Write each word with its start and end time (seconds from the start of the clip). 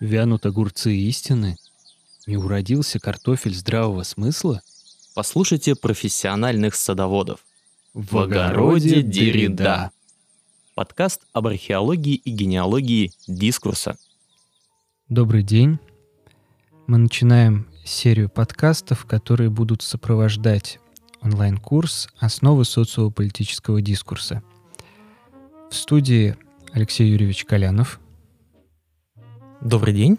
Вянут 0.00 0.46
огурцы 0.46 0.94
истины? 0.94 1.56
Не 2.26 2.36
уродился 2.36 3.00
картофель 3.00 3.54
здравого 3.54 4.04
смысла? 4.04 4.62
Послушайте 5.16 5.74
профессиональных 5.74 6.76
садоводов. 6.76 7.40
В 7.94 8.16
огороде 8.18 9.02
Деррида. 9.02 9.90
Подкаст 10.76 11.22
об 11.32 11.48
археологии 11.48 12.14
и 12.14 12.30
генеалогии 12.30 13.10
дискурса. 13.26 13.98
Добрый 15.08 15.42
день. 15.42 15.80
Мы 16.86 16.98
начинаем 16.98 17.66
серию 17.84 18.28
подкастов, 18.28 19.04
которые 19.04 19.50
будут 19.50 19.82
сопровождать 19.82 20.78
онлайн-курс 21.22 22.08
«Основы 22.20 22.64
социополитического 22.64 23.82
дискурса». 23.82 24.44
В 25.72 25.74
студии 25.74 26.36
Алексей 26.72 27.10
Юрьевич 27.10 27.44
Колянов. 27.44 27.98
Добрый 29.60 29.92
день. 29.92 30.18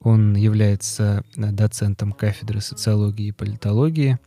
Он 0.00 0.34
является 0.34 1.22
доцентом 1.36 2.10
кафедры 2.10 2.60
социологии 2.60 3.26
и 3.26 3.32
политологии, 3.32 4.18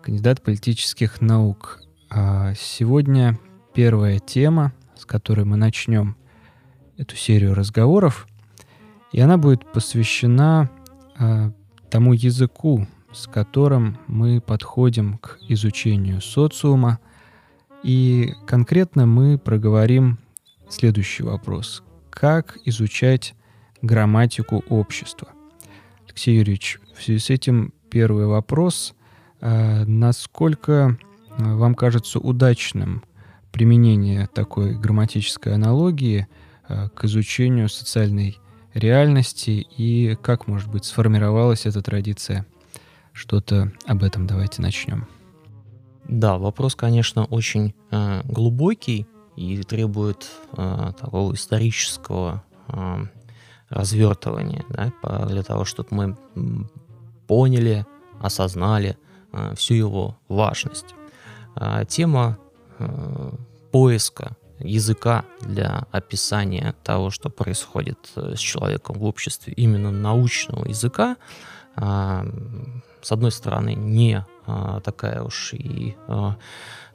кандидат 0.00 0.42
политических 0.42 1.20
наук. 1.20 1.82
А 2.08 2.54
сегодня 2.54 3.36
первая 3.74 4.20
тема, 4.20 4.72
с 4.94 5.04
которой 5.04 5.44
мы 5.44 5.56
начнем 5.56 6.16
эту 6.98 7.16
серию 7.16 7.54
разговоров, 7.54 8.28
и 9.10 9.18
она 9.18 9.38
будет 9.38 9.72
посвящена 9.72 10.70
а, 11.18 11.50
тому 11.90 12.12
языку, 12.12 12.86
с 13.12 13.26
которым 13.26 13.98
мы 14.06 14.40
подходим 14.40 15.18
к 15.18 15.38
изучению 15.48 16.20
социума. 16.20 17.00
И 17.82 18.34
конкретно 18.46 19.04
мы 19.06 19.36
проговорим 19.36 20.18
следующий 20.68 21.24
вопрос. 21.24 21.82
Как 22.16 22.56
изучать 22.64 23.34
грамматику 23.82 24.64
общества? 24.70 25.28
Алексей 26.06 26.38
Юрьевич, 26.38 26.80
в 26.96 27.02
связи 27.02 27.18
с 27.18 27.28
этим 27.28 27.74
первый 27.90 28.24
вопрос. 28.24 28.94
А, 29.42 29.84
насколько 29.84 30.96
а, 31.28 31.56
вам 31.56 31.74
кажется 31.74 32.18
удачным 32.18 33.04
применение 33.52 34.28
такой 34.28 34.78
грамматической 34.78 35.52
аналогии 35.52 36.26
а, 36.66 36.88
к 36.88 37.04
изучению 37.04 37.68
социальной 37.68 38.38
реальности 38.72 39.66
и 39.76 40.16
как, 40.22 40.46
может 40.46 40.70
быть, 40.70 40.86
сформировалась 40.86 41.66
эта 41.66 41.82
традиция 41.82 42.46
что-то 43.12 43.74
об 43.84 44.02
этом 44.02 44.26
давайте 44.26 44.62
начнем. 44.62 45.06
Да, 46.08 46.38
вопрос, 46.38 46.76
конечно, 46.76 47.26
очень 47.26 47.74
э, 47.90 48.22
глубокий 48.24 49.06
и 49.36 49.62
требует 49.62 50.30
э, 50.56 50.92
такого 50.98 51.34
исторического 51.34 52.42
э, 52.68 53.04
развертывания, 53.68 54.64
да, 54.68 54.92
для 55.26 55.42
того, 55.42 55.64
чтобы 55.64 55.88
мы 55.90 56.16
поняли, 57.26 57.86
осознали 58.20 58.96
э, 59.32 59.54
всю 59.56 59.74
его 59.74 60.16
важность. 60.28 60.94
Э, 61.56 61.84
тема 61.88 62.38
э, 62.78 63.32
поиска 63.72 64.36
языка 64.58 65.24
для 65.40 65.86
описания 65.90 66.74
того, 66.82 67.10
что 67.10 67.28
происходит 67.28 67.98
э, 68.16 68.34
с 68.36 68.38
человеком 68.38 68.98
в 68.98 69.04
обществе, 69.04 69.52
именно 69.54 69.90
научного 69.90 70.66
языка, 70.66 71.16
с 71.78 73.12
одной 73.12 73.30
стороны, 73.30 73.74
не 73.74 74.24
а, 74.46 74.80
такая 74.80 75.22
уж 75.22 75.52
и 75.52 75.94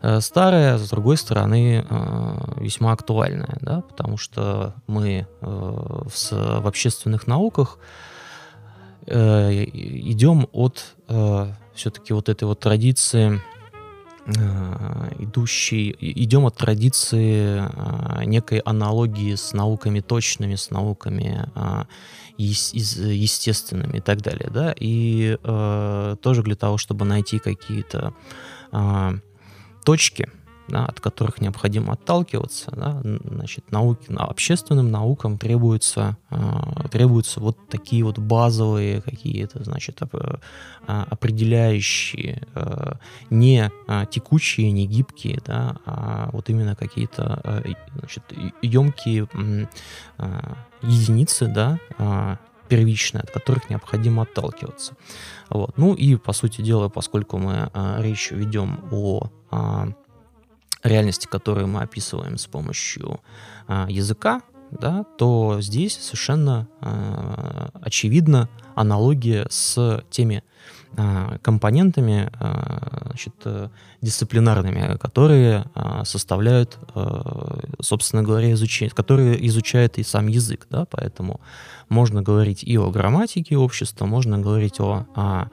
э, 0.02 0.22
старая, 0.22 0.78
с 0.78 0.90
другой 0.90 1.18
стороны, 1.18 1.86
а, 1.90 2.56
весьма 2.58 2.92
актуальная, 2.92 3.58
да, 3.62 3.82
потому 3.82 4.18
что 4.18 4.74
мы 4.88 5.28
э, 5.42 5.46
в, 5.46 6.68
общественных 6.68 7.28
науках 7.28 7.78
э, 9.08 9.64
идем 9.66 10.48
от 10.52 10.96
все-таки 11.74 12.14
вот 12.14 12.30
этой 12.30 12.46
вот 12.46 12.60
традиции 12.60 13.42
идущий, 15.20 15.96
идем 16.00 16.46
от 16.46 16.56
традиции 16.56 17.64
некой 18.24 18.60
аналогии 18.60 19.34
с 19.34 19.52
науками 19.52 20.00
точными, 20.00 20.56
с 20.56 20.70
науками 20.70 21.50
естественными 22.42 23.98
и 23.98 24.02
так 24.02 24.22
далее, 24.22 24.50
да, 24.52 24.74
и 24.80 25.38
э, 25.42 26.16
тоже 26.22 26.44
для 26.44 26.56
того, 26.56 26.78
чтобы 26.78 27.06
найти 27.06 27.40
какие-то 27.40 28.14
э, 28.72 29.12
точки, 29.84 30.30
да, 30.72 30.86
от 30.86 31.00
которых 31.00 31.42
необходимо 31.42 31.94
отталкиваться, 31.94 32.72
да, 32.72 33.02
значит, 33.04 33.72
науки, 33.72 34.08
общественным 34.18 34.90
наукам 34.90 35.38
требуются, 35.38 36.18
э, 36.30 36.88
требуются 36.90 37.40
вот 37.40 37.58
такие 37.70 38.04
вот 38.04 38.18
базовые 38.20 39.02
какие-то, 39.02 39.64
значит, 39.64 40.02
оп, 40.02 40.16
э, 40.16 40.38
определяющие, 40.88 42.48
э, 42.56 42.94
не 43.30 43.70
э, 43.88 44.06
текучие, 44.10 44.72
не 44.72 44.88
гибкие, 44.88 45.42
да, 45.46 45.76
а 45.86 46.30
вот 46.32 46.50
именно 46.50 46.76
какие-то, 46.76 47.42
э, 47.44 47.74
значит, 47.98 48.24
емкие 48.62 49.28
э, 49.34 50.54
единицы, 50.82 51.48
да, 51.48 51.80
э, 51.98 52.38
первичные, 52.70 53.24
от 53.24 53.32
которых 53.32 53.70
необходимо 53.70 54.24
отталкиваться. 54.24 54.96
Вот. 55.50 55.78
Ну 55.78 55.94
и, 55.94 56.16
по 56.16 56.32
сути 56.32 56.62
дела, 56.62 56.88
поскольку 56.88 57.38
мы 57.38 57.70
э, 57.74 57.96
речь 58.00 58.32
ведем 58.32 58.80
о 58.92 59.30
реальности, 60.84 61.28
которую 61.28 61.68
мы 61.68 61.82
описываем 61.82 62.38
с 62.38 62.48
помощью 62.48 63.20
э, 63.68 63.86
языка, 63.90 64.42
да, 64.72 65.04
то 65.18 65.58
здесь 65.60 65.98
совершенно 65.98 66.68
э, 66.82 67.68
очевидна 67.82 68.50
аналогия 68.76 69.48
с 69.50 70.04
теми 70.10 70.44
компонентами 71.42 72.30
значит, 73.06 73.34
дисциплинарными, 74.02 74.98
которые 74.98 75.64
составляют, 76.04 76.78
собственно 77.80 78.24
говоря, 78.24 78.52
изучение, 78.52 78.94
которые 78.94 79.48
изучают 79.48 80.00
и 80.00 80.04
сам 80.04 80.28
язык. 80.28 80.68
Да, 80.70 80.86
поэтому 80.90 81.40
можно 81.88 82.22
говорить 82.22 82.64
и 82.66 82.78
о 82.78 82.90
грамматике 82.90 83.56
общества, 83.56 84.06
можно 84.06 84.38
говорить 84.40 84.82
о, 84.82 85.06
о 85.16 85.46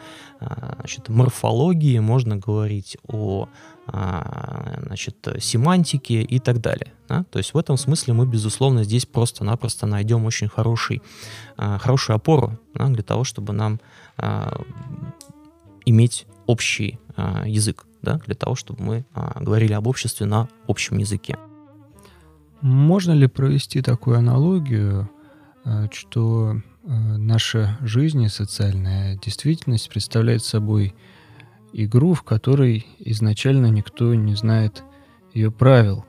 значит, 0.78 1.08
морфологии, 1.08 2.00
можно 2.00 2.36
говорить 2.36 2.96
о 3.06 3.44
а, 3.44 3.77
значит, 3.90 5.16
семантики 5.40 6.12
и 6.12 6.38
так 6.38 6.60
далее. 6.60 6.92
Да? 7.08 7.24
То 7.30 7.38
есть 7.38 7.54
в 7.54 7.58
этом 7.58 7.76
смысле 7.76 8.14
мы, 8.14 8.26
безусловно, 8.26 8.84
здесь 8.84 9.06
просто-напросто 9.06 9.86
найдем 9.86 10.24
очень 10.24 10.48
хороший, 10.48 11.02
а, 11.56 11.78
хорошую 11.78 12.16
опору 12.16 12.58
да, 12.74 12.88
для 12.88 13.02
того, 13.02 13.24
чтобы 13.24 13.52
нам 13.52 13.80
а, 14.16 14.62
иметь 15.84 16.26
общий 16.46 16.98
язык, 17.44 17.84
да, 18.00 18.20
для 18.26 18.36
того, 18.36 18.54
чтобы 18.54 18.82
мы 18.82 19.04
говорили 19.40 19.72
об 19.72 19.88
обществе 19.88 20.24
на 20.24 20.48
общем 20.68 20.98
языке. 20.98 21.36
Можно 22.60 23.12
ли 23.12 23.26
провести 23.26 23.82
такую 23.82 24.18
аналогию, 24.18 25.10
что 25.90 26.60
наша 26.84 27.76
жизнь 27.80 28.22
и 28.22 28.28
социальная 28.28 29.16
действительность 29.16 29.90
представляет 29.90 30.44
собой 30.44 30.94
игру, 31.72 32.14
в 32.14 32.22
которой 32.22 32.86
изначально 32.98 33.66
никто 33.66 34.14
не 34.14 34.34
знает 34.34 34.82
ее 35.34 35.50
правил. 35.50 36.04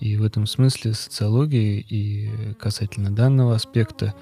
И 0.00 0.16
в 0.16 0.24
этом 0.24 0.46
смысле 0.46 0.92
социология 0.94 1.80
и 1.80 2.54
касательно 2.54 3.10
данного 3.10 3.54
аспекта 3.54 4.14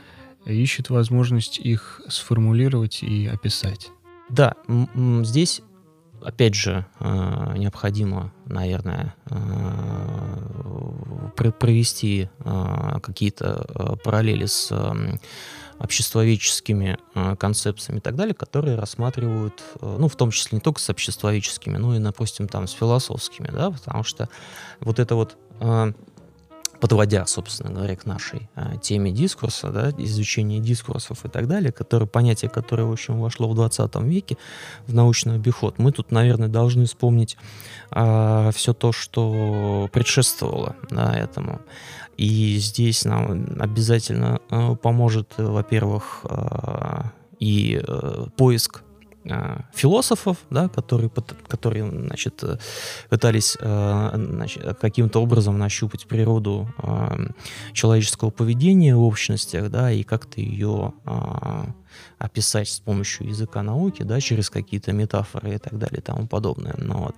ищет 0.44 0.90
возможность 0.90 1.58
их 1.58 2.00
сформулировать 2.08 3.02
и 3.02 3.26
описать. 3.26 3.90
Да, 4.28 4.54
здесь 5.22 5.62
опять 6.22 6.54
же 6.54 6.86
э, 7.00 7.54
необходимо, 7.56 8.32
наверное, 8.46 9.14
э, 9.26 10.21
провести 11.34 12.28
э, 12.40 13.00
какие-то 13.02 13.98
параллели 14.04 14.46
с 14.46 14.72
обществоведческими 15.78 16.96
э, 17.14 17.36
концепциями 17.36 17.98
и 17.98 18.00
так 18.00 18.14
далее, 18.14 18.34
которые 18.34 18.76
рассматривают, 18.76 19.62
ну, 19.80 20.06
в 20.06 20.14
том 20.14 20.30
числе 20.30 20.56
не 20.56 20.60
только 20.60 20.80
с 20.80 20.88
обществоведческими, 20.88 21.76
но 21.76 21.96
и, 21.96 21.98
допустим, 21.98 22.46
там 22.46 22.68
с 22.68 22.72
философскими, 22.72 23.48
да, 23.48 23.70
потому 23.70 24.04
что 24.04 24.28
вот 24.80 25.00
это 25.00 25.16
вот 25.16 25.36
подводя, 26.82 27.26
собственно 27.26 27.70
говоря, 27.70 27.94
к 27.94 28.06
нашей 28.06 28.50
э, 28.56 28.72
теме 28.82 29.12
дискурса, 29.12 29.70
да, 29.70 29.90
изучения 29.98 30.58
дискурсов 30.58 31.24
и 31.24 31.28
так 31.28 31.46
далее, 31.46 31.70
которое, 31.70 32.06
понятие, 32.06 32.50
которое, 32.50 32.82
в 32.82 32.90
общем, 32.90 33.20
вошло 33.20 33.48
в 33.48 33.54
20 33.54 33.94
веке 34.02 34.36
в 34.88 34.92
научный 34.92 35.36
обиход, 35.36 35.78
мы 35.78 35.92
тут, 35.92 36.10
наверное, 36.10 36.48
должны 36.48 36.86
вспомнить 36.86 37.36
э, 37.92 38.50
все 38.52 38.72
то, 38.74 38.90
что 38.90 39.88
предшествовало 39.92 40.74
да, 40.90 41.16
этому. 41.16 41.60
И 42.16 42.56
здесь 42.56 43.04
нам 43.04 43.46
обязательно 43.60 44.40
э, 44.50 44.74
поможет, 44.74 45.34
во-первых, 45.36 46.22
э, 46.24 47.02
и 47.38 47.80
э, 47.80 48.26
поиск 48.36 48.82
а, 48.82 48.91
философов, 49.74 50.38
да, 50.50 50.68
которые, 50.68 51.10
которые 51.48 51.88
значит, 51.90 52.42
пытались 53.08 53.56
значит, 53.60 54.78
каким-то 54.80 55.22
образом 55.22 55.58
нащупать 55.58 56.06
природу 56.06 56.68
человеческого 57.72 58.30
поведения 58.30 58.96
в 58.96 59.02
общностях, 59.02 59.70
да, 59.70 59.92
и 59.92 60.02
как-то 60.02 60.40
ее 60.40 60.92
описать 62.18 62.68
с 62.68 62.80
помощью 62.80 63.28
языка 63.28 63.62
науки, 63.62 64.02
да, 64.02 64.20
через 64.20 64.50
какие-то 64.50 64.92
метафоры 64.92 65.54
и 65.54 65.58
так 65.58 65.78
далее 65.78 65.98
и 65.98 66.02
тому 66.02 66.26
подобное. 66.26 66.74
Ну, 66.78 66.98
вот. 66.98 67.14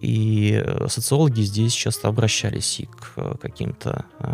И 0.00 0.62
э, 0.64 0.86
социологи 0.88 1.40
здесь 1.40 1.72
часто 1.72 2.08
обращались 2.08 2.80
и 2.80 2.86
к 2.86 3.12
э, 3.16 3.34
каким-то 3.40 4.04
э, 4.18 4.24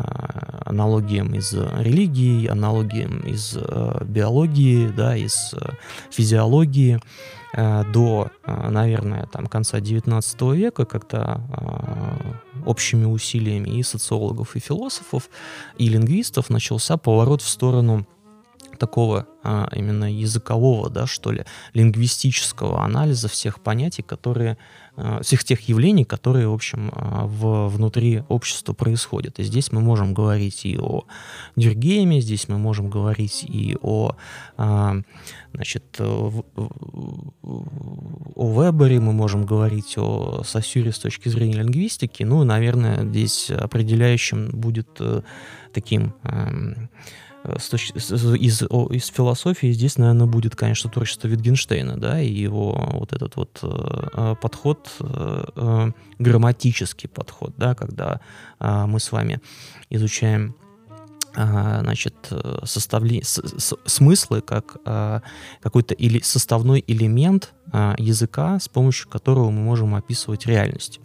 аналогиям 0.66 1.34
из 1.34 1.52
религии, 1.54 2.46
аналогиям 2.46 3.20
из 3.20 3.56
биологии, 3.56 4.88
да, 4.88 5.16
из 5.16 5.54
физиологии 6.10 7.00
до, 7.92 8.32
наверное, 8.46 9.26
там, 9.26 9.46
конца 9.46 9.78
XIX 9.78 10.56
века, 10.56 10.84
когда 10.84 11.40
общими 12.66 13.04
усилиями 13.04 13.78
и 13.78 13.82
социологов, 13.84 14.56
и 14.56 14.58
философов, 14.58 15.30
и 15.78 15.88
лингвистов 15.88 16.50
начался 16.50 16.96
поворот 16.96 17.42
в 17.42 17.48
сторону 17.48 18.06
такого 18.78 19.26
а, 19.46 19.68
именно 19.74 20.10
языкового, 20.10 20.88
да, 20.88 21.06
что 21.06 21.30
ли, 21.30 21.44
лингвистического 21.74 22.82
анализа 22.82 23.28
всех 23.28 23.60
понятий, 23.60 24.02
которые, 24.02 24.56
а, 24.96 25.22
всех 25.22 25.44
тех 25.44 25.60
явлений, 25.68 26.06
которые, 26.06 26.48
в 26.48 26.54
общем, 26.54 26.90
а, 26.94 27.26
в, 27.26 27.68
внутри 27.68 28.22
общества 28.28 28.72
происходят. 28.72 29.38
И 29.38 29.42
здесь 29.42 29.70
мы 29.70 29.82
можем 29.82 30.14
говорить 30.14 30.64
и 30.64 30.78
о 30.78 31.04
Дюргейме, 31.56 32.22
здесь 32.22 32.48
мы 32.48 32.56
можем 32.56 32.88
говорить 32.88 33.44
и 33.46 33.76
о, 33.82 34.16
а, 34.56 34.96
значит, 35.52 35.84
о 36.00 36.42
Вебере, 38.34 38.98
мы 38.98 39.12
можем 39.12 39.44
говорить 39.44 39.98
о 39.98 40.42
Сосюре 40.42 40.90
с 40.92 40.98
точки 40.98 41.28
зрения 41.28 41.56
лингвистики, 41.56 42.22
ну, 42.22 42.44
наверное, 42.44 43.04
здесь 43.04 43.50
определяющим 43.50 44.48
будет 44.48 44.88
э, 45.00 45.20
таким 45.72 46.14
Э, 47.44 47.56
из, 47.56 48.62
из 48.62 49.06
философии 49.08 49.72
здесь, 49.72 49.98
наверное, 49.98 50.26
будет, 50.26 50.56
конечно, 50.56 50.90
творчество 50.90 51.28
Витгенштейна, 51.28 51.98
да, 51.98 52.20
и 52.20 52.32
его 52.32 52.72
вот 52.92 53.12
этот 53.12 53.36
вот 53.36 53.58
э, 53.62 54.08
э 54.14 54.34
подход, 54.40 54.90
э, 55.00 55.44
э, 55.54 55.90
грамматический 56.18 57.08
подход, 57.08 57.52
да, 57.56 57.74
когда 57.74 58.20
э, 58.60 58.86
мы 58.86 58.98
с 58.98 59.12
вами 59.12 59.40
изучаем 59.90 60.54
значит, 61.36 62.14
составли... 62.62 63.20
с, 63.22 63.40
с, 63.42 63.74
смыслы 63.86 64.40
как 64.40 64.76
а, 64.84 65.20
какой-то 65.62 65.92
или 65.92 66.20
составной 66.20 66.84
элемент 66.86 67.52
а, 67.72 67.96
языка, 67.98 68.60
с 68.60 68.68
помощью 68.68 69.08
которого 69.08 69.50
мы 69.50 69.60
можем 69.60 69.96
описывать 69.96 70.46
реальность. 70.46 71.00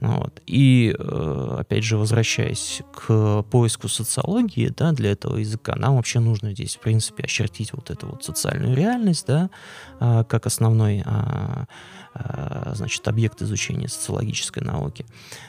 Ну 0.00 0.18
вот. 0.18 0.40
И, 0.46 0.94
э, 0.98 1.56
опять 1.60 1.84
же, 1.84 1.98
возвращаясь 1.98 2.80
к 2.94 3.42
поиску 3.50 3.88
социологии, 3.88 4.72
да, 4.74 4.92
для 4.92 5.12
этого 5.12 5.36
языка, 5.36 5.74
нам 5.76 5.96
вообще 5.96 6.20
нужно 6.20 6.52
здесь, 6.52 6.76
в 6.76 6.80
принципе, 6.80 7.24
очертить 7.24 7.74
вот 7.74 7.90
эту 7.90 8.06
вот 8.06 8.24
социальную 8.24 8.74
реальность, 8.74 9.26
да, 9.26 9.50
а, 9.98 10.24
как 10.24 10.46
основной, 10.46 11.02
а, 11.04 11.66
а, 12.14 12.72
значит, 12.74 13.06
объект 13.08 13.42
изучения 13.42 13.88
социологической 13.88 14.62
науки. 14.62 15.04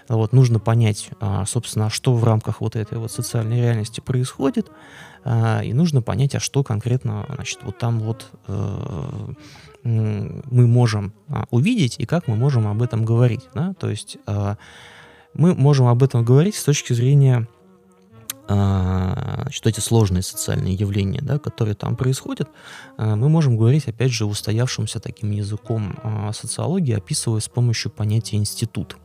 Вот, 0.10 0.34
нужно 0.34 0.60
понять, 0.60 1.10
собственно, 1.48 1.90
что 1.90 2.14
в 2.14 2.24
рамках 2.26 2.60
вот 2.60 2.76
этой 2.76 2.98
вот 2.98 3.12
социальной 3.12 3.62
реальности 3.62 4.02
происходит, 4.02 4.70
и 5.26 5.72
нужно 5.74 6.02
понять, 6.02 6.36
а 6.36 6.40
что 6.40 6.64
конкретно, 6.64 7.26
значит, 7.36 7.60
вот 7.64 7.78
там 7.78 8.00
вот 8.00 8.32
э, 8.48 9.34
мы 9.84 10.68
можем 10.68 11.14
а, 11.28 11.46
увидеть 11.50 11.96
и 11.98 12.06
как 12.06 12.28
мы 12.28 12.36
можем 12.36 12.68
об 12.68 12.82
этом 12.82 13.04
говорить. 13.06 13.42
Да? 13.54 13.74
То 13.80 13.90
есть 13.90 14.18
а, 14.26 14.58
мы 15.34 15.56
можем 15.56 15.88
об 15.88 16.04
этом 16.04 16.24
говорить 16.24 16.56
с 16.56 16.64
точки 16.64 16.94
зрения 16.94 17.48
что 18.48 19.70
эти 19.70 19.80
сложные 19.80 20.24
социальные 20.24 20.74
явления, 20.74 21.22
да, 21.22 21.40
которые 21.40 21.74
там 21.74 21.96
происходят, 21.96 22.50
мы 22.98 23.30
можем 23.30 23.56
говорить, 23.56 23.88
опять 23.88 24.12
же, 24.12 24.26
устоявшимся 24.26 25.00
таким 25.00 25.32
языком 25.32 25.96
социологии, 26.34 26.94
описывая 26.94 27.40
с 27.40 27.48
помощью 27.48 27.92
понятия 27.92 28.36
институт 28.36 28.98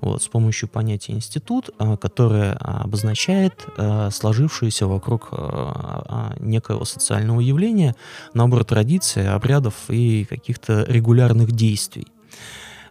вот, 0.00 0.22
с 0.22 0.28
помощью 0.28 0.68
понятия 0.68 1.12
институт, 1.12 1.70
а, 1.78 1.96
которое 1.96 2.52
обозначает 2.54 3.66
а, 3.76 4.10
сложившееся 4.10 4.86
вокруг 4.86 5.28
а, 5.32 6.34
некоего 6.40 6.84
социального 6.84 7.40
явления 7.40 7.94
набор 8.34 8.64
традиций, 8.64 9.28
обрядов 9.28 9.74
и 9.88 10.24
каких-то 10.24 10.84
регулярных 10.88 11.52
действий. 11.52 12.06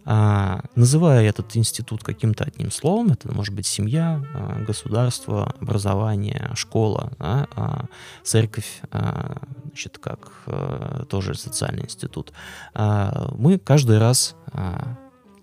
А, 0.06 0.62
называя 0.76 1.24
этот 1.24 1.56
институт 1.56 2.04
каким-то 2.04 2.44
одним 2.44 2.72
словом, 2.72 3.12
это 3.12 3.32
может 3.32 3.54
быть 3.56 3.66
семья, 3.66 4.22
а, 4.34 4.62
государство, 4.64 5.54
образование, 5.62 6.52
школа, 6.56 7.12
да, 7.20 7.48
а, 7.56 7.86
церковь, 8.24 8.82
а, 8.92 9.38
значит, 9.66 9.98
как 10.00 10.44
а, 10.48 11.06
тоже 11.06 11.36
социальный 11.36 11.84
институт, 11.84 12.34
мы 12.76 13.60
каждый 13.60 13.98
раз 13.98 14.36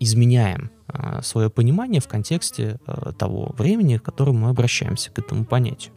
изменяем 0.01 0.71
а, 0.89 1.23
свое 1.23 1.51
понимание 1.51 2.01
в 2.01 2.09
контексте 2.09 2.81
а, 2.87 3.13
того 3.13 3.55
времени, 3.57 3.99
в 3.99 4.03
котором 4.03 4.39
мы 4.39 4.49
обращаемся 4.49 5.11
к 5.11 5.19
этому 5.19 5.45
понятию. 5.45 5.93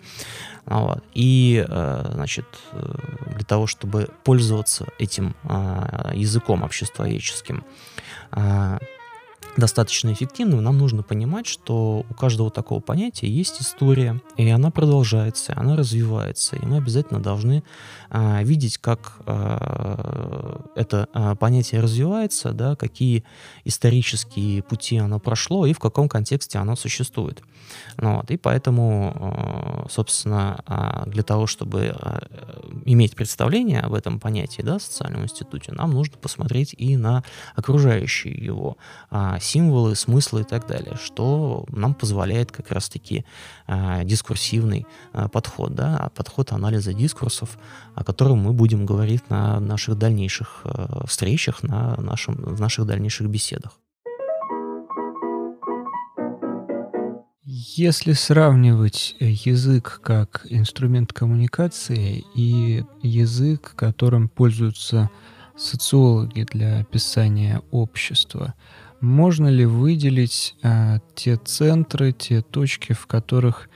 А, 0.65 0.81
вот. 0.81 1.03
И, 1.13 1.65
значит, 1.67 2.45
э, 2.71 2.95
для 3.35 3.45
того, 3.45 3.67
чтобы 3.67 4.09
пользоваться 4.23 4.87
этим 4.97 5.35
языком 6.13 6.63
обществоведческим, 6.63 7.63
достаточно 9.57 10.11
эффективным, 10.11 10.63
нам 10.63 10.77
нужно 10.77 11.03
понимать, 11.03 11.45
что 11.45 12.05
у 12.09 12.13
каждого 12.13 12.49
такого 12.49 12.79
понятия 12.79 13.27
есть 13.27 13.61
история, 13.61 14.21
и 14.37 14.47
она 14.49 14.71
продолжается, 14.71 15.53
она 15.55 15.75
развивается, 15.75 16.55
и 16.55 16.65
мы 16.65 16.77
обязательно 16.77 17.21
должны 17.21 17.63
а, 18.09 18.41
видеть, 18.43 18.77
как 18.77 19.21
а, 19.25 20.61
это 20.75 21.07
а, 21.13 21.35
понятие 21.35 21.81
развивается, 21.81 22.51
да, 22.51 22.75
какие 22.75 23.23
исторические 23.65 24.63
пути 24.63 24.97
оно 24.97 25.19
прошло 25.19 25.65
и 25.65 25.73
в 25.73 25.79
каком 25.79 26.09
контексте 26.09 26.57
оно 26.57 26.75
существует. 26.75 27.41
Ну, 27.97 28.17
вот, 28.17 28.31
и 28.31 28.37
поэтому, 28.37 29.13
а, 29.15 29.85
собственно, 29.89 30.61
а, 30.65 31.05
для 31.07 31.23
того, 31.23 31.47
чтобы 31.47 31.95
а, 31.95 32.21
иметь 32.85 33.15
представление 33.15 33.81
об 33.81 33.93
этом 33.93 34.19
понятии, 34.19 34.61
да, 34.61 34.79
социальном 34.79 35.23
институте, 35.23 35.71
нам 35.71 35.91
нужно 35.91 36.17
посмотреть 36.17 36.75
и 36.77 36.97
на 36.97 37.23
окружающие 37.55 38.33
его 38.33 38.77
а, 39.09 39.39
символы, 39.39 39.95
смыслы 39.95 40.41
и 40.41 40.43
так 40.43 40.67
далее, 40.67 40.97
что 41.01 41.65
нам 41.69 41.93
позволяет 41.93 42.51
как 42.51 42.71
раз-таки 42.71 43.25
э, 43.67 44.01
дискурсивный 44.03 44.85
э, 45.13 45.27
подход, 45.29 45.73
да, 45.73 46.11
подход 46.15 46.51
анализа 46.51 46.93
дискурсов, 46.93 47.57
о 47.95 48.03
котором 48.03 48.39
мы 48.39 48.53
будем 48.53 48.85
говорить 48.85 49.29
на 49.29 49.59
наших 49.59 49.97
дальнейших 49.97 50.61
э, 50.63 51.05
встречах, 51.07 51.63
на 51.63 51.95
нашем, 51.97 52.35
в 52.35 52.59
наших 52.59 52.85
дальнейших 52.85 53.27
беседах. 53.27 53.82
Если 57.65 58.11
сравнивать 58.11 59.15
язык 59.19 60.01
как 60.03 60.45
инструмент 60.49 61.13
коммуникации 61.13 62.25
и 62.35 62.83
язык, 63.01 63.73
которым 63.77 64.27
пользуются 64.27 65.09
социологи 65.55 66.45
для 66.51 66.79
описания 66.79 67.61
общества, 67.71 68.53
можно 68.99 69.47
ли 69.47 69.65
выделить 69.65 70.55
а, 70.61 70.99
те 71.15 71.37
центры, 71.37 72.11
те 72.11 72.41
точки, 72.41 72.91
в 72.91 73.07
которых 73.07 73.69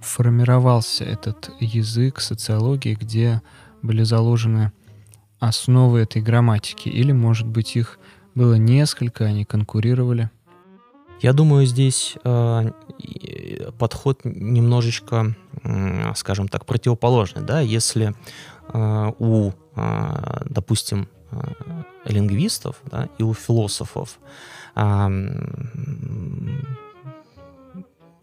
формировался 0.00 1.04
этот 1.04 1.50
язык 1.60 2.18
социологии, 2.18 2.94
где 2.94 3.42
были 3.82 4.04
заложены 4.04 4.72
основы 5.38 6.00
этой 6.00 6.22
грамматики? 6.22 6.88
Или, 6.88 7.12
может 7.12 7.46
быть, 7.46 7.76
их 7.76 7.98
было 8.34 8.54
несколько, 8.54 9.26
они 9.26 9.44
конкурировали? 9.44 10.30
Я 11.22 11.32
думаю, 11.32 11.66
здесь 11.66 12.16
э, 12.24 12.70
подход 13.78 14.20
немножечко, 14.24 15.36
скажем 16.16 16.48
так, 16.48 16.66
противоположный. 16.66 17.42
Да? 17.42 17.60
Если 17.60 18.12
э, 18.72 19.12
у, 19.18 19.52
э, 19.76 20.42
допустим, 20.46 21.08
лингвистов 22.04 22.76
да, 22.84 23.08
и 23.18 23.22
у 23.22 23.32
философов 23.32 24.18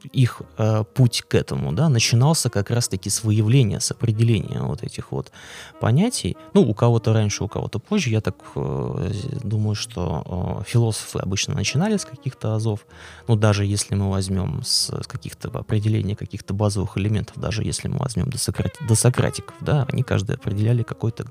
их 0.05 0.41
э, 0.57 0.83
путь 0.93 1.23
к 1.27 1.35
этому, 1.35 1.73
да, 1.73 1.89
начинался 1.89 2.49
как 2.49 2.69
раз-таки 2.69 3.09
с 3.09 3.23
выявления, 3.23 3.79
с 3.79 3.91
определения 3.91 4.61
вот 4.61 4.83
этих 4.83 5.11
вот 5.11 5.31
понятий. 5.79 6.37
Ну, 6.53 6.61
у 6.61 6.73
кого-то 6.73 7.13
раньше, 7.13 7.43
у 7.43 7.47
кого-то 7.47 7.79
позже. 7.79 8.09
Я 8.09 8.21
так 8.21 8.35
э, 8.55 9.11
думаю, 9.43 9.75
что 9.75 10.61
э, 10.61 10.69
философы 10.69 11.19
обычно 11.19 11.55
начинали 11.55 11.97
с 11.97 12.05
каких-то 12.05 12.55
азов. 12.55 12.85
Ну, 13.27 13.35
даже 13.35 13.65
если 13.65 13.95
мы 13.95 14.09
возьмем 14.09 14.63
с, 14.63 14.89
с 14.89 15.07
каких-то 15.07 15.49
определений 15.49 16.15
каких-то 16.15 16.53
базовых 16.53 16.97
элементов, 16.97 17.37
даже 17.37 17.63
если 17.63 17.87
мы 17.87 17.97
возьмем 17.97 18.29
до, 18.29 18.37
Сократ, 18.37 18.75
до 18.87 18.95
Сократиков, 18.95 19.55
да, 19.61 19.85
они 19.91 20.03
каждый 20.03 20.35
определяли 20.35 20.83
какой-то 20.83 21.25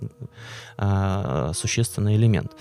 э, 0.76 1.52
существенный 1.54 2.16
элемент. 2.16 2.52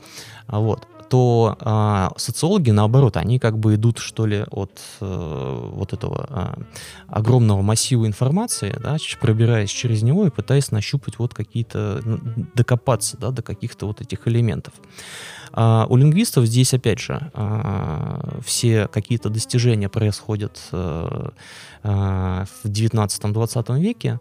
Вот 0.47 0.87
то 1.09 1.57
а, 1.59 2.11
социологи, 2.17 2.71
наоборот, 2.71 3.17
они 3.17 3.39
как 3.39 3.57
бы 3.57 3.75
идут, 3.75 3.99
что 3.99 4.25
ли, 4.25 4.43
от 4.49 4.79
а, 4.99 5.69
вот 5.71 5.93
этого 5.93 6.27
а, 6.29 6.59
огромного 7.07 7.61
массива 7.61 8.05
информации, 8.05 8.75
да, 8.81 8.97
пробираясь 9.21 9.69
через 9.69 10.03
него 10.03 10.25
и 10.25 10.29
пытаясь 10.29 10.71
нащупать 10.71 11.19
вот 11.19 11.33
какие-то, 11.33 12.01
ну, 12.03 12.19
докопаться, 12.53 13.17
да, 13.17 13.31
до 13.31 13.41
каких-то 13.41 13.87
вот 13.87 14.01
этих 14.01 14.27
элементов. 14.27 14.73
А, 15.53 15.87
у 15.89 15.95
лингвистов 15.95 16.45
здесь, 16.45 16.73
опять 16.73 16.99
же, 16.99 17.31
а, 17.33 18.39
все 18.45 18.87
какие-то 18.87 19.29
достижения 19.29 19.89
происходят 19.89 20.59
а, 20.71 21.31
а, 21.83 22.45
в 22.63 22.67
19-20 22.67 23.79
веке, 23.79 24.19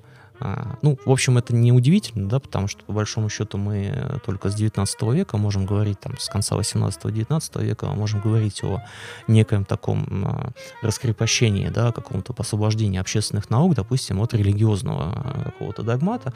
ну, 0.82 0.98
в 1.04 1.10
общем, 1.10 1.38
это 1.38 1.54
не 1.54 1.72
удивительно, 1.72 2.28
да, 2.28 2.40
потому 2.40 2.68
что, 2.68 2.84
по 2.84 2.92
большому 2.92 3.28
счету, 3.28 3.58
мы 3.58 4.20
только 4.24 4.50
с 4.50 4.54
19 4.54 5.02
века 5.02 5.36
можем 5.36 5.66
говорить, 5.66 6.00
там, 6.00 6.18
с 6.18 6.28
конца 6.28 6.56
18-19 6.56 7.64
века 7.64 7.86
можем 7.86 8.20
говорить 8.20 8.62
о 8.64 8.82
некоем 9.26 9.64
таком 9.64 10.06
а, 10.26 10.50
раскрепощении, 10.82 11.68
да, 11.68 11.92
каком-то 11.92 12.34
освобождении 12.36 12.98
общественных 12.98 13.50
наук, 13.50 13.74
допустим, 13.74 14.20
от 14.20 14.34
религиозного 14.34 15.12
а, 15.14 15.42
какого-то 15.44 15.82
догмата 15.82 16.32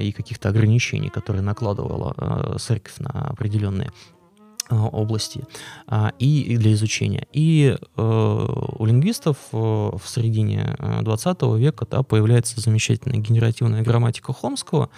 и 0.00 0.12
каких-то 0.12 0.48
ограничений, 0.48 1.08
которые 1.08 1.42
накладывала 1.42 2.58
церковь 2.58 2.94
на 2.98 3.28
определенные 3.28 3.88
а, 3.88 4.21
области 4.70 5.44
а, 5.86 6.12
и 6.18 6.56
для 6.56 6.72
изучения. 6.72 7.26
И 7.32 7.76
э, 7.96 8.46
у 8.78 8.86
лингвистов 8.86 9.36
э, 9.52 9.56
в 9.56 10.02
середине 10.06 10.76
20 11.02 11.36
э, 11.40 11.58
века 11.58 11.86
да, 11.90 12.02
появляется 12.02 12.60
замечательная 12.60 13.18
генеративная 13.18 13.82
грамматика 13.82 14.32
Хомского, 14.32 14.90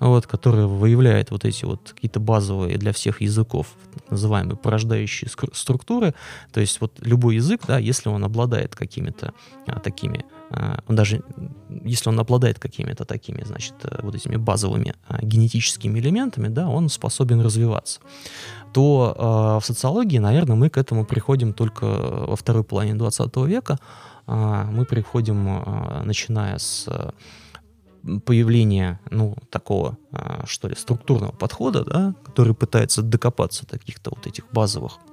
вот, 0.00 0.26
которая 0.26 0.66
выявляет 0.66 1.30
вот 1.30 1.44
эти 1.44 1.64
вот 1.64 1.92
какие-то 1.94 2.20
базовые 2.20 2.76
для 2.78 2.92
всех 2.92 3.20
языков 3.20 3.68
называемые 4.10 4.56
порождающие 4.56 5.30
структуры. 5.52 6.14
То 6.52 6.60
есть 6.60 6.80
вот 6.80 6.92
любой 7.00 7.36
язык, 7.36 7.62
да, 7.66 7.78
если 7.78 8.08
он 8.08 8.24
обладает 8.24 8.74
какими-то 8.74 9.32
а, 9.66 9.80
такими 9.80 10.24
он 10.86 10.96
даже, 10.96 11.22
если 11.84 12.10
он 12.10 12.20
обладает 12.20 12.58
какими-то 12.58 13.04
такими, 13.04 13.42
значит, 13.44 13.74
вот 14.02 14.14
этими 14.14 14.36
базовыми 14.36 14.94
генетическими 15.22 15.98
элементами, 15.98 16.48
да, 16.48 16.68
он 16.68 16.88
способен 16.88 17.40
развиваться 17.40 18.00
то 18.72 19.14
э, 19.16 19.60
в 19.60 19.66
социологии, 19.66 20.18
наверное, 20.18 20.56
мы 20.56 20.70
к 20.70 20.78
этому 20.78 21.04
приходим 21.04 21.52
только 21.52 21.84
во 21.84 22.36
второй 22.36 22.64
половине 22.64 22.94
20 22.94 23.36
века. 23.46 23.78
Э, 24.26 24.64
мы 24.70 24.84
приходим, 24.84 25.48
э, 25.48 26.02
начиная 26.04 26.58
с 26.58 26.88
появления, 28.24 28.98
ну, 29.10 29.36
такого, 29.48 29.96
что 30.44 30.66
ли, 30.66 30.74
структурного 30.74 31.30
подхода, 31.30 31.84
да, 31.84 32.14
который 32.24 32.52
пытается 32.52 33.00
докопаться 33.00 33.64
до 33.64 33.78
каких-то 33.78 34.10
вот 34.10 34.26
этих 34.26 34.50
базовых 34.50 34.98
а, 34.98 35.11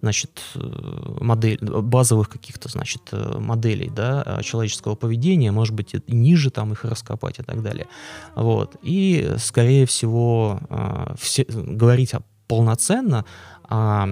значит, 0.00 0.42
э, 0.54 1.16
модель, 1.20 1.58
базовых 1.62 2.28
каких-то, 2.28 2.68
значит, 2.68 3.02
э, 3.12 3.38
моделей, 3.38 3.90
да, 3.94 4.22
а, 4.22 4.42
человеческого 4.42 4.96
поведения, 4.96 5.52
может 5.52 5.74
быть, 5.74 5.94
ниже 6.08 6.50
там 6.50 6.72
их 6.72 6.84
раскопать 6.84 7.38
и 7.38 7.42
так 7.42 7.62
далее. 7.62 7.86
Вот. 8.34 8.76
И, 8.82 9.34
скорее 9.38 9.86
всего, 9.86 10.60
а, 10.68 11.14
все, 11.18 11.44
говорить 11.48 12.14
о, 12.14 12.22
полноценно 12.48 13.24
о 13.68 14.06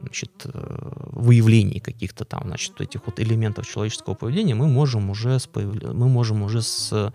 значит, 0.00 0.30
э, 0.44 0.90
выявлении 1.12 1.78
каких-то 1.78 2.24
там, 2.24 2.42
значит, 2.44 2.80
этих 2.80 3.00
вот 3.06 3.20
элементов 3.20 3.66
человеческого 3.66 4.14
поведения 4.14 4.54
мы 4.54 4.68
можем 4.68 5.10
уже 5.10 5.38
с, 5.38 5.46
появля... 5.46 5.92
мы 5.92 6.08
можем 6.08 6.42
уже 6.42 6.62
с 6.62 7.12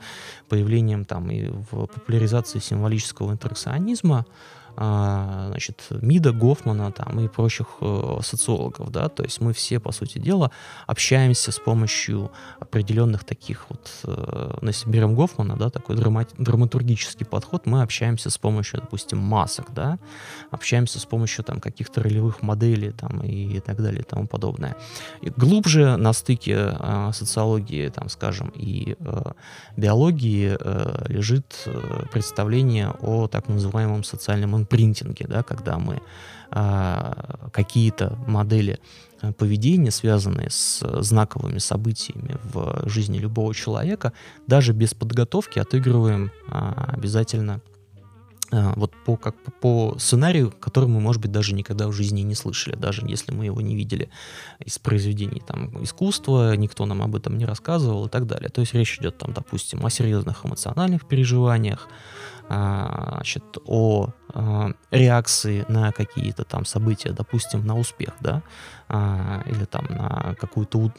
появлением 0.50 1.06
там 1.06 1.30
и 1.30 1.50
в 1.50 1.86
популяризации 1.86 2.60
символического 2.60 3.32
интеракционизма 3.32 4.26
а, 4.28 4.59
значит, 4.80 5.88
МИДа, 5.90 6.32
Гофмана 6.32 6.92
там, 6.92 7.20
и 7.20 7.28
прочих 7.28 7.68
э, 7.82 8.20
социологов, 8.24 8.92
да, 8.92 9.10
то 9.10 9.24
есть 9.24 9.42
мы 9.42 9.52
все, 9.52 9.78
по 9.80 9.92
сути 9.92 10.20
дела, 10.20 10.52
общаемся 10.88 11.52
с 11.52 11.60
помощью 11.60 12.32
определенных 12.62 13.26
таких 13.26 13.66
вот, 13.70 13.92
э, 14.06 14.58
ну, 14.62 14.68
если 14.68 14.90
берем 14.90 15.16
Гофмана, 15.16 15.58
да, 15.58 15.70
такой 15.70 15.98
драматургический 15.98 17.26
подход, 17.26 17.66
мы 17.66 17.82
общаемся 17.82 18.30
с 18.30 18.38
помощью, 18.38 18.80
допустим, 18.80 19.18
масок, 19.18 19.74
да, 19.74 20.00
общаемся 20.50 21.00
с 21.00 21.06
помощью 21.06 21.44
там 21.44 21.60
каких-то 21.60 22.02
ролевых 22.02 22.42
моделей 22.42 22.92
там 22.92 23.22
и 23.22 23.60
так 23.60 23.82
далее 23.82 24.02
и 24.02 24.06
тому 24.06 24.28
подобное. 24.28 24.78
И 25.22 25.30
глубже 25.30 25.98
на 25.98 26.14
стыке 26.14 26.74
э, 26.80 27.12
социологии, 27.14 27.90
там, 27.90 28.08
скажем, 28.08 28.54
и 28.56 28.96
биологии 29.76 30.58
лежит 31.12 31.68
представление 32.12 32.92
о 33.02 33.28
так 33.28 33.50
называемом 33.50 34.04
социальном 34.04 34.56
принтинге, 34.70 35.26
да, 35.28 35.44
когда 35.44 35.78
мы 35.78 36.02
а, 36.52 37.50
какие-то 37.52 38.18
модели 38.28 38.80
а, 39.22 39.34
поведения, 39.34 39.92
связанные 39.92 40.50
с 40.50 40.84
знаковыми 41.02 41.60
событиями 41.60 42.38
в 42.44 42.88
жизни 42.88 43.18
любого 43.18 43.54
человека, 43.54 44.14
даже 44.48 44.74
без 44.74 44.94
подготовки 44.94 45.60
отыгрываем 45.60 46.32
а, 46.48 46.92
обязательно 46.94 47.62
а, 48.52 48.74
вот 48.76 48.92
по, 49.06 49.16
как, 49.16 49.36
по 49.62 49.96
сценарию, 50.00 50.52
который 50.60 50.90
мы, 50.90 51.00
может 51.00 51.22
быть, 51.22 51.32
даже 51.32 51.54
никогда 51.54 51.88
в 51.88 51.92
жизни 51.92 52.22
не 52.22 52.34
слышали, 52.34 52.76
даже 52.76 53.06
если 53.06 53.32
мы 53.32 53.46
его 53.46 53.62
не 53.62 53.76
видели 53.76 54.10
из 54.64 54.80
произведений 54.80 55.42
там, 55.46 55.84
искусства, 55.84 56.56
никто 56.56 56.86
нам 56.86 57.02
об 57.04 57.16
этом 57.16 57.38
не 57.38 57.46
рассказывал 57.46 58.08
и 58.08 58.10
так 58.10 58.26
далее. 58.26 58.50
То 58.50 58.62
есть 58.62 58.74
речь 58.74 58.98
идет, 59.00 59.18
там, 59.20 59.34
допустим, 59.34 59.86
о 59.86 59.90
серьезных 59.90 60.46
эмоциональных 60.46 61.08
переживаниях, 61.08 61.88
значит, 62.50 63.44
о 63.66 64.10
а, 64.34 64.72
реакции 64.90 65.66
на 65.68 65.92
какие-то 65.92 66.44
там 66.44 66.66
события, 66.66 67.12
допустим, 67.12 67.66
на 67.66 67.78
успех, 67.78 68.14
да, 68.22 68.42
а, 68.88 69.44
или 69.46 69.66
там 69.66 69.86
на 69.90 70.36
какую-то 70.40 70.92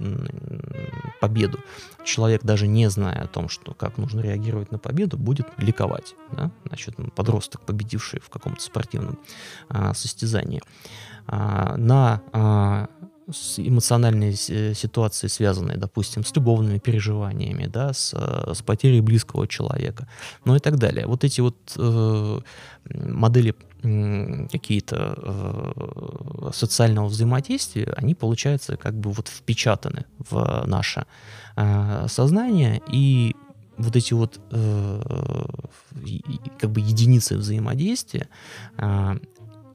победу. 1.21 1.59
Человек, 2.05 2.43
даже 2.45 2.69
не 2.69 2.89
зная 2.89 3.25
о 3.25 3.27
том, 3.27 3.49
что 3.49 3.75
как 3.75 3.99
нужно 3.99 4.21
реагировать 4.21 4.71
на 4.71 4.79
победу, 4.79 5.19
будет 5.19 5.49
ликовать, 5.57 6.15
да, 6.31 6.53
значит, 6.67 6.95
подросток, 7.17 7.63
победивший 7.63 8.21
в 8.21 8.31
каком-то 8.31 8.63
спортивном 8.63 9.19
состязании. 9.93 10.63
На 11.27 12.89
эмоциональные 13.59 14.35
ситуации, 14.35 15.29
связанные, 15.29 15.77
допустим, 15.77 16.25
с 16.25 16.35
любовными 16.37 16.79
переживаниями, 16.79 17.67
да, 17.67 17.93
с, 17.93 18.15
э, 18.15 18.55
с 18.55 18.63
потерей 18.63 19.01
близкого 19.01 19.47
человека, 19.47 20.09
ну 20.45 20.57
и 20.57 20.59
так 20.59 20.77
далее. 20.77 21.07
Вот 21.07 21.25
эти 21.25 21.41
вот 21.41 21.57
э, 21.77 22.41
модели 22.85 23.55
э, 23.83 24.49
какие-то 24.51 25.15
э, 25.17 26.51
социального 26.53 27.07
взаимодействия, 27.07 27.93
они, 27.97 28.15
получается, 28.15 28.77
как 28.77 28.95
бы 28.95 29.11
вот 29.13 29.29
впечатаны 29.29 30.05
в 30.31 30.65
наше 30.67 31.07
э, 31.57 32.07
сознание, 32.09 32.81
и 32.93 33.35
вот 33.79 33.97
эти 33.97 34.15
вот 34.15 34.41
э, 34.51 35.45
как 36.59 36.71
бы 36.71 36.81
единицы 36.81 37.37
взаимодействия, 37.37 38.29
э, 38.77 39.19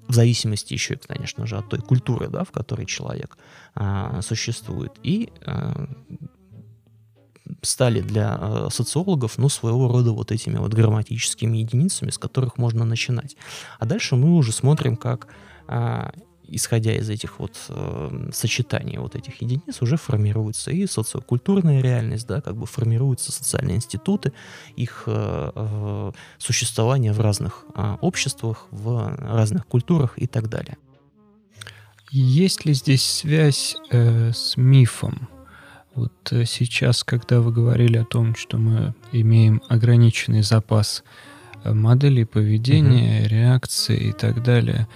в 0.07 0.13
зависимости 0.13 0.73
еще, 0.73 0.95
конечно 0.97 1.45
же, 1.45 1.57
от 1.57 1.69
той 1.69 1.79
культуры, 1.79 2.27
да, 2.27 2.43
в 2.43 2.51
которой 2.51 2.85
человек 2.85 3.37
а, 3.73 4.21
существует. 4.21 4.91
И 5.03 5.29
а, 5.45 5.87
стали 7.61 8.01
для 8.01 8.37
а, 8.39 8.69
социологов, 8.69 9.37
ну, 9.37 9.49
своего 9.49 9.87
рода 9.87 10.11
вот 10.11 10.31
этими 10.31 10.57
вот 10.57 10.73
грамматическими 10.73 11.57
единицами, 11.57 12.11
с 12.11 12.17
которых 12.17 12.57
можно 12.57 12.85
начинать. 12.85 13.35
А 13.79 13.85
дальше 13.85 14.15
мы 14.15 14.35
уже 14.35 14.51
смотрим, 14.51 14.95
как 14.95 15.27
а, 15.67 16.11
исходя 16.55 16.95
из 16.95 17.09
этих 17.09 17.39
вот 17.39 17.57
э, 17.69 18.29
сочетаний 18.33 18.97
вот 18.97 19.15
этих 19.15 19.41
единиц, 19.41 19.81
уже 19.81 19.97
формируется 19.97 20.71
и 20.71 20.87
социокультурная 20.87 21.81
реальность, 21.81 22.27
да, 22.27 22.41
как 22.41 22.55
бы 22.55 22.65
формируются 22.65 23.31
социальные 23.31 23.77
институты, 23.77 24.31
их 24.75 25.03
э, 25.07 25.51
э, 25.53 26.11
существование 26.37 27.11
в 27.11 27.19
разных 27.19 27.65
э, 27.75 27.97
обществах, 28.01 28.67
в 28.71 29.15
разных 29.19 29.67
культурах 29.67 30.13
и 30.17 30.27
так 30.27 30.49
далее. 30.49 30.77
Есть 32.11 32.65
ли 32.65 32.73
здесь 32.73 33.03
связь 33.03 33.75
э, 33.91 34.31
с 34.31 34.55
мифом? 34.55 35.27
Вот 35.93 36.13
э, 36.31 36.45
сейчас, 36.45 37.03
когда 37.03 37.41
вы 37.41 37.51
говорили 37.51 37.97
о 37.97 38.05
том, 38.05 38.35
что 38.35 38.57
мы 38.57 38.93
имеем 39.11 39.61
ограниченный 39.67 40.43
запас 40.43 41.03
э, 41.63 41.73
моделей 41.73 42.25
поведения, 42.25 43.21
угу. 43.21 43.29
реакции 43.29 44.09
и 44.09 44.11
так 44.13 44.43
далее, 44.43 44.87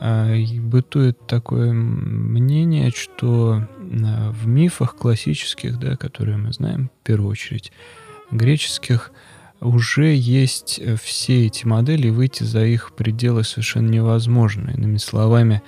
бытует 0.00 1.26
такое 1.26 1.72
мнение, 1.72 2.90
что 2.90 3.66
а, 4.04 4.30
в 4.30 4.46
мифах 4.46 4.96
классических, 4.96 5.78
да, 5.78 5.96
которые 5.96 6.36
мы 6.36 6.52
знаем, 6.52 6.90
в 7.02 7.06
первую 7.06 7.30
очередь, 7.30 7.72
греческих, 8.30 9.10
уже 9.60 10.14
есть 10.14 10.78
э, 10.78 10.96
все 10.96 11.46
эти 11.46 11.66
модели, 11.66 12.08
и 12.08 12.10
выйти 12.10 12.44
за 12.44 12.64
их 12.64 12.92
пределы 12.94 13.42
совершенно 13.42 13.88
невозможно. 13.88 14.70
Иными 14.70 14.98
словами, 14.98 15.62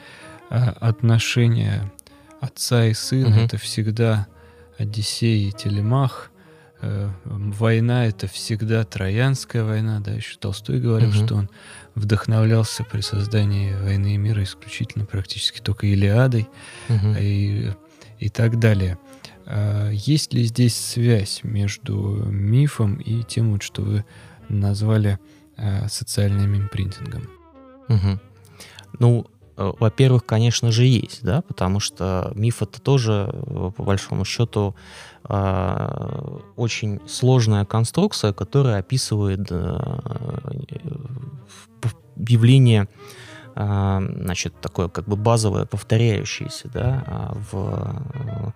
а, 0.49 0.77
отношения 0.81 1.91
отца 2.41 2.87
и 2.87 2.95
сына 2.95 3.37
угу. 3.37 3.45
это 3.45 3.59
всегда 3.59 4.27
Одиссей 4.79 5.49
и 5.49 5.53
Телемах. 5.53 6.31
Э, 6.83 7.11
война 7.25 8.07
это 8.07 8.27
всегда 8.27 8.85
Троянская 8.85 9.65
война, 9.65 10.01
да, 10.01 10.13
еще 10.13 10.37
Толстой 10.39 10.81
говорил, 10.81 11.11
угу. 11.11 11.17
что 11.17 11.35
он 11.35 11.51
вдохновлялся 11.95 12.85
при 12.85 13.01
создании 13.01 13.75
«Войны 13.75 14.15
и 14.15 14.17
мира» 14.17 14.43
исключительно 14.43 15.05
практически 15.05 15.61
только 15.61 15.87
Илиадой 15.87 16.49
угу. 16.89 17.15
и, 17.19 17.73
и 18.19 18.29
так 18.29 18.59
далее. 18.59 18.99
А 19.47 19.91
есть 19.91 20.33
ли 20.33 20.45
здесь 20.45 20.77
связь 20.77 21.41
между 21.43 22.25
мифом 22.31 22.97
и 22.97 23.25
тем, 23.25 23.53
вот, 23.53 23.63
что 23.63 23.83
вы 23.83 24.05
назвали 24.49 25.19
а, 25.57 25.89
социальным 25.89 26.57
импринтингом? 26.57 27.29
Угу. 27.89 28.21
Ну, 29.01 29.27
во-первых, 29.79 30.25
конечно 30.25 30.71
же, 30.71 30.85
есть, 30.85 31.23
да, 31.23 31.43
потому 31.43 31.81
что 31.81 32.33
миф 32.35 32.63
это 32.63 32.81
тоже, 32.81 33.31
э, 33.33 33.71
по 33.77 33.83
большому 33.83 34.25
счету, 34.25 34.75
а, 35.25 36.41
очень 36.57 37.01
сложная 37.07 37.65
конструкция, 37.65 38.33
которая 38.33 38.79
описывает 38.79 39.47
э, 39.51 39.79
явление 42.17 42.89
значит, 43.55 44.55
такое 44.61 44.89
как 44.89 45.07
бы 45.07 45.17
базовое, 45.17 45.67
повторяющееся, 45.67 46.69
да, 46.73 47.35
в, 47.51 48.55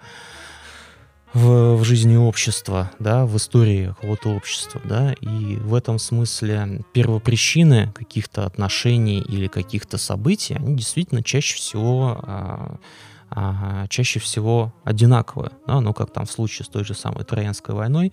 в, 1.35 1.77
в 1.77 1.85
жизни 1.85 2.17
общества, 2.17 2.93
да, 2.99 3.27
в 3.27 3.37
истории 3.37 3.89
какого-то 3.89 4.31
общества, 4.31 4.81
да, 4.85 5.13
и 5.21 5.57
в 5.57 5.75
этом 5.75 5.99
смысле 5.99 6.83
первопричины 6.93 7.93
каких-то 7.93 8.47
отношений 8.47 9.21
или 9.21 9.49
каких-то 9.49 9.99
событий, 9.99 10.55
они 10.55 10.77
действительно 10.77 11.23
чаще 11.23 11.57
всего 11.57 12.21
а, 12.23 12.79
а, 13.31 13.89
чаще 13.89 14.21
всего 14.21 14.73
одинаковые. 14.85 15.51
Да? 15.67 15.81
Ну, 15.81 15.93
как 15.93 16.13
там 16.13 16.25
в 16.25 16.31
случае 16.31 16.67
с 16.67 16.69
той 16.69 16.85
же 16.85 16.95
самой 16.95 17.25
Троянской 17.25 17.75
войной, 17.75 18.13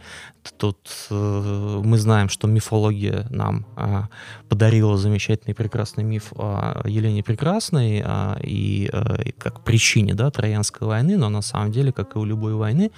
тут 0.57 1.07
э, 1.09 1.81
мы 1.83 1.97
знаем, 1.97 2.29
что 2.29 2.47
мифология 2.47 3.27
нам 3.29 3.65
э, 3.77 4.03
подарила 4.49 4.97
замечательный 4.97 5.53
прекрасный 5.53 6.03
миф 6.03 6.33
о 6.35 6.81
Елене 6.85 7.23
Прекрасной 7.23 8.01
э, 8.03 8.35
и, 8.43 8.89
э, 8.91 9.31
как 9.37 9.63
причине 9.63 10.13
да, 10.13 10.31
Троянской 10.31 10.87
войны, 10.87 11.17
но 11.17 11.29
на 11.29 11.41
самом 11.41 11.71
деле, 11.71 11.91
как 11.91 12.15
и 12.15 12.19
у 12.19 12.25
любой 12.25 12.53
войны, 12.53 12.91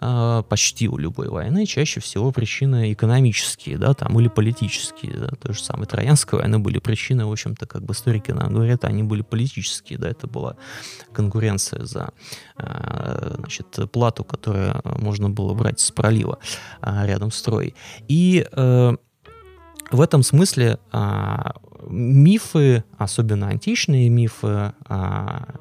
э, 0.00 0.42
почти 0.48 0.88
у 0.88 0.98
любой 0.98 1.28
войны, 1.28 1.66
чаще 1.66 2.00
всего 2.00 2.32
причины 2.32 2.92
экономические, 2.92 3.78
да, 3.78 3.94
там, 3.94 4.18
или 4.20 4.28
политические. 4.28 5.12
Да? 5.18 5.28
Той 5.28 5.54
же 5.54 5.62
самой 5.62 5.86
Троянской 5.86 6.40
войны 6.40 6.58
были 6.58 6.78
причины, 6.78 7.26
в 7.26 7.32
общем-то, 7.32 7.66
как 7.66 7.82
бы 7.82 7.92
историки 7.92 8.32
нам 8.32 8.52
говорят, 8.52 8.84
они 8.84 9.02
были 9.02 9.22
политические, 9.22 9.98
да, 9.98 10.08
это 10.08 10.26
была 10.26 10.56
конкуренция 11.12 11.84
за 11.84 12.10
э, 12.56 13.34
значит, 13.38 13.78
плату, 13.92 14.24
которую 14.24 14.80
можно 14.84 15.30
было 15.30 15.54
брать 15.54 15.80
с 15.80 15.90
пролива 15.90 16.38
э, 16.88 17.06
рядом 17.06 17.30
с 17.30 17.42
Троей. 17.42 17.74
И 18.08 18.46
э, 18.50 18.96
в 19.90 20.00
этом 20.00 20.22
смысле 20.22 20.78
мифы, 21.88 22.84
особенно 22.98 23.48
античные 23.48 24.10
мифы, 24.10 24.74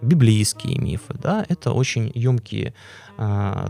библейские 0.01 0.77
мифы, 0.79 1.13
да, 1.22 1.46
это 1.48 1.72
очень 1.72 2.12
емкие 2.13 2.74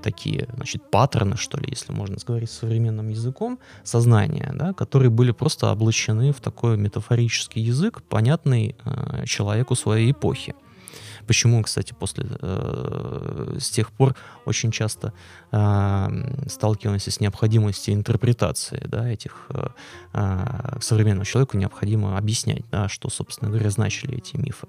такие, 0.02 0.48
значит, 0.56 0.90
паттерны, 0.90 1.38
что 1.38 1.60
ли, 1.60 1.68
если 1.70 1.92
можно 1.94 2.18
сказать 2.20 2.50
современным 2.50 3.10
языком, 3.10 3.60
сознания, 3.84 4.52
да, 4.56 4.74
которые 4.74 5.12
были 5.12 5.32
просто 5.32 5.72
облачены 5.72 6.32
в 6.32 6.42
такой 6.42 6.78
метафорический 6.78 7.62
язык, 7.62 8.02
понятный 8.10 8.76
человеку 9.26 9.76
своей 9.76 10.12
эпохи. 10.12 10.56
Почему, 11.28 11.62
кстати, 11.62 11.94
после 11.94 12.26
э, 12.42 13.58
с 13.60 13.70
тех 13.70 13.92
пор 13.92 14.16
очень 14.46 14.72
часто 14.72 15.14
э, 15.52 16.48
сталкиваемся 16.48 17.12
с 17.12 17.20
необходимостью 17.20 17.94
интерпретации 17.94 18.82
да, 18.86 19.10
этих 19.10 19.48
э, 19.50 19.68
э, 20.14 20.78
современному 20.82 21.26
человеку 21.26 21.58
необходимо 21.58 22.18
объяснять, 22.18 22.64
да, 22.72 22.88
что, 22.88 23.10
собственно 23.10 23.52
говоря, 23.52 23.70
значили 23.70 24.18
эти 24.18 24.38
мифы. 24.38 24.68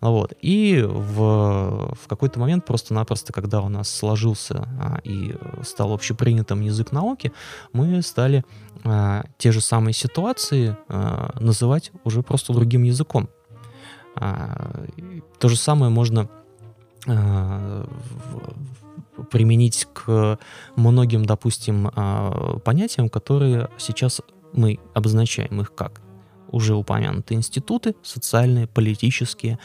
Вот. 0.00 0.34
И 0.42 0.82
в, 0.86 1.94
в 1.94 2.08
какой-то 2.08 2.38
момент 2.38 2.66
просто-напросто, 2.66 3.32
когда 3.32 3.62
у 3.62 3.70
нас 3.70 3.88
сложился 3.88 4.68
э, 5.04 5.08
и 5.08 5.34
стал 5.62 5.92
общепринятым 5.92 6.60
язык 6.60 6.92
науки, 6.92 7.32
мы 7.72 8.02
стали 8.02 8.44
э, 8.84 9.22
те 9.38 9.52
же 9.52 9.60
самые 9.60 9.94
ситуации 9.94 10.76
э, 10.88 11.28
называть 11.40 11.92
уже 12.04 12.22
просто 12.22 12.52
другим 12.52 12.82
языком. 12.82 13.28
А, 14.16 14.84
то 15.38 15.48
же 15.48 15.56
самое 15.56 15.90
можно 15.90 16.28
а, 17.06 17.86
применить 19.30 19.86
к 19.92 20.38
многим, 20.76 21.24
допустим, 21.24 21.90
а, 21.94 22.58
понятиям, 22.58 23.08
которые 23.08 23.68
сейчас 23.78 24.20
мы 24.52 24.78
обозначаем 24.94 25.60
их 25.60 25.74
как 25.74 26.00
уже 26.50 26.76
упомянутые 26.76 27.38
институты, 27.38 27.96
социальные, 28.04 28.68
политические 28.68 29.58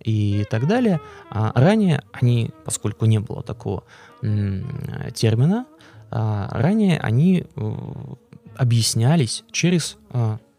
и 0.00 0.44
так 0.48 0.68
далее. 0.68 1.00
А 1.28 1.50
ранее 1.54 2.04
они, 2.12 2.52
поскольку 2.64 3.06
не 3.06 3.18
было 3.18 3.42
такого 3.42 3.82
термина, 4.20 5.66
ранее 6.08 7.00
они 7.00 7.46
э, 7.56 7.74
объяснялись 8.56 9.42
через 9.50 9.96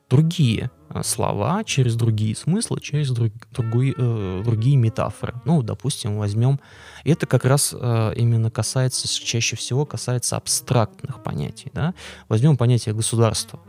другие 0.10 0.70
слова, 1.04 1.64
через 1.64 1.96
другие 1.96 2.36
смыслы, 2.36 2.80
через 2.80 3.12
друг, 3.12 3.32
другой, 3.52 3.94
э, 3.98 4.42
другие 4.44 4.78
метафоры. 4.78 5.34
Ну, 5.46 5.62
допустим, 5.62 6.18
возьмем... 6.18 6.60
Это 7.04 7.26
как 7.26 7.46
раз 7.46 7.76
э, 7.78 8.14
именно 8.16 8.52
касается, 8.52 9.08
чаще 9.08 9.56
всего 9.56 9.86
касается 9.86 10.38
абстрактных 10.38 11.24
понятий. 11.24 11.72
Да? 11.74 11.94
Возьмем 12.30 12.58
понятие 12.58 12.96
государства. 12.96 13.60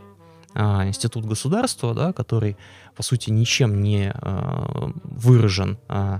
Э, 0.55 0.87
институт 0.87 1.25
государства, 1.25 1.93
да, 1.93 2.13
который, 2.13 2.57
по 2.95 3.03
сути, 3.03 3.29
ничем 3.29 3.81
не 3.83 4.11
э, 4.13 4.91
выражен 5.03 5.77
э, 5.87 6.19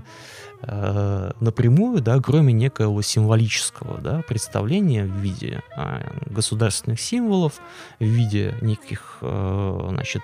напрямую, 0.62 2.00
да, 2.02 2.20
кроме 2.20 2.52
некоего 2.52 3.00
символического 3.02 3.98
да, 3.98 4.22
представления 4.28 5.04
в 5.04 5.16
виде 5.16 5.62
э, 5.76 6.00
государственных 6.26 7.00
символов, 7.00 7.54
в 7.98 8.04
виде 8.04 8.54
неких 8.60 9.18
э, 9.22 9.86
значит, 9.90 10.22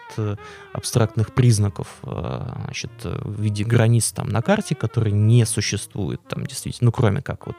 абстрактных 0.73 1.33
признаков, 1.33 1.89
э, 2.03 2.53
значит, 2.65 2.91
в 3.03 3.41
виде 3.41 3.65
границ 3.65 4.13
там, 4.13 4.29
на 4.29 4.43
карте, 4.43 4.75
которые 4.75 5.13
не 5.13 5.45
существуют, 5.47 6.21
там, 6.29 6.47
действительно, 6.47 6.87
ну, 6.87 6.93
кроме 6.93 7.23
как 7.23 7.47
вот 7.47 7.57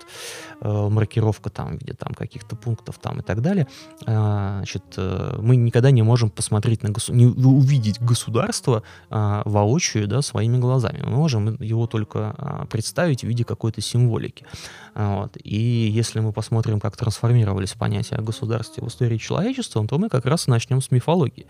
э, 0.62 0.90
маркировка 0.90 1.50
там, 1.50 1.78
в 1.78 1.82
виде 1.82 1.94
там, 1.94 2.14
каких-то 2.14 2.56
пунктов 2.56 3.00
там, 3.00 3.20
и 3.20 3.24
так 3.24 3.42
далее, 3.42 3.68
э, 4.06 4.56
значит, 4.58 4.84
э, 4.98 5.40
мы 5.42 5.56
никогда 5.56 5.92
не 5.92 6.04
можем 6.04 6.30
посмотреть 6.30 6.84
на 6.84 6.90
госу... 6.90 7.14
не 7.14 7.26
увидеть 7.26 8.00
государство 8.00 8.84
э, 9.10 9.42
воочию 9.46 10.08
да, 10.08 10.22
своими 10.22 10.58
глазами. 10.58 11.02
Мы 11.04 11.18
можем 11.18 11.58
его 11.60 11.88
только 11.88 12.36
э, 12.38 12.66
представить 12.68 13.22
в 13.22 13.28
виде 13.28 13.44
какой-то 13.44 13.82
символики. 13.82 14.46
Вот. 14.94 15.38
И 15.44 15.58
если 15.58 16.20
мы 16.20 16.32
посмотрим, 16.32 16.80
как 16.80 16.96
трансформировались 16.98 17.74
понятия 17.74 18.16
о 18.16 18.22
государстве 18.22 18.84
в 18.84 18.88
истории 18.88 19.18
человечества, 19.18 19.86
то 19.88 19.98
мы 19.98 20.10
как 20.10 20.26
раз 20.26 20.48
начнем 20.48 20.82
с 20.82 20.92
мифологии. 20.92 21.48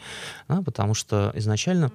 Да, 0.47 0.61
потому 0.61 0.93
что 0.93 1.31
изначально 1.35 1.87
а, 1.87 1.91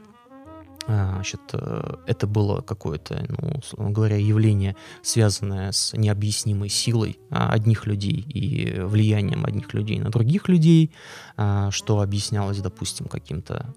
значит, 0.87 1.41
э, 1.53 1.95
это 2.07 2.27
было 2.27 2.61
какое-то, 2.61 3.25
ну, 3.41 3.59
условно 3.59 3.91
говоря, 3.91 4.17
явление, 4.17 4.77
связанное 5.03 5.73
с 5.73 5.93
необъяснимой 5.97 6.69
силой 6.69 7.19
а, 7.31 7.51
одних 7.51 7.87
людей 7.87 8.25
и 8.29 8.81
влиянием 8.81 9.45
одних 9.45 9.75
людей 9.75 9.99
на 9.99 10.11
других 10.11 10.49
людей, 10.49 10.93
а, 11.37 11.71
что 11.71 12.01
объяснялось, 12.01 12.59
допустим, 12.59 13.07
каким-то 13.07 13.75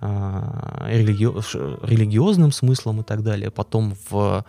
религи... 0.00 1.26
религиозным 1.86 2.50
смыслом 2.50 3.00
и 3.00 3.04
так 3.04 3.22
далее. 3.22 3.50
Потом 3.50 3.94
в, 4.10 4.44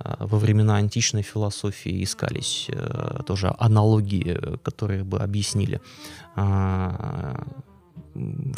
во 0.00 0.38
времена 0.38 0.76
античной 0.76 1.22
философии 1.22 2.02
искались 2.02 2.70
э, 2.70 3.20
тоже 3.26 3.54
аналогии, 3.58 4.58
которые 4.62 5.04
бы 5.04 5.18
объяснили 5.18 5.80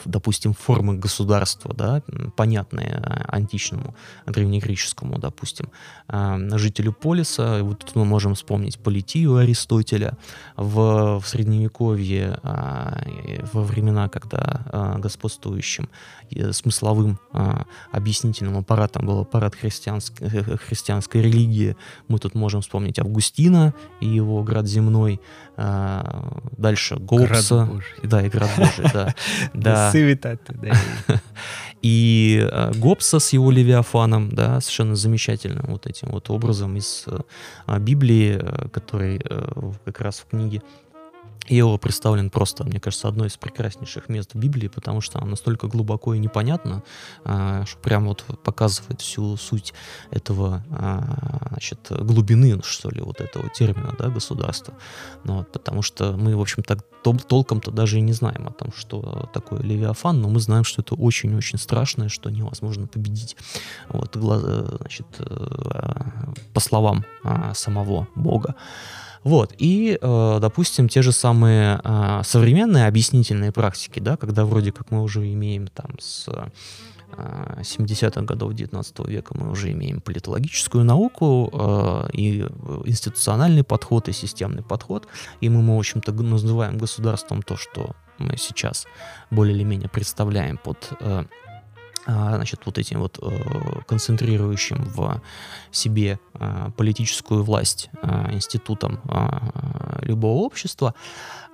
допустим, 0.05 0.53
формы 0.53 0.97
государства, 0.97 1.75
да, 1.75 2.03
понятные 2.37 3.03
античному, 3.29 3.95
древнегреческому, 4.27 5.19
допустим, 5.19 5.71
жителю 6.09 6.93
полиса. 6.93 7.63
Вот 7.63 7.79
тут 7.79 7.97
мы 7.97 8.05
можем 8.05 8.35
вспомнить 8.35 8.79
политию 8.79 9.37
Аристотеля 9.37 10.17
в, 10.57 11.21
в 11.21 11.27
Средневековье, 11.27 12.39
во 12.43 13.63
времена, 13.63 14.09
когда 14.09 14.97
господствующим 14.99 15.89
смысловым 16.51 17.19
объяснительным 17.93 18.59
аппаратом 18.59 19.07
был 19.07 19.21
аппарат 19.21 19.55
христианской, 19.55 20.29
христианской 20.57 21.23
религии. 21.23 21.77
Мы 22.09 22.19
тут 22.19 22.35
можем 22.35 22.61
вспомнить 22.61 22.99
Августина 22.99 23.75
и 24.01 24.07
его 24.07 24.43
«Град 24.43 24.67
земной», 24.67 25.21
дальше 25.57 26.97
Гоббса. 26.97 27.69
Да, 28.03 28.23
и 28.23 28.29
«Град 28.29 28.51
Божий», 28.57 28.85
да. 28.93 29.15
Да. 29.55 29.91
И 31.83 32.41
э, 32.51 32.73
Гоббса 32.75 33.19
с 33.21 33.33
его 33.33 33.51
Левиафаном, 33.51 34.31
да, 34.31 34.61
совершенно 34.61 34.97
замечательным 34.97 35.67
вот 35.69 35.87
этим 35.87 36.09
вот 36.11 36.31
образом 36.31 36.77
из 36.77 37.05
э, 37.07 37.79
Библии, 37.79 38.39
э, 38.41 38.69
который 38.71 39.21
как 39.85 40.01
раз 40.01 40.21
в 40.21 40.27
книге 40.27 40.63
Иова 41.49 41.79
представлен 41.79 42.31
просто, 42.31 42.65
мне 42.65 42.81
кажется, 42.81 43.09
одно 43.09 43.27
из 43.27 43.37
прекраснейших 43.37 44.09
мест 44.09 44.35
Библии, 44.35 44.69
потому 44.69 45.01
что 45.01 45.19
оно 45.19 45.31
настолько 45.31 45.69
глубоко 45.69 46.15
и 46.15 46.19
непонятно, 46.19 46.83
а, 47.25 47.65
что 47.67 47.79
прям 47.79 48.07
вот 48.07 48.25
показывает 48.43 49.01
всю 49.01 49.37
суть 49.37 49.75
этого, 50.11 50.65
а, 50.71 51.49
значит, 51.51 51.79
глубины, 51.91 52.61
что 52.63 52.91
ли, 52.91 53.01
вот 53.01 53.21
этого 53.21 53.49
термина, 53.49 53.95
да, 53.99 54.09
государства. 54.09 54.75
Ну, 55.25 55.39
вот, 55.39 55.53
потому 55.53 55.83
что 55.83 56.17
мы, 56.17 56.37
в 56.37 56.41
общем-то, 56.41 56.79
толком-то 57.03 57.71
даже 57.71 57.99
и 57.99 58.01
не 58.01 58.13
знаем 58.13 58.49
о 58.49 58.53
том, 58.53 58.73
что 58.73 59.31
такое 59.33 59.61
Левиафан, 59.61 60.21
но 60.21 60.29
мы 60.29 60.41
знаем, 60.41 60.65
что 60.65 60.83
это 60.83 60.95
очень-очень 60.95 61.59
страшное, 61.59 62.09
что 62.09 62.31
невозможно 62.31 62.87
победить. 62.87 63.37
Вот, 63.89 64.17
значит, 64.17 65.07
э, 65.19 65.97
по 66.53 66.61
словам 66.61 67.05
а, 67.23 67.55
самого 67.55 68.09
Бога. 68.15 68.57
Вот, 69.27 69.53
и, 69.59 69.99
э, 70.01 70.39
допустим, 70.41 70.89
те 70.89 71.03
же 71.03 71.11
самые 71.11 71.81
э, 71.83 72.21
современные 72.23 72.87
объяснительные 72.87 73.51
практики, 73.51 73.99
да, 73.99 74.17
когда 74.17 74.45
вроде 74.45 74.71
как 74.71 74.93
мы 74.93 75.03
уже 75.03 75.33
имеем 75.33 75.67
там 75.67 75.99
с 75.99 76.29
70-х 77.11 78.21
э, 78.21 78.25
годов 78.25 78.55
19 78.55 79.09
века 79.09 79.37
мы 79.37 79.51
уже 79.51 79.73
имеем 79.73 80.01
политологическую 80.01 80.85
науку 80.85 81.51
и 82.13 82.47
институциональный 82.85 83.65
подход, 83.65 84.09
и 84.09 84.13
системный 84.13 84.63
подход, 84.63 85.09
и 85.41 85.49
мы, 85.49 85.61
мы 85.61 85.75
в 85.75 85.81
общем-то, 85.81 86.13
называем 86.13 86.79
государством 86.79 87.43
то, 87.43 87.57
что 87.57 87.97
мы 88.19 88.37
сейчас 88.37 88.87
более 89.33 89.57
или 89.57 89.65
менее 89.65 89.89
представляем 89.89 90.57
под 90.57 90.93
а, 91.01 91.27
значит, 92.05 92.61
вот 92.65 92.79
этим 92.79 93.01
вот 93.01 93.19
э, 93.21 93.81
концентрирующим 93.87 94.85
в 94.85 95.21
себе 95.71 96.19
а, 96.35 96.71
политическую 96.77 97.43
власть 97.43 97.91
а, 98.03 98.33
институтом 98.33 99.01
любого 100.03 100.45
общества, 100.45 100.95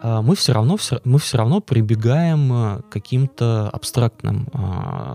мы 0.03 0.35
все 0.35 0.53
равно, 0.53 0.77
мы 1.05 1.19
все 1.19 1.39
равно 1.39 1.61
прибегаем 1.61 2.53
э, 2.53 2.83
к 2.83 2.89
каким-то 2.89 3.69
абстрактным 3.71 4.49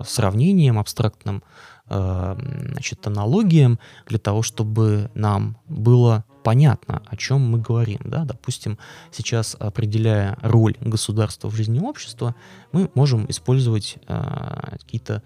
сравнениям, 0.04 0.78
абстрактным 0.78 1.42
значит, 1.90 3.06
аналогиям 3.06 3.78
для 4.06 4.18
того, 4.18 4.42
чтобы 4.42 5.10
нам 5.14 5.56
было 5.68 6.26
понятно, 6.44 7.02
о 7.06 7.16
чем 7.16 7.40
мы 7.50 7.58
говорим. 7.58 8.00
Да? 8.04 8.24
Допустим, 8.24 8.76
сейчас, 9.10 9.56
определяя 9.58 10.36
роль 10.42 10.76
государства 10.82 11.48
в 11.48 11.54
жизни 11.54 11.80
общества, 11.80 12.34
мы 12.72 12.90
можем 12.94 13.24
использовать 13.30 13.96
какие-то 14.06 15.22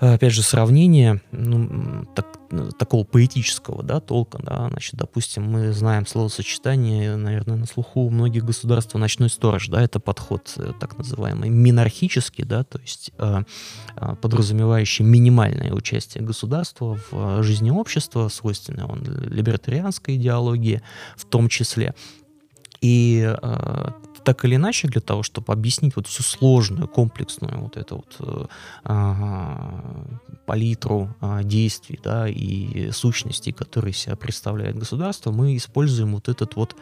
опять 0.00 0.32
же, 0.32 0.42
сравнение 0.42 1.20
ну, 1.32 2.06
так, 2.14 2.26
такого 2.78 3.04
поэтического 3.04 3.82
да, 3.82 4.00
толка. 4.00 4.38
Да, 4.42 4.68
значит, 4.70 4.94
допустим, 4.94 5.44
мы 5.44 5.72
знаем 5.72 6.06
словосочетание, 6.06 7.16
наверное, 7.16 7.56
на 7.56 7.66
слуху 7.66 8.02
у 8.02 8.10
многих 8.10 8.44
государств 8.44 8.94
«ночной 8.94 9.28
сторож». 9.28 9.68
Да, 9.68 9.82
это 9.82 10.00
подход 10.00 10.52
э, 10.56 10.72
так 10.78 10.96
называемый 10.98 11.50
минархический, 11.50 12.44
да, 12.44 12.64
то 12.64 12.78
есть 12.78 13.12
э, 13.18 13.42
э, 13.96 14.16
подразумевающий 14.20 15.04
минимальное 15.04 15.72
участие 15.72 16.22
государства 16.24 16.98
в 17.10 17.42
жизни 17.42 17.70
общества, 17.70 18.28
свойственное 18.28 18.84
он 18.84 19.02
либертарианской 19.02 20.16
идеологии 20.16 20.82
в 21.16 21.24
том 21.24 21.48
числе. 21.48 21.94
И 22.80 23.34
э, 23.42 23.90
так 24.28 24.44
или 24.44 24.56
иначе, 24.56 24.88
для 24.88 25.00
того, 25.00 25.22
чтобы 25.22 25.54
объяснить 25.54 25.96
вот 25.96 26.06
всю 26.06 26.22
сложную, 26.22 26.86
комплексную 26.86 27.60
вот 27.62 27.78
эту 27.78 27.96
вот 27.96 28.48
э, 28.84 30.04
палитру 30.44 31.08
э, 31.22 31.40
действий, 31.44 31.98
да, 32.04 32.28
и 32.28 32.90
сущностей, 32.90 33.52
которые 33.52 33.94
себя 33.94 34.16
представляет 34.16 34.76
государство, 34.76 35.32
мы 35.32 35.56
используем 35.56 36.14
вот 36.14 36.28
этот 36.28 36.56
вот 36.56 36.76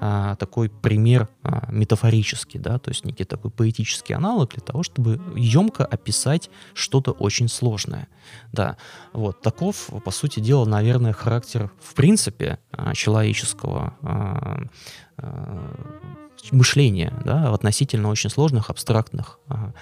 э, 0.00 0.36
такой 0.38 0.68
пример 0.68 1.26
э, 1.42 1.62
метафорический, 1.68 2.60
да, 2.60 2.78
то 2.78 2.90
есть 2.90 3.04
некий 3.04 3.24
такой 3.24 3.50
поэтический 3.50 4.14
аналог 4.14 4.52
для 4.52 4.62
того, 4.62 4.84
чтобы 4.84 5.20
емко 5.34 5.84
описать 5.84 6.48
что-то 6.74 7.10
очень 7.10 7.48
сложное, 7.48 8.06
да. 8.52 8.76
Вот, 9.12 9.40
таков, 9.40 9.90
по 10.04 10.12
сути 10.12 10.38
дела, 10.38 10.64
наверное, 10.64 11.12
характер, 11.12 11.72
в 11.82 11.94
принципе, 11.94 12.60
человеческого 12.94 13.94
мышления 16.52 17.12
да, 17.24 17.52
относительно 17.52 18.08
очень 18.08 18.30
сложных, 18.30 18.70
абстрактных 18.70 19.38
а, 19.48 19.72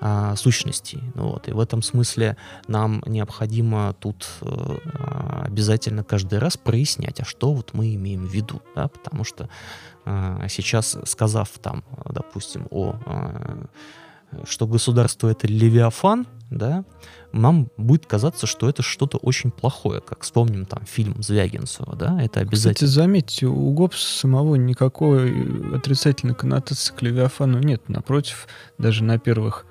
а, 0.00 0.36
сущностей. 0.36 1.02
Ну 1.14 1.28
вот. 1.28 1.48
И 1.48 1.52
в 1.52 1.60
этом 1.60 1.82
смысле 1.82 2.36
нам 2.68 3.02
необходимо 3.06 3.94
тут 3.98 4.28
а, 4.42 5.44
обязательно 5.46 6.04
каждый 6.04 6.38
раз 6.38 6.56
прояснять, 6.56 7.20
а 7.20 7.24
что 7.24 7.52
вот 7.52 7.74
мы 7.74 7.94
имеем 7.94 8.26
в 8.26 8.32
виду. 8.32 8.62
Да, 8.74 8.88
потому 8.88 9.24
что 9.24 9.48
а, 10.04 10.46
сейчас, 10.48 10.96
сказав 11.04 11.50
там, 11.60 11.84
допустим, 12.08 12.66
о 12.70 12.96
а, 13.06 13.66
что 14.44 14.66
государство 14.66 15.28
это 15.28 15.46
левиафан, 15.46 16.26
да, 16.50 16.84
нам 17.32 17.70
будет 17.76 18.06
казаться, 18.06 18.46
что 18.46 18.68
это 18.68 18.82
что-то 18.82 19.18
очень 19.18 19.50
плохое, 19.50 20.00
как 20.00 20.22
вспомним 20.22 20.66
там 20.66 20.82
фильм 20.84 21.22
Звягинцева, 21.22 21.96
да, 21.96 22.20
это 22.20 22.40
обязательно. 22.40 22.74
Кстати, 22.74 22.84
заметьте, 22.88 23.46
у 23.46 23.70
Гоббса 23.72 24.18
самого 24.18 24.56
никакой 24.56 25.74
отрицательной 25.74 26.34
коннотации 26.34 26.92
к 26.94 27.02
Левиафану 27.02 27.58
нет. 27.58 27.88
Напротив, 27.88 28.48
даже 28.78 29.04
на 29.04 29.18
первых 29.18 29.66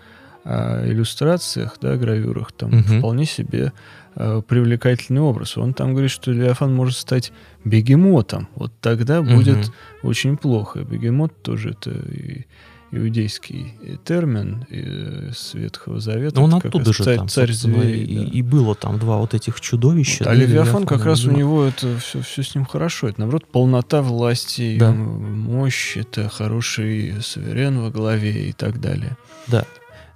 а, 0.46 0.88
иллюстрациях, 0.88 1.78
да, 1.82 1.98
гравюрах, 1.98 2.52
там 2.54 2.70
угу. 2.70 3.00
вполне 3.00 3.26
себе 3.26 3.74
а, 4.16 4.42
привлекательный 4.42 5.22
образ. 5.22 5.58
Он 5.58 5.74
там 5.74 5.92
говорит, 5.92 6.12
что 6.12 6.32
Левиафан 6.32 6.74
может 6.74 6.98
стать 6.98 7.34
бегемотом. 7.66 8.48
Вот 8.56 8.72
тогда 8.80 9.22
будет 9.22 9.68
угу. 9.68 10.10
очень 10.10 10.38
плохо. 10.38 10.80
Бегемот 10.80 11.42
тоже 11.42 11.72
это 11.72 11.92
и 11.92 12.46
иудейский 12.92 13.74
термин 14.04 14.66
из 14.70 15.54
Ветхого 15.54 16.00
Завета. 16.00 16.40
Ну, 16.40 16.46
он 16.46 16.54
оттуда 16.56 16.94
же 16.94 17.04
царь, 17.04 17.18
там, 17.18 17.28
царь 17.28 17.52
зверей, 17.52 18.04
и, 18.04 18.18
да. 18.18 18.24
и 18.24 18.42
было 18.42 18.76
там 18.76 19.00
два 19.00 19.18
вот 19.18 19.34
этих 19.34 19.62
чудовища. 19.62 20.24
Вот, 20.24 20.28
а 20.28 20.34
Левиафан 20.34 20.86
как 20.86 21.06
раз 21.06 21.26
у 21.26 21.32
него 21.32 21.64
это 21.64 21.98
все, 22.00 22.22
все 22.22 22.44
с 22.44 22.56
ним 22.56 22.66
хорошо. 22.66 23.08
Это, 23.10 23.22
наоборот, 23.22 23.46
полнота 23.48 24.02
власти, 24.02 24.78
да. 24.80 24.92
мощь, 24.92 25.98
это 25.98 26.30
хороший 26.30 27.16
суверен 27.22 27.80
во 27.80 27.92
главе 27.92 28.50
и 28.50 28.54
так 28.54 28.80
далее. 28.80 29.18
Да. 29.48 29.66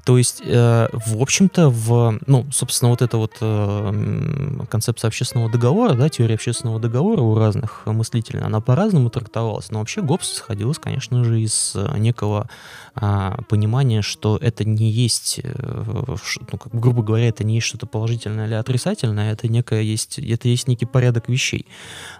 То 0.03 0.17
есть, 0.17 0.41
э, 0.43 0.87
в 0.91 1.21
общем-то, 1.21 1.69
в, 1.69 2.19
ну, 2.27 2.45
собственно, 2.51 2.89
вот 2.89 3.01
эта 3.01 3.17
вот 3.17 3.37
э, 3.39 4.65
концепция 4.69 5.07
общественного 5.07 5.49
договора, 5.49 5.93
да, 5.93 6.09
теория 6.09 6.35
общественного 6.35 6.79
договора 6.79 7.21
у 7.21 7.37
разных 7.37 7.85
мыслителей, 7.85 8.41
она 8.41 8.59
по-разному 8.59 9.09
трактовалась. 9.09 9.71
Но 9.71 9.79
вообще 9.79 10.01
Гоббс 10.01 10.33
сходилась, 10.33 10.77
конечно 10.77 11.23
же, 11.23 11.39
из 11.39 11.71
э, 11.75 11.97
некого 11.97 12.49
а, 12.95 13.37
понимания, 13.49 14.01
что 14.01 14.37
это 14.41 14.65
не 14.65 14.91
есть, 14.91 15.39
э, 15.41 16.15
ну, 16.51 16.57
как, 16.57 16.75
грубо 16.75 17.01
говоря, 17.01 17.29
это 17.29 17.45
не 17.45 17.55
есть 17.55 17.67
что-то 17.67 17.87
положительное 17.87 18.45
или 18.45 18.55
отрицательное, 18.55 19.31
это 19.31 19.47
некое 19.47 19.81
есть, 19.81 20.19
это 20.19 20.49
есть 20.49 20.67
некий 20.67 20.85
порядок 20.85 21.29
вещей. 21.29 21.65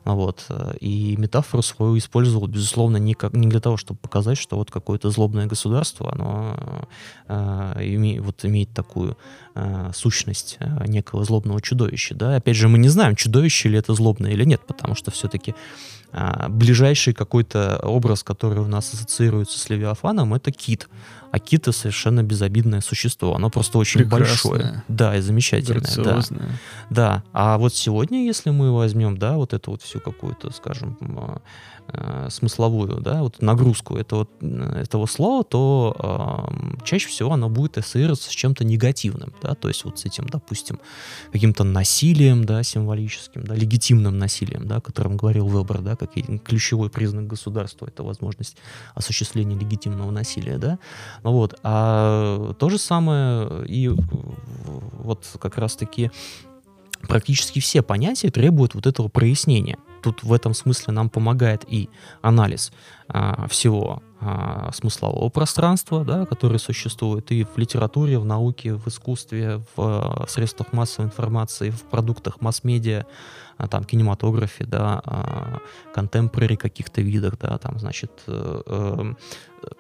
Вот. 0.06 0.48
И 0.80 1.16
метафору 1.18 1.62
свою 1.62 1.98
использовал, 1.98 2.48
безусловно, 2.48 2.96
не, 2.96 3.14
как, 3.14 3.34
не 3.34 3.48
для 3.48 3.60
того, 3.60 3.76
чтобы 3.76 4.00
показать, 4.00 4.38
что 4.38 4.56
вот 4.56 4.72
какое-то 4.72 5.10
злобное 5.10 5.48
государство, 5.48 6.12
оно 6.14 6.88
име, 7.82 8.22
вот 8.22 8.46
имеет 8.46 8.74
такую 8.74 9.18
э, 9.56 9.92
сущность 9.94 10.58
э, 10.60 10.86
некого 10.88 11.24
злобного 11.24 11.62
чудовища. 11.62 12.16
Да? 12.16 12.36
Опять 12.36 12.56
же, 12.56 12.68
мы 12.68 12.78
не 12.78 12.90
знаем, 12.90 13.16
чудовище 13.16 13.70
ли 13.70 13.78
это 13.78 13.94
злобное 13.94 14.32
или 14.32 14.44
нет, 14.44 14.62
потому 14.68 14.96
что 14.96 15.12
все-таки 15.12 15.56
э, 16.12 16.48
ближайший 16.50 17.14
какой-то 17.14 17.80
образ, 17.84 18.24
который 18.24 18.60
у 18.60 18.68
нас 18.68 18.94
ассоциируется 18.94 19.60
с 19.60 19.70
Левиафаном, 19.70 20.34
это 20.34 20.52
кит. 20.52 20.88
А 21.34 21.40
кит 21.40 21.64
это 21.64 21.72
совершенно 21.72 22.22
безобидное 22.22 22.80
существо. 22.82 23.34
Оно 23.34 23.50
просто 23.50 23.80
очень 23.80 24.02
Прекрасное. 24.02 24.52
большое. 24.52 24.84
Да, 24.88 25.18
и 25.18 25.20
замечательное. 25.20 25.82
Да. 25.98 26.22
да. 26.92 27.24
А 27.34 27.58
вот 27.58 27.74
сегодня, 27.74 28.24
если 28.24 28.52
мы 28.52 28.72
возьмем, 28.72 29.18
да, 29.18 29.36
вот 29.38 29.54
эту 29.54 29.72
вот 29.72 29.82
всю 29.82 30.00
какую-то, 30.00 30.52
скажем, 30.52 30.96
э, 31.88 32.28
смысловую, 32.30 33.02
да, 33.02 33.24
вот 33.24 33.42
нагрузку 33.42 33.98
этого, 33.98 34.28
этого 34.42 35.06
слова, 35.06 35.44
то 35.44 36.48
э, 36.80 36.86
чаще 36.86 37.08
всего 37.08 37.34
оно 37.34 37.50
будет 37.50 37.78
ассоциироваться 37.78 38.30
с 38.30 38.34
чем-то 38.34 38.64
негативным, 38.64 39.34
да, 39.42 39.56
то 39.56 39.68
есть 39.68 39.84
вот 39.86 40.00
с 40.00 40.06
этим, 40.06 40.28
допустим, 40.28 40.80
каким-то 41.32 41.64
насилием, 41.64 42.46
да, 42.46 42.64
символическим, 42.64 43.44
да, 43.44 43.56
легитимным 43.56 44.18
насилием, 44.18 44.68
да, 44.68 44.78
о 44.78 44.82
котором 44.82 45.18
говорил 45.18 45.48
Вебер, 45.48 45.82
да, 45.82 45.96
как 45.96 46.12
ключевой 46.44 46.90
признак 46.90 47.28
государства, 47.28 47.88
это 47.88 48.04
возможность 48.04 48.58
осуществления 48.96 49.58
легитимного 49.58 50.12
насилия, 50.12 50.58
да, 50.58 50.80
вот, 51.32 51.60
а 51.64 52.54
то 52.54 52.70
же 52.70 52.78
самое 52.78 53.66
и 53.66 53.90
вот 53.90 55.26
как 55.40 55.58
раз-таки 55.58 56.12
практически 57.08 57.60
все 57.60 57.82
понятия 57.82 58.30
требуют 58.30 58.76
вот 58.76 58.88
этого 58.88 59.08
прояснения. 59.08 59.78
Тут 60.02 60.24
в 60.24 60.34
этом 60.34 60.54
смысле 60.54 60.94
нам 60.94 61.10
помогает 61.10 61.64
и 61.68 61.90
анализ 62.22 62.74
а, 63.08 63.48
всего 63.48 64.04
а, 64.20 64.70
смыслового 64.74 65.30
пространства, 65.30 66.04
да, 66.04 66.26
которое 66.26 66.58
существует 66.60 67.32
и 67.32 67.46
в 67.46 67.58
литературе, 67.58 68.20
в 68.20 68.26
науке, 68.26 68.74
в 68.74 68.88
искусстве, 68.88 69.62
в, 69.76 70.26
в 70.26 70.30
средствах 70.30 70.74
массовой 70.74 71.08
информации, 71.08 71.70
в 71.70 71.84
продуктах 71.84 72.42
масс-медиа, 72.42 73.06
а, 73.53 73.53
там, 73.68 73.84
кинематографе, 73.84 74.66
да, 74.66 75.02
контемпорари 75.94 76.56
каких-то 76.56 77.02
видах, 77.02 77.38
да, 77.40 77.58
там, 77.58 77.80
значит, 77.80 78.12
э, 78.28 78.62
эм, 78.66 79.18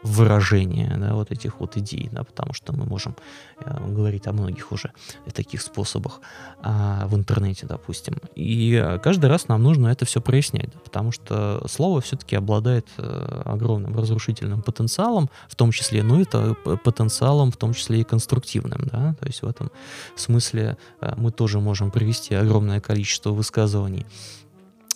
выражение, 0.03 0.95
да, 0.97 1.13
вот 1.13 1.31
этих 1.31 1.59
вот 1.59 1.77
идей, 1.77 2.09
да, 2.11 2.23
потому 2.23 2.53
что 2.53 2.73
мы 2.73 2.85
можем 2.85 3.15
э, 3.59 3.87
говорить 3.87 4.27
о 4.27 4.31
многих 4.31 4.71
уже 4.71 4.91
таких 5.33 5.61
способах 5.61 6.21
а, 6.61 7.05
в 7.07 7.15
интернете, 7.15 7.65
допустим. 7.65 8.17
И 8.35 8.97
каждый 9.03 9.25
раз 9.29 9.47
нам 9.47 9.63
нужно 9.63 9.87
это 9.89 10.05
все 10.05 10.21
прояснять, 10.21 10.69
да, 10.73 10.79
потому 10.83 11.11
что 11.11 11.65
слово 11.67 11.99
все-таки 11.99 12.35
обладает 12.35 12.87
э, 12.97 13.41
огромным 13.45 13.97
разрушительным 13.97 14.61
потенциалом, 14.61 15.29
в 15.49 15.55
том 15.55 15.71
числе, 15.71 16.03
ну, 16.03 16.21
это 16.21 16.55
потенциалом, 16.83 17.51
в 17.51 17.57
том 17.57 17.73
числе 17.73 18.01
и 18.01 18.03
конструктивным, 18.03 18.87
да, 18.91 19.15
то 19.19 19.25
есть 19.25 19.41
в 19.41 19.47
этом 19.47 19.71
смысле 20.15 20.77
мы 21.17 21.31
тоже 21.31 21.59
можем 21.59 21.91
привести 21.91 22.35
огромное 22.35 22.79
количество 22.79 23.31
высказываний 23.31 23.72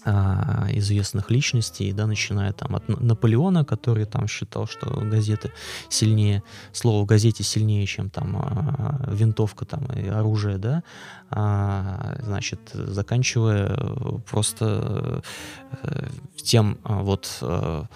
а, 0.09 0.67
известных 0.71 1.31
личностей, 1.31 1.91
да, 1.91 2.07
начиная 2.07 2.53
там 2.53 2.77
от 2.77 2.87
Наполеона, 2.87 3.65
который 3.65 4.05
там 4.05 4.27
считал, 4.27 4.65
что 4.65 4.89
газеты 5.01 5.51
сильнее, 5.89 6.43
слово 6.71 7.03
в 7.03 7.05
газете 7.05 7.43
сильнее, 7.43 7.85
чем 7.85 8.09
там 8.09 8.37
а, 8.37 9.11
винтовка 9.11 9.65
там 9.65 9.85
и 9.87 10.07
оружие, 10.07 10.57
да, 10.57 10.83
а, 11.29 12.15
значит, 12.23 12.59
заканчивая 12.73 13.75
просто 14.29 15.23
э, 15.83 16.07
тем 16.37 16.77
а, 16.83 17.03
вот 17.03 17.39
а, 17.41 17.87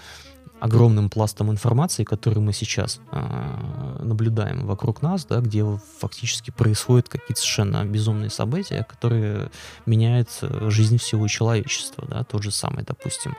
огромным 0.62 1.10
пластом 1.10 1.52
информации, 1.52 2.04
который 2.04 2.40
мы 2.40 2.54
сейчас 2.54 3.02
э, 3.12 3.98
наблюдаем 4.04 4.68
вокруг 4.68 5.02
нас, 5.02 5.26
да, 5.26 5.42
где 5.42 5.66
фактически 6.00 6.52
происходят 6.52 7.10
какие-то 7.10 7.42
совершенно 7.42 7.84
безумные 7.84 8.30
события, 8.30 8.86
которые 8.88 9.50
меняют 9.88 10.30
жизнь 10.42 10.98
всего 11.00 11.28
человечества. 11.28 12.06
Да, 12.08 12.24
тот 12.24 12.44
же 12.44 12.52
самый, 12.52 12.84
допустим, 12.86 13.36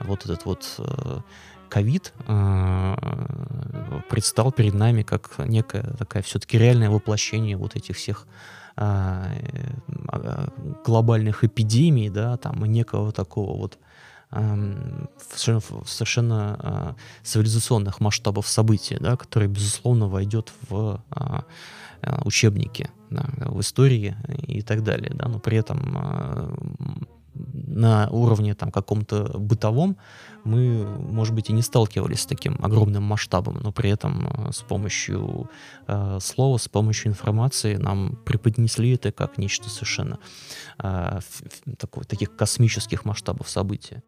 вот 0.00 0.26
этот 0.26 0.44
вот 0.44 0.78
ковид 1.70 2.12
э, 2.26 2.96
предстал 4.10 4.52
перед 4.52 4.74
нами 4.74 5.02
как 5.02 5.38
некое 5.38 5.94
такая 5.98 6.22
все-таки 6.22 6.58
реальное 6.58 6.90
воплощение 6.90 7.56
вот 7.56 7.76
этих 7.76 7.96
всех 7.96 8.26
глобальных 10.84 11.42
эпидемий, 11.42 12.10
да, 12.10 12.36
там, 12.36 12.64
некого 12.64 13.10
такого 13.10 13.56
вот 13.58 13.76
совершенно, 14.30 15.60
совершенно 15.86 16.56
а, 16.58 16.96
цивилизационных 17.22 18.00
масштабов 18.00 18.46
события, 18.46 18.98
да, 19.00 19.16
которые, 19.16 19.48
безусловно, 19.48 20.08
войдет 20.08 20.52
в 20.68 21.02
а, 21.10 21.44
а, 22.02 22.22
учебники 22.24 22.90
да, 23.10 23.24
в 23.46 23.60
истории 23.60 24.16
и 24.46 24.62
так 24.62 24.82
далее. 24.82 25.12
Да, 25.14 25.28
но 25.28 25.38
при 25.38 25.56
этом 25.58 26.88
на 27.34 28.08
уровне 28.10 28.54
там 28.54 28.70
каком-то 28.70 29.38
бытовом 29.38 29.96
мы, 30.44 30.84
может 30.84 31.34
быть, 31.34 31.50
и 31.50 31.52
не 31.52 31.62
сталкивались 31.62 32.22
с 32.22 32.26
таким 32.26 32.58
огромным 32.62 33.02
масштабом, 33.02 33.60
но 33.62 33.70
при 33.70 33.90
этом 33.90 34.50
с 34.52 34.62
помощью 34.62 35.50
э, 35.86 36.18
слова, 36.20 36.56
с 36.56 36.68
помощью 36.68 37.10
информации 37.10 37.76
нам 37.76 38.16
преподнесли 38.24 38.94
это 38.94 39.12
как 39.12 39.38
нечто 39.38 39.68
совершенно 39.68 40.18
э, 40.78 41.20
такой, 41.78 42.04
таких 42.04 42.34
космических 42.34 43.04
масштабов 43.04 43.48
события. 43.48 44.02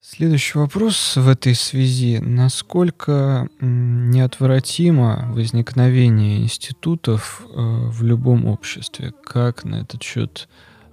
Следующий 0.00 0.56
вопрос 0.56 1.16
в 1.16 1.28
этой 1.28 1.56
связи. 1.56 2.18
Насколько 2.18 3.48
неотвратимо 3.60 5.28
возникновение 5.32 6.38
институтов 6.38 7.42
э, 7.42 7.46
в 7.52 8.04
любом 8.04 8.46
обществе? 8.46 9.12
Как 9.24 9.64
на 9.64 9.80
этот 9.80 10.04
счет 10.04 10.48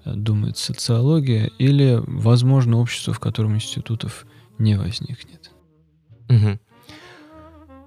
э, 0.05 0.13
думает 0.15 0.57
социология? 0.57 1.51
Или, 1.59 2.01
возможно, 2.07 2.77
общество, 2.77 3.13
в 3.13 3.19
котором 3.19 3.53
институтов 3.53 4.25
не 4.57 4.75
возникнет? 4.75 5.51
Угу. 6.27 6.59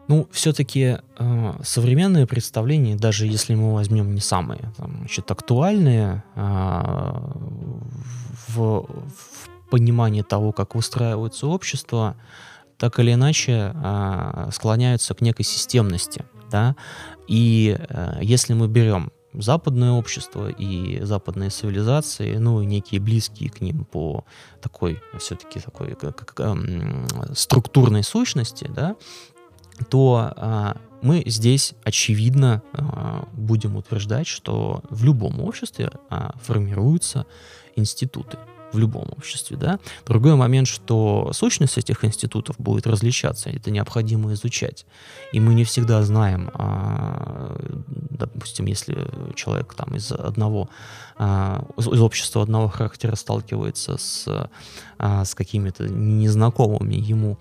Ну, 0.07 0.29
все-таки 0.31 0.99
э, 1.19 1.53
современные 1.65 2.29
представления, 2.29 2.95
даже 2.95 3.27
если 3.27 3.57
мы 3.57 3.75
возьмем 3.75 4.15
не 4.15 4.21
самые 4.21 4.73
там, 4.77 4.99
значит, 4.99 5.29
актуальные, 5.33 6.23
э, 6.37 6.41
в, 8.47 8.87
в 8.87 9.58
понимание 9.71 10.23
того, 10.23 10.53
как 10.53 10.75
выстраивается 10.75 11.47
общество, 11.47 12.17
так 12.77 12.99
или 13.01 13.13
иначе 13.15 13.75
э, 13.75 14.51
склоняются 14.53 15.15
к 15.15 15.21
некой 15.21 15.45
системности. 15.45 16.25
Да? 16.51 16.77
И 17.27 17.77
э, 17.79 18.19
если 18.23 18.55
мы 18.55 18.69
берем 18.69 19.11
западное 19.35 19.93
общество 19.93 20.49
и 20.49 21.01
западные 21.03 21.51
цивилизации, 21.51 22.37
ну 22.37 22.63
и 22.63 22.67
некие 22.67 23.01
близкие 23.01 23.51
к 23.51 23.61
ним 23.61 23.85
по 23.85 24.25
такой 24.61 25.01
все-таки 25.19 25.61
такой 25.61 25.95
как, 25.95 26.35
как, 26.35 26.57
структурной 27.35 28.03
сущности, 28.03 28.71
да, 28.75 28.97
то 29.91 30.33
э, 30.37 30.75
мы 31.03 31.23
здесь 31.27 31.75
очевидно 31.85 32.63
э, 32.73 33.23
будем 33.33 33.77
утверждать, 33.77 34.27
что 34.27 34.83
в 34.91 35.05
любом 35.05 35.41
обществе 35.41 35.91
э, 36.11 36.31
формируются 36.43 37.27
институты 37.77 38.39
в 38.73 38.79
любом 38.79 39.09
обществе, 39.17 39.57
да. 39.57 39.79
Другой 40.07 40.35
момент, 40.35 40.69
что 40.69 41.31
сущность 41.33 41.79
этих 41.79 42.05
институтов 42.05 42.57
будет 42.59 42.87
различаться, 42.87 43.51
это 43.51 43.71
необходимо 43.71 44.33
изучать. 44.33 44.87
И 45.33 45.41
мы 45.41 45.55
не 45.55 45.65
всегда 45.65 46.03
знаем, 46.03 46.51
а, 46.55 47.57
допустим, 48.11 48.67
если 48.67 49.09
человек 49.35 49.75
там 49.75 49.95
из 49.95 50.13
одного, 50.13 50.69
а, 51.17 51.65
из 51.77 52.01
общества 52.01 52.43
одного 52.43 52.69
характера 52.69 53.17
сталкивается 53.17 53.97
с, 53.97 54.51
а, 54.99 55.25
с 55.25 55.35
какими-то 55.35 55.89
незнакомыми 55.89 56.95
ему 56.95 57.39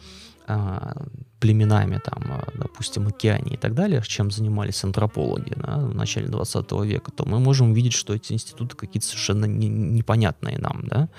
племенами, 1.39 1.99
там, 2.03 2.23
э, 2.29 2.57
допустим, 2.57 3.07
океане 3.07 3.53
и 3.53 3.57
так 3.57 3.73
далее, 3.75 4.01
чем 4.05 4.31
занимались 4.31 4.83
антропологи 4.83 5.53
да, 5.55 5.77
в 5.77 5.93
начале 5.93 6.27
20 6.27 6.71
века, 6.83 7.11
то 7.11 7.25
мы 7.25 7.39
можем 7.39 7.73
видеть, 7.73 7.93
что 7.93 8.13
эти 8.13 8.33
институты 8.33 8.75
какие-то 8.75 9.07
совершенно 9.07 9.45
не, 9.45 9.67
непонятные 9.67 10.57
нам, 10.57 10.83
да, 10.87 11.09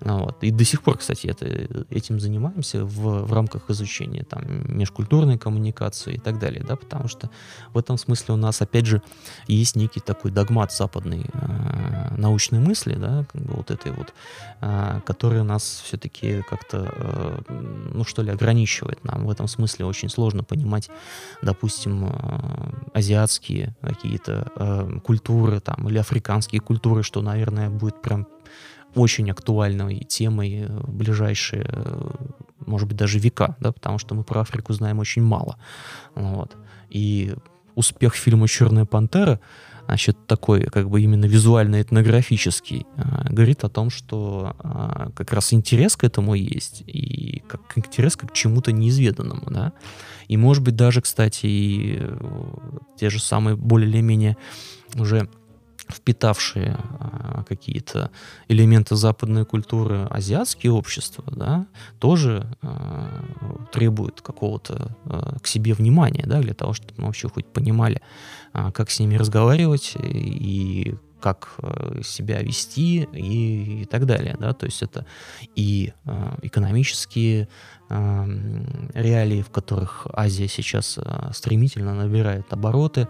ну 0.00 0.24
вот. 0.24 0.42
И 0.42 0.50
до 0.50 0.64
сих 0.64 0.82
пор, 0.82 0.98
кстати, 0.98 1.28
это, 1.28 1.46
этим 1.90 2.18
занимаемся 2.18 2.84
в, 2.84 3.26
в 3.26 3.32
рамках 3.32 3.70
изучения 3.70 4.24
там, 4.24 4.42
межкультурной 4.76 5.38
коммуникации 5.38 6.14
и 6.14 6.18
так 6.18 6.38
далее, 6.38 6.64
да, 6.66 6.74
потому 6.76 7.08
что 7.08 7.30
в 7.72 7.78
этом 7.78 7.96
смысле 7.96 8.34
у 8.34 8.36
нас, 8.36 8.60
опять 8.62 8.86
же, 8.86 9.02
есть 9.46 9.76
некий 9.76 10.00
такой 10.00 10.32
догмат 10.32 10.72
западной 10.72 11.26
э, 11.32 12.14
научной 12.16 12.58
мысли, 12.58 12.94
да, 12.94 13.24
как 13.32 13.42
бы 13.42 13.54
вот 13.54 13.70
этой 13.70 13.92
вот, 13.92 14.14
э, 14.62 15.00
которая 15.06 15.44
нас 15.44 15.82
все-таки 15.84 16.42
как-то, 16.42 16.92
э, 16.92 17.42
ну 17.94 18.04
что 18.04 18.22
ли, 18.22 18.30
ограничивает 18.30 19.04
нам 19.04 19.26
в 19.26 19.30
этом 19.30 19.46
смысле 19.46 19.59
смысле 19.60 19.86
очень 19.86 20.08
сложно 20.08 20.42
понимать, 20.42 20.90
допустим, 21.42 22.06
э, 22.06 22.88
азиатские 22.94 23.74
какие-то 23.80 24.50
э, 24.56 24.98
культуры 25.04 25.60
там, 25.60 25.88
или 25.88 25.98
африканские 25.98 26.60
культуры, 26.60 27.02
что, 27.02 27.22
наверное, 27.22 27.70
будет 27.70 28.02
прям 28.02 28.26
очень 28.94 29.30
актуальной 29.30 30.00
темой 30.00 30.66
в 30.66 30.92
ближайшие, 30.92 31.64
э, 31.68 32.10
может 32.66 32.88
быть, 32.88 32.96
даже 32.96 33.18
века, 33.18 33.56
да, 33.60 33.72
потому 33.72 33.98
что 33.98 34.14
мы 34.14 34.24
про 34.24 34.40
Африку 34.40 34.72
знаем 34.72 34.98
очень 34.98 35.22
мало. 35.22 35.56
Вот. 36.14 36.56
И 36.88 37.34
успех 37.74 38.14
фильма 38.14 38.48
«Черная 38.48 38.84
пантера» 38.84 39.40
значит, 39.90 40.24
такой 40.28 40.62
как 40.66 40.88
бы 40.88 41.02
именно 41.02 41.24
визуально-этнографический, 41.24 42.86
а, 42.96 43.26
говорит 43.28 43.64
о 43.64 43.68
том, 43.68 43.90
что 43.90 44.54
а, 44.60 45.10
как 45.16 45.32
раз 45.32 45.52
интерес 45.52 45.96
к 45.96 46.04
этому 46.04 46.34
есть, 46.34 46.84
и 46.86 47.42
как 47.48 47.60
интерес 47.74 48.14
к 48.14 48.32
чему-то 48.32 48.70
неизведанному, 48.70 49.50
да. 49.50 49.72
И, 50.28 50.36
может 50.36 50.62
быть, 50.62 50.76
даже, 50.76 51.00
кстати, 51.00 51.46
и 51.46 51.98
э, 52.00 52.18
те 53.00 53.10
же 53.10 53.18
самые 53.18 53.56
более 53.56 53.90
или 53.90 54.00
менее 54.00 54.36
уже 54.94 55.28
впитавшие 55.90 56.76
а, 56.78 57.44
какие-то 57.48 58.10
элементы 58.48 58.96
западной 58.96 59.44
культуры 59.44 60.06
азиатские 60.10 60.72
общества, 60.72 61.24
да, 61.26 61.66
тоже 61.98 62.46
а, 62.62 63.24
требуют 63.72 64.20
какого-то 64.20 64.96
а, 65.04 65.38
к 65.40 65.46
себе 65.46 65.74
внимания, 65.74 66.24
да, 66.26 66.40
для 66.40 66.54
того, 66.54 66.72
чтобы 66.72 66.94
мы 66.98 67.06
вообще 67.06 67.28
хоть 67.28 67.46
понимали, 67.46 68.00
как 68.52 68.90
с 68.90 68.98
ними 69.00 69.16
разговаривать 69.16 69.96
и 70.02 70.94
как 71.20 71.54
э, 71.58 72.00
себя 72.02 72.40
вести 72.42 73.08
и, 73.12 73.82
и 73.82 73.84
так 73.84 74.06
далее, 74.06 74.36
да, 74.40 74.52
то 74.52 74.66
есть 74.66 74.82
это 74.82 75.06
и 75.54 75.92
э, 76.04 76.36
экономические 76.42 77.48
э, 77.88 78.26
реалии, 78.94 79.42
в 79.42 79.50
которых 79.50 80.06
Азия 80.12 80.48
сейчас 80.48 80.98
э, 80.98 81.30
стремительно 81.32 81.94
набирает 81.94 82.52
обороты, 82.52 83.06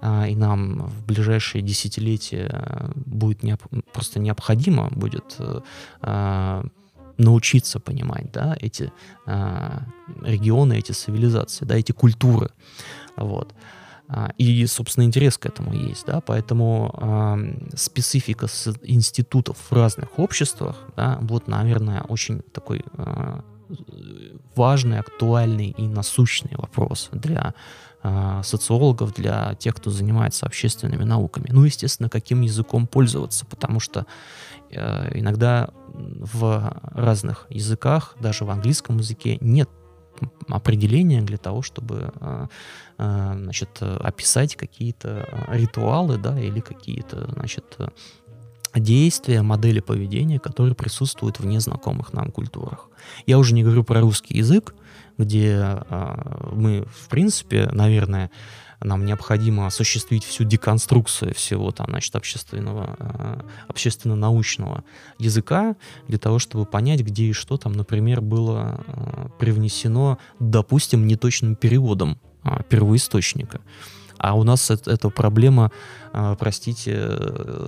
э, 0.00 0.28
и 0.28 0.36
нам 0.36 0.86
в 0.86 1.06
ближайшие 1.06 1.62
десятилетия 1.62 2.92
будет 2.94 3.42
необ, 3.42 3.62
просто 3.92 4.20
необходимо 4.20 4.88
будет 4.90 5.36
э, 5.38 5.60
э 6.02 6.62
научиться 7.16 7.78
понимать, 7.78 8.32
да, 8.32 8.56
эти 8.60 8.92
э, 9.26 9.78
регионы, 10.22 10.78
эти 10.78 10.90
цивилизации, 10.90 11.64
да, 11.64 11.76
эти 11.76 11.92
культуры, 11.92 12.50
вот. 13.16 13.54
А, 13.54 13.83
и, 14.36 14.66
собственно, 14.66 15.04
интерес 15.04 15.38
к 15.38 15.46
этому 15.46 15.72
есть, 15.72 16.06
да, 16.06 16.20
поэтому 16.20 16.94
э, 16.94 17.76
специфика 17.76 18.46
институтов 18.82 19.56
в 19.58 19.72
разных 19.72 20.18
обществах, 20.18 20.76
да, 20.94 21.18
вот, 21.22 21.48
наверное, 21.48 22.02
очень 22.02 22.42
такой 22.52 22.84
э, 22.98 23.40
важный, 24.54 24.98
актуальный 24.98 25.70
и 25.70 25.86
насущный 25.86 26.52
вопрос 26.56 27.08
для 27.12 27.54
э, 28.02 28.40
социологов, 28.44 29.14
для 29.14 29.54
тех, 29.54 29.74
кто 29.74 29.90
занимается 29.90 30.46
общественными 30.46 31.04
науками. 31.04 31.48
Ну, 31.50 31.64
естественно, 31.64 32.08
каким 32.10 32.42
языком 32.42 32.86
пользоваться, 32.86 33.46
потому 33.46 33.80
что 33.80 34.06
э, 34.70 35.18
иногда 35.18 35.70
в 35.94 36.78
разных 36.92 37.46
языках, 37.48 38.16
даже 38.20 38.44
в 38.44 38.50
английском 38.50 38.98
языке, 38.98 39.38
нет 39.40 39.70
определения 40.48 41.22
для 41.22 41.38
того, 41.38 41.62
чтобы 41.62 42.12
а, 42.20 42.48
а, 42.98 43.34
значит, 43.34 43.70
описать 43.80 44.56
какие-то 44.56 45.46
ритуалы, 45.48 46.18
да, 46.18 46.38
или 46.40 46.60
какие-то, 46.60 47.30
значит, 47.32 47.78
действия, 48.74 49.42
модели 49.42 49.80
поведения, 49.80 50.38
которые 50.38 50.74
присутствуют 50.74 51.38
в 51.38 51.46
незнакомых 51.46 52.12
нам 52.12 52.30
культурах. 52.30 52.88
Я 53.26 53.38
уже 53.38 53.54
не 53.54 53.62
говорю 53.62 53.84
про 53.84 54.00
русский 54.00 54.36
язык, 54.36 54.74
где 55.18 55.58
а, 55.60 56.50
мы, 56.52 56.84
в 56.92 57.08
принципе, 57.08 57.68
наверное, 57.72 58.30
нам 58.80 59.04
необходимо 59.04 59.66
осуществить 59.66 60.24
всю 60.24 60.44
деконструкцию 60.44 61.34
всего 61.34 61.70
там, 61.70 61.86
значит, 61.88 62.14
общественного, 62.16 62.96
э, 62.98 63.40
общественно-научного 63.68 64.84
языка 65.18 65.76
для 66.08 66.18
того, 66.18 66.38
чтобы 66.38 66.66
понять, 66.66 67.00
где 67.00 67.24
и 67.24 67.32
что 67.32 67.56
там, 67.56 67.72
например, 67.72 68.20
было 68.20 68.84
э, 68.86 69.28
привнесено, 69.38 70.18
допустим, 70.38 71.06
неточным 71.06 71.56
переводом 71.56 72.18
э, 72.44 72.62
первоисточника. 72.68 73.60
А 74.18 74.34
у 74.34 74.42
нас 74.42 74.70
это, 74.70 74.90
эта 74.90 75.10
проблема, 75.10 75.70
а, 76.12 76.34
простите, 76.36 77.10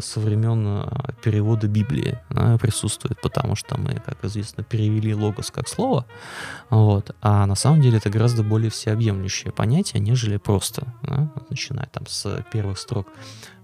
со 0.00 0.20
времен 0.20 0.66
а, 0.66 1.12
перевода 1.22 1.68
Библии 1.68 2.18
присутствует, 2.61 3.20
потому 3.20 3.56
что 3.56 3.78
мы, 3.78 4.00
как 4.04 4.24
известно, 4.24 4.62
перевели 4.62 5.14
логос 5.14 5.50
как 5.50 5.68
слово, 5.68 6.06
вот, 6.70 7.14
а 7.20 7.46
на 7.46 7.54
самом 7.54 7.80
деле 7.80 7.98
это 7.98 8.11
гораздо 8.11 8.42
более 8.42 8.70
всеобъемлющее 8.70 9.52
понятие, 9.52 10.00
нежели 10.00 10.37
просто, 10.37 10.87
да, 11.02 11.30
начиная 11.50 11.87
там 11.87 12.06
с 12.06 12.44
первых 12.52 12.78
строк 12.78 13.09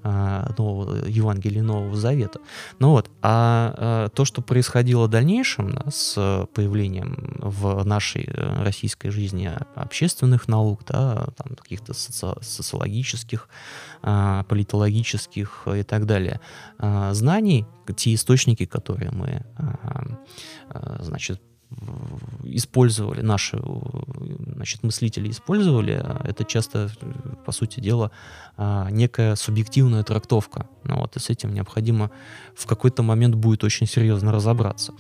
нового, 0.02 1.06
Евангелия 1.06 1.62
Нового 1.62 1.96
Завета. 1.96 2.40
Ну 2.78 2.90
вот, 2.90 3.10
а, 3.22 3.74
а 3.76 4.08
то, 4.08 4.24
что 4.24 4.42
происходило 4.42 5.06
в 5.06 5.10
дальнейшем 5.10 5.72
да, 5.72 5.90
с 5.90 6.46
появлением 6.54 7.36
в 7.38 7.84
нашей 7.84 8.24
э, 8.24 8.62
российской 8.62 9.10
жизни 9.10 9.50
общественных 9.74 10.48
наук, 10.48 10.82
да, 10.86 11.28
там 11.36 11.56
каких-то 11.56 11.94
соци 11.94 12.42
социологических, 12.42 13.48
а, 14.02 14.44
политологических 14.44 15.68
и 15.74 15.82
так 15.82 16.06
далее 16.06 16.40
знаний, 17.12 17.66
те 17.96 18.14
источники, 18.14 18.64
которые 18.64 19.10
мы, 19.10 19.44
значит, 21.00 21.40
использовали, 22.44 23.20
наши 23.22 23.56
значит, 24.62 24.84
мыслители 24.84 25.28
использовали, 25.28 26.00
а 26.00 26.20
это 26.24 26.44
часто, 26.44 26.88
по 27.44 27.50
сути 27.50 27.80
дела, 27.80 28.12
а, 28.56 28.88
некая 28.90 29.34
субъективная 29.34 30.04
трактовка. 30.04 30.68
Ну, 30.84 31.00
вот, 31.00 31.16
и 31.16 31.18
с 31.18 31.30
этим 31.30 31.52
необходимо 31.52 32.12
в 32.54 32.66
какой-то 32.66 33.02
момент 33.02 33.34
будет 33.34 33.64
очень 33.64 33.88
серьезно 33.88 34.30
разобраться. 34.30 34.92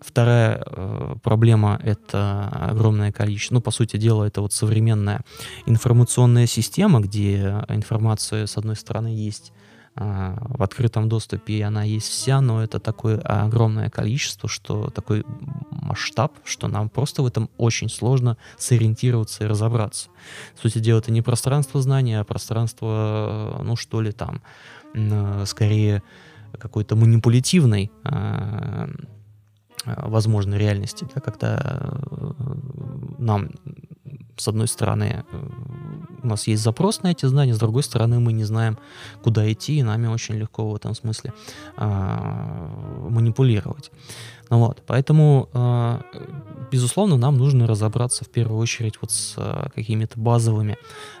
Вторая 0.00 0.64
э, 0.66 1.14
проблема— 1.22 1.80
это 1.84 2.48
огромное 2.50 3.12
количество, 3.12 3.54
ну, 3.54 3.60
по 3.60 3.70
сути 3.70 3.98
дела, 3.98 4.24
это 4.24 4.40
вот 4.40 4.52
современная 4.52 5.20
информационная 5.66 6.46
система, 6.46 7.00
где 7.00 7.64
информация, 7.68 8.46
с 8.46 8.58
одной 8.58 8.74
стороны, 8.74 9.06
есть 9.06 9.52
в 9.96 10.62
открытом 10.62 11.08
доступе, 11.08 11.54
и 11.54 11.60
она 11.60 11.84
есть 11.84 12.08
вся, 12.08 12.40
но 12.40 12.62
это 12.64 12.80
такое 12.80 13.20
огромное 13.20 13.90
количество, 13.90 14.48
что 14.48 14.90
такой 14.90 15.24
масштаб, 15.70 16.32
что 16.44 16.66
нам 16.66 16.88
просто 16.88 17.22
в 17.22 17.26
этом 17.26 17.48
очень 17.58 17.88
сложно 17.88 18.36
сориентироваться 18.58 19.44
и 19.44 19.46
разобраться. 19.46 20.08
Сути 20.60 20.78
дела, 20.80 20.98
это 20.98 21.12
не 21.12 21.22
пространство 21.22 21.80
знания, 21.80 22.18
а 22.18 22.24
пространство, 22.24 23.60
ну 23.62 23.76
что 23.76 24.00
ли 24.00 24.10
там, 24.10 24.42
скорее 25.46 26.02
какой-то 26.58 26.96
манипулятивной 26.96 27.90
а, 28.04 28.88
возможной 29.84 30.58
реальности, 30.58 31.06
да, 31.14 31.20
когда 31.20 31.58
э, 31.60 32.32
нам 33.18 33.50
с 34.36 34.48
одной 34.48 34.68
стороны, 34.68 35.24
э, 35.32 35.48
у 36.22 36.26
нас 36.26 36.46
есть 36.46 36.62
запрос 36.62 37.02
на 37.02 37.12
эти 37.12 37.26
знания, 37.26 37.54
с 37.54 37.58
другой 37.58 37.82
стороны, 37.82 38.18
мы 38.18 38.32
не 38.32 38.44
знаем, 38.44 38.78
куда 39.22 39.50
идти, 39.52 39.78
и 39.78 39.82
нами 39.82 40.06
очень 40.06 40.34
легко 40.34 40.68
в 40.68 40.74
этом 40.74 40.94
смысле 40.94 41.32
а, 41.76 42.68
манипулировать. 43.10 43.90
Ну 44.50 44.58
вот, 44.58 44.82
поэтому, 44.86 45.48
а, 45.52 46.02
безусловно, 46.70 47.16
нам 47.16 47.36
нужно 47.36 47.66
разобраться 47.66 48.24
в 48.24 48.28
первую 48.28 48.58
очередь 48.58 48.94
вот 49.00 49.10
с 49.10 49.34
а, 49.36 49.68
какими-то 49.74 50.18
базовыми 50.18 50.76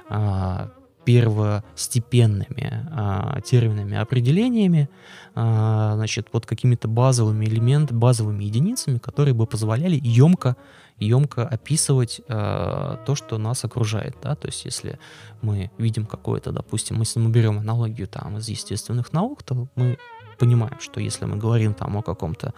а, 0.08 0.70
первостепенными 1.04 2.88
а, 2.90 3.40
терминами, 3.42 3.96
определениями, 3.96 4.88
а, 5.34 5.94
значит, 5.96 6.30
под 6.30 6.46
какими-то 6.46 6.88
базовыми 6.88 7.44
элементами, 7.44 7.98
базовыми 7.98 8.44
единицами, 8.44 8.98
которые 8.98 9.34
бы 9.34 9.46
позволяли 9.46 10.00
емко 10.02 10.56
емко 10.98 11.46
описывать 11.46 12.20
э, 12.28 12.96
то, 13.06 13.14
что 13.14 13.38
нас 13.38 13.64
окружает, 13.64 14.16
да, 14.22 14.34
то 14.34 14.48
есть 14.48 14.64
если 14.64 14.98
мы 15.42 15.70
видим 15.78 16.06
какое-то, 16.06 16.52
допустим, 16.52 17.00
если 17.00 17.20
мы 17.20 17.30
берем 17.30 17.58
аналогию 17.58 18.06
там 18.06 18.38
из 18.38 18.48
естественных 18.48 19.12
наук, 19.12 19.42
то 19.42 19.68
мы 19.74 19.98
понимаем, 20.36 20.78
что 20.80 21.00
если 21.00 21.26
мы 21.26 21.36
говорим 21.36 21.74
там 21.74 21.96
о 21.96 22.02
каком-то 22.02 22.52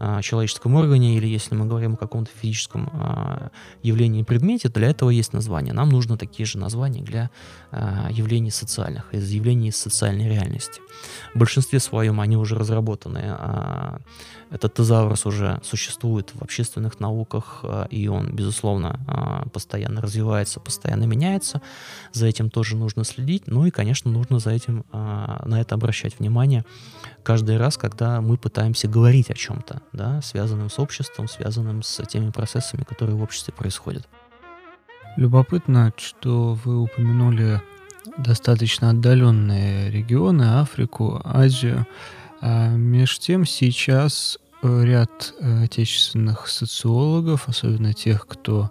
э, 0.00 0.20
человеческом 0.22 0.74
органе 0.74 1.16
или 1.16 1.26
если 1.26 1.54
мы 1.54 1.66
говорим 1.66 1.94
о 1.94 1.96
каком-то 1.96 2.30
физическом 2.42 2.90
э, 2.92 3.48
явлении 3.82 4.22
предмете, 4.22 4.68
для 4.68 4.88
этого 4.88 5.10
есть 5.10 5.32
название. 5.32 5.72
Нам 5.72 5.88
нужно 5.88 6.16
такие 6.16 6.46
же 6.46 6.58
названия 6.58 7.02
для 7.02 7.30
э, 7.70 8.08
явлений 8.10 8.50
социальных, 8.50 9.14
из 9.14 9.30
явлений 9.30 9.72
социальной 9.72 10.28
реальности. 10.28 10.80
В 11.34 11.38
большинстве 11.38 11.80
своем 11.80 12.20
они 12.20 12.36
уже 12.36 12.54
разработаны. 12.54 13.20
Э, 13.22 13.98
этот 14.50 14.74
тезаурус 14.74 15.26
уже 15.26 15.60
существует 15.62 16.30
в 16.34 16.42
общественных 16.42 17.00
науках, 17.00 17.60
э, 17.62 17.86
и 17.90 18.08
он, 18.08 18.34
безусловно, 18.34 19.00
э, 19.06 19.48
постоянно 19.50 20.00
развивается, 20.00 20.60
постоянно 20.60 21.04
меняется. 21.04 21.60
За 22.12 22.26
этим 22.26 22.48
тоже 22.48 22.76
нужно 22.76 23.04
следить. 23.04 23.46
Ну 23.46 23.66
и, 23.66 23.70
конечно, 23.70 24.10
нужно 24.10 24.38
за 24.38 24.50
этим, 24.50 24.84
э, 24.92 25.42
на 25.44 25.60
это 25.60 25.74
обращать 25.74 26.18
внимание 26.18 26.64
каждый 27.22 27.58
раз, 27.58 27.76
когда 27.76 28.20
мы 28.20 28.38
пытаемся 28.38 28.88
говорить 28.88 29.30
о 29.30 29.34
чем-то, 29.34 29.82
да, 29.92 30.22
связанном 30.22 30.70
с 30.70 30.78
обществом, 30.78 31.28
связанным 31.28 31.82
с 31.82 32.02
теми 32.06 32.30
процессами, 32.30 32.84
которые 32.84 33.16
в 33.16 33.22
обществе 33.22 33.52
происходят. 33.52 34.08
Любопытно, 35.16 35.92
что 35.96 36.54
вы 36.64 36.80
упомянули 36.80 37.60
достаточно 38.16 38.90
отдаленные 38.90 39.90
регионы, 39.90 40.60
Африку, 40.60 41.20
Азию. 41.24 41.86
А 42.40 42.68
меж 42.68 43.18
тем 43.18 43.46
сейчас 43.46 44.38
э, 44.62 44.84
ряд 44.84 45.34
э, 45.40 45.64
отечественных 45.64 46.48
социологов, 46.48 47.48
особенно 47.48 47.92
тех, 47.94 48.26
кто 48.26 48.70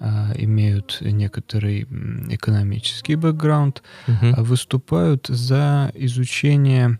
а, 0.00 0.32
имеют 0.36 0.98
некоторый 1.00 1.86
экономический 2.28 3.14
бэкграунд, 3.14 3.82
угу. 4.06 4.42
выступают 4.42 5.28
за 5.28 5.90
изучение 5.94 6.98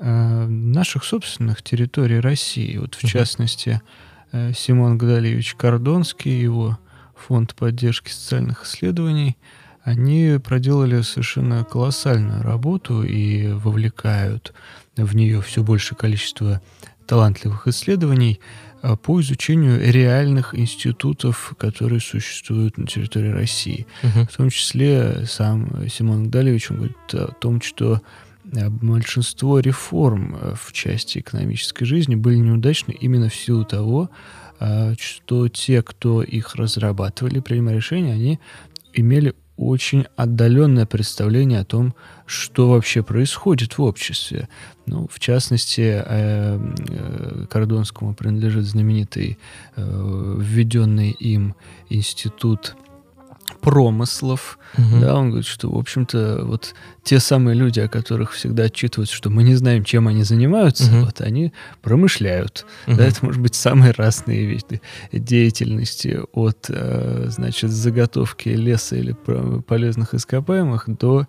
а, 0.00 0.46
наших 0.48 1.04
собственных 1.04 1.62
территорий 1.62 2.18
России. 2.18 2.76
Вот 2.78 2.94
в 2.96 3.04
угу. 3.04 3.08
частности, 3.08 3.82
э, 4.32 4.52
Симон 4.52 4.98
Гдалевич 4.98 5.54
Кордонский, 5.54 6.40
его 6.40 6.78
фонд 7.14 7.54
поддержки 7.54 8.10
социальных 8.10 8.64
исследований, 8.64 9.36
они 9.84 10.40
проделали 10.42 11.02
совершенно 11.02 11.62
колоссальную 11.62 12.42
работу 12.42 13.02
и 13.04 13.52
вовлекают 13.52 14.54
в 14.96 15.14
нее 15.14 15.40
все 15.42 15.62
большее 15.62 15.96
количество 15.96 16.60
талантливых 17.06 17.68
исследований 17.68 18.40
а, 18.82 18.96
по 18.96 19.20
изучению 19.20 19.80
реальных 19.90 20.54
институтов, 20.54 21.54
которые 21.58 22.00
существуют 22.00 22.78
на 22.78 22.86
территории 22.86 23.30
России. 23.30 23.86
Мгм. 24.02 24.26
В 24.26 24.36
том 24.36 24.50
числе 24.50 25.24
сам 25.26 25.88
Симон 25.88 26.28
Гдалевич 26.28 26.70
он 26.70 26.76
говорит 26.76 27.14
о 27.14 27.32
том, 27.32 27.60
что 27.60 28.02
э, 28.52 28.68
большинство 28.68 29.58
реформ 29.60 30.36
э, 30.40 30.54
в 30.56 30.72
части 30.72 31.18
экономической 31.18 31.84
жизни 31.84 32.14
были 32.14 32.36
неудачны 32.36 32.92
именно 32.92 33.28
в 33.28 33.34
силу 33.34 33.64
того, 33.64 34.10
а, 34.60 34.94
что 34.98 35.48
те, 35.48 35.82
кто 35.82 36.22
их 36.22 36.54
разрабатывали, 36.54 37.40
принимая 37.40 37.76
решения, 37.76 38.12
они 38.12 38.38
имели 38.92 39.34
очень 39.56 40.06
отдаленное 40.16 40.86
представление 40.86 41.60
о 41.60 41.64
том, 41.64 41.94
что 42.26 42.70
вообще 42.70 43.02
происходит 43.02 43.78
в 43.78 43.82
обществе. 43.82 44.48
Ну, 44.86 45.06
в 45.10 45.20
частности, 45.20 46.02
э, 46.04 46.58
э, 46.88 47.46
Кордонскому 47.48 48.14
принадлежит 48.14 48.64
знаменитый 48.64 49.38
э, 49.76 50.36
введенный 50.38 51.10
им 51.10 51.54
институт 51.88 52.76
промыслов, 53.60 54.58
Мгм. 54.76 55.00
да, 55.00 55.14
он 55.16 55.28
говорит, 55.30 55.46
что, 55.46 55.70
в 55.70 55.78
общем-то, 55.78 56.40
вот 56.44 56.74
те 57.02 57.20
самые 57.20 57.54
люди, 57.56 57.80
о 57.80 57.88
которых 57.88 58.32
всегда 58.32 58.64
отчитываются, 58.64 59.14
что 59.14 59.30
мы 59.30 59.42
не 59.42 59.54
знаем, 59.54 59.84
чем 59.84 60.08
они 60.08 60.22
занимаются, 60.24 60.84
Мгм. 60.90 61.04
вот 61.04 61.20
они 61.20 61.52
промышляют. 61.82 62.66
Мгм. 62.86 62.96
Да, 62.96 63.04
это 63.04 63.24
может 63.24 63.40
быть 63.40 63.54
самые 63.54 63.92
разные 63.92 64.46
виды 64.46 64.80
деятельности, 65.12 66.20
от, 66.32 66.66
э, 66.68 67.26
значит, 67.28 67.70
заготовки 67.70 68.48
леса 68.48 68.96
или 68.96 69.12
полезных 69.66 70.14
ископаемых 70.14 70.84
до 70.88 71.26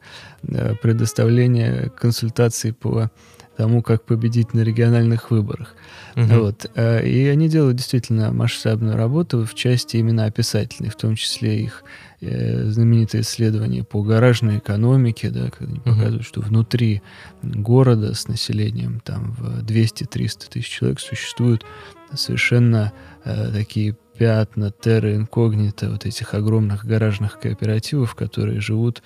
э, 0.47 0.75
предоставления 0.81 1.89
консультаций 1.99 2.71
по 2.73 3.09
тому, 3.57 3.81
как 3.81 4.03
победить 4.03 4.53
на 4.53 4.61
региональных 4.61 5.31
выборах. 5.31 5.75
Мгм. 6.15 6.39
Вот. 6.39 6.69
э, 6.75 7.07
И 7.07 7.25
они 7.27 7.47
делают 7.47 7.77
действительно 7.77 8.31
масштабную 8.33 8.95
работу 8.97 9.45
в 9.45 9.53
части 9.53 9.97
именно 9.97 10.25
описательной, 10.25 10.89
в 10.89 10.95
том 10.95 11.15
числе 11.15 11.61
их 11.63 11.83
э, 12.21 12.65
знаменитые 12.65 13.21
исследования 13.21 13.83
по 13.83 14.01
гаражной 14.03 14.59
экономике, 14.59 15.29
да, 15.29 15.49
когда 15.49 15.73
они 15.73 15.79
показывают, 15.79 16.25
что 16.25 16.41
внутри 16.41 17.01
города 17.41 18.13
с 18.13 18.27
населением 18.27 18.99
там 19.01 19.31
в 19.33 19.63
200-300 19.63 20.49
тысяч 20.49 20.69
человек 20.69 20.99
существуют 20.99 21.65
совершенно 22.13 22.93
э, 23.23 23.51
такие 23.51 23.95
пятна 24.17 24.71
терра 24.71 25.15
инкогнито 25.15 25.89
вот 25.89 26.05
этих 26.05 26.33
огромных 26.33 26.85
гаражных 26.85 27.39
кооперативов, 27.39 28.15
которые 28.15 28.61
живут 28.61 29.03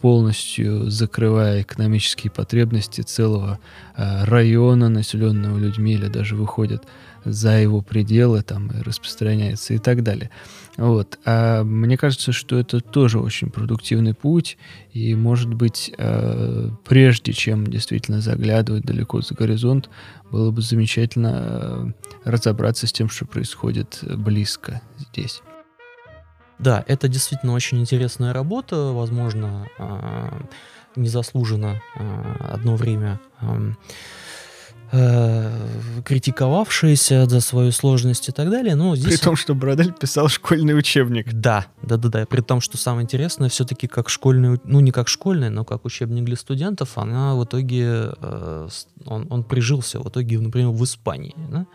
полностью 0.00 0.90
закрывая 0.90 1.62
экономические 1.62 2.30
потребности 2.30 3.02
целого 3.02 3.58
э, 3.96 4.24
района, 4.24 4.88
населенного 4.88 5.58
людьми, 5.58 5.94
или 5.94 6.08
даже 6.08 6.36
выходят 6.36 6.84
за 7.24 7.58
его 7.58 7.82
пределы 7.82 8.42
там 8.42 8.68
и 8.68 8.82
распространяется 8.82 9.74
и 9.74 9.78
так 9.78 10.02
далее. 10.02 10.30
Вот. 10.76 11.18
А 11.26 11.62
мне 11.64 11.98
кажется, 11.98 12.32
что 12.32 12.58
это 12.58 12.80
тоже 12.80 13.18
очень 13.18 13.50
продуктивный 13.50 14.14
путь, 14.14 14.56
и, 14.92 15.14
может 15.14 15.52
быть, 15.52 15.92
э, 15.98 16.70
прежде 16.88 17.32
чем 17.32 17.66
действительно 17.66 18.22
заглядывать 18.22 18.84
далеко 18.84 19.20
за 19.20 19.34
горизонт, 19.34 19.90
было 20.30 20.50
бы 20.50 20.62
замечательно 20.62 21.32
э, 21.34 21.92
разобраться 22.24 22.86
с 22.86 22.92
тем, 22.92 23.10
что 23.10 23.26
происходит 23.26 24.02
близко 24.02 24.80
здесь. 24.98 25.42
Да, 26.60 26.84
это 26.86 27.08
действительно 27.08 27.54
очень 27.54 27.80
интересная 27.80 28.34
работа, 28.34 28.92
возможно, 28.92 29.66
а, 29.78 30.42
незаслуженно 30.94 31.80
а, 31.96 32.50
одно 32.52 32.76
время 32.76 33.18
критиковавшаяся 34.90 37.26
за 37.26 37.40
свою 37.40 37.72
сложность 37.72 38.28
и 38.28 38.32
так 38.32 38.50
далее, 38.50 38.74
но 38.74 38.92
При 38.92 39.00
здесь... 39.00 39.20
том, 39.20 39.36
что 39.36 39.54
Бродель 39.54 39.92
писал 39.92 40.28
школьный 40.28 40.76
учебник. 40.76 41.32
Да, 41.32 41.66
да, 41.82 41.96
да, 41.96 42.08
да. 42.08 42.26
При 42.26 42.40
том, 42.40 42.60
что 42.60 42.76
самое 42.76 43.04
интересное, 43.04 43.48
все-таки 43.48 43.86
как 43.86 44.08
школьный, 44.08 44.58
ну 44.64 44.80
не 44.80 44.90
как 44.90 45.08
школьный, 45.08 45.50
но 45.50 45.64
как 45.64 45.84
учебник 45.84 46.24
для 46.24 46.36
студентов, 46.36 46.98
она 46.98 47.36
в 47.36 47.44
итоге, 47.44 48.12
э, 48.20 48.68
он, 49.06 49.26
он 49.30 49.44
прижился 49.44 50.00
в 50.00 50.08
итоге, 50.08 50.38
например, 50.38 50.70
в 50.70 50.82
Испании, 50.82 51.34
да? 51.50 51.66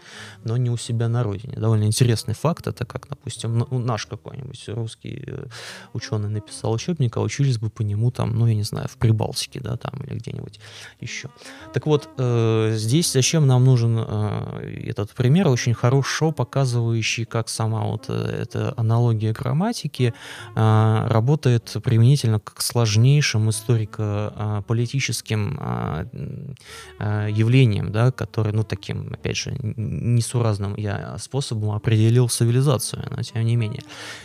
но 0.43 0.57
не 0.57 0.69
у 0.69 0.77
себя 0.77 1.07
на 1.07 1.23
родине. 1.23 1.55
Довольно 1.57 1.85
интересный 1.85 2.33
факт, 2.33 2.67
это 2.67 2.85
как, 2.85 3.07
допустим, 3.07 3.57
ну, 3.57 3.79
наш 3.79 4.05
какой-нибудь 4.05 4.63
русский 4.67 5.23
э, 5.25 5.45
ученый 5.93 6.29
написал 6.29 6.73
учебник, 6.73 7.15
а 7.17 7.21
учились 7.21 7.57
бы 7.57 7.69
по 7.69 7.81
нему 7.81 8.11
там, 8.11 8.37
ну 8.37 8.47
я 8.47 8.55
не 8.55 8.63
знаю, 8.63 8.87
в 8.89 8.97
Прибалтике, 8.97 9.61
да, 9.61 9.77
там 9.77 10.01
или 10.03 10.17
где-нибудь 10.17 10.59
еще. 10.99 11.29
Так 11.73 11.85
вот, 11.85 12.09
э, 12.17 12.73
здесь 13.05 13.25
зачем 13.25 13.47
нам 13.47 13.63
нужен 13.63 13.97
э, 13.99 14.83
этот 14.87 15.13
пример, 15.13 15.47
очень 15.47 15.73
хорошо 15.73 16.31
показывающий, 16.31 17.25
как 17.25 17.49
сама 17.49 17.85
вот 17.85 18.05
э, 18.09 18.41
эта 18.41 18.73
аналогия 18.77 19.31
грамматики 19.31 20.13
э, 20.55 21.07
работает 21.07 21.75
применительно 21.83 22.39
к 22.39 22.61
сложнейшим 22.61 23.49
историко-политическим 23.49 25.57
э, 25.59 26.05
м, 26.13 26.55
э, 26.99 27.29
явлениям, 27.31 27.91
да, 27.91 28.11
которые, 28.11 28.53
ну, 28.53 28.63
таким, 28.63 29.13
опять 29.13 29.37
же, 29.37 29.55
несуразным 29.61 30.75
я 30.77 31.17
способом 31.19 31.71
определил 31.71 32.29
цивилизацию, 32.29 33.03
но 33.09 33.23
тем 33.23 33.45
не 33.45 33.55
менее. 33.55 33.83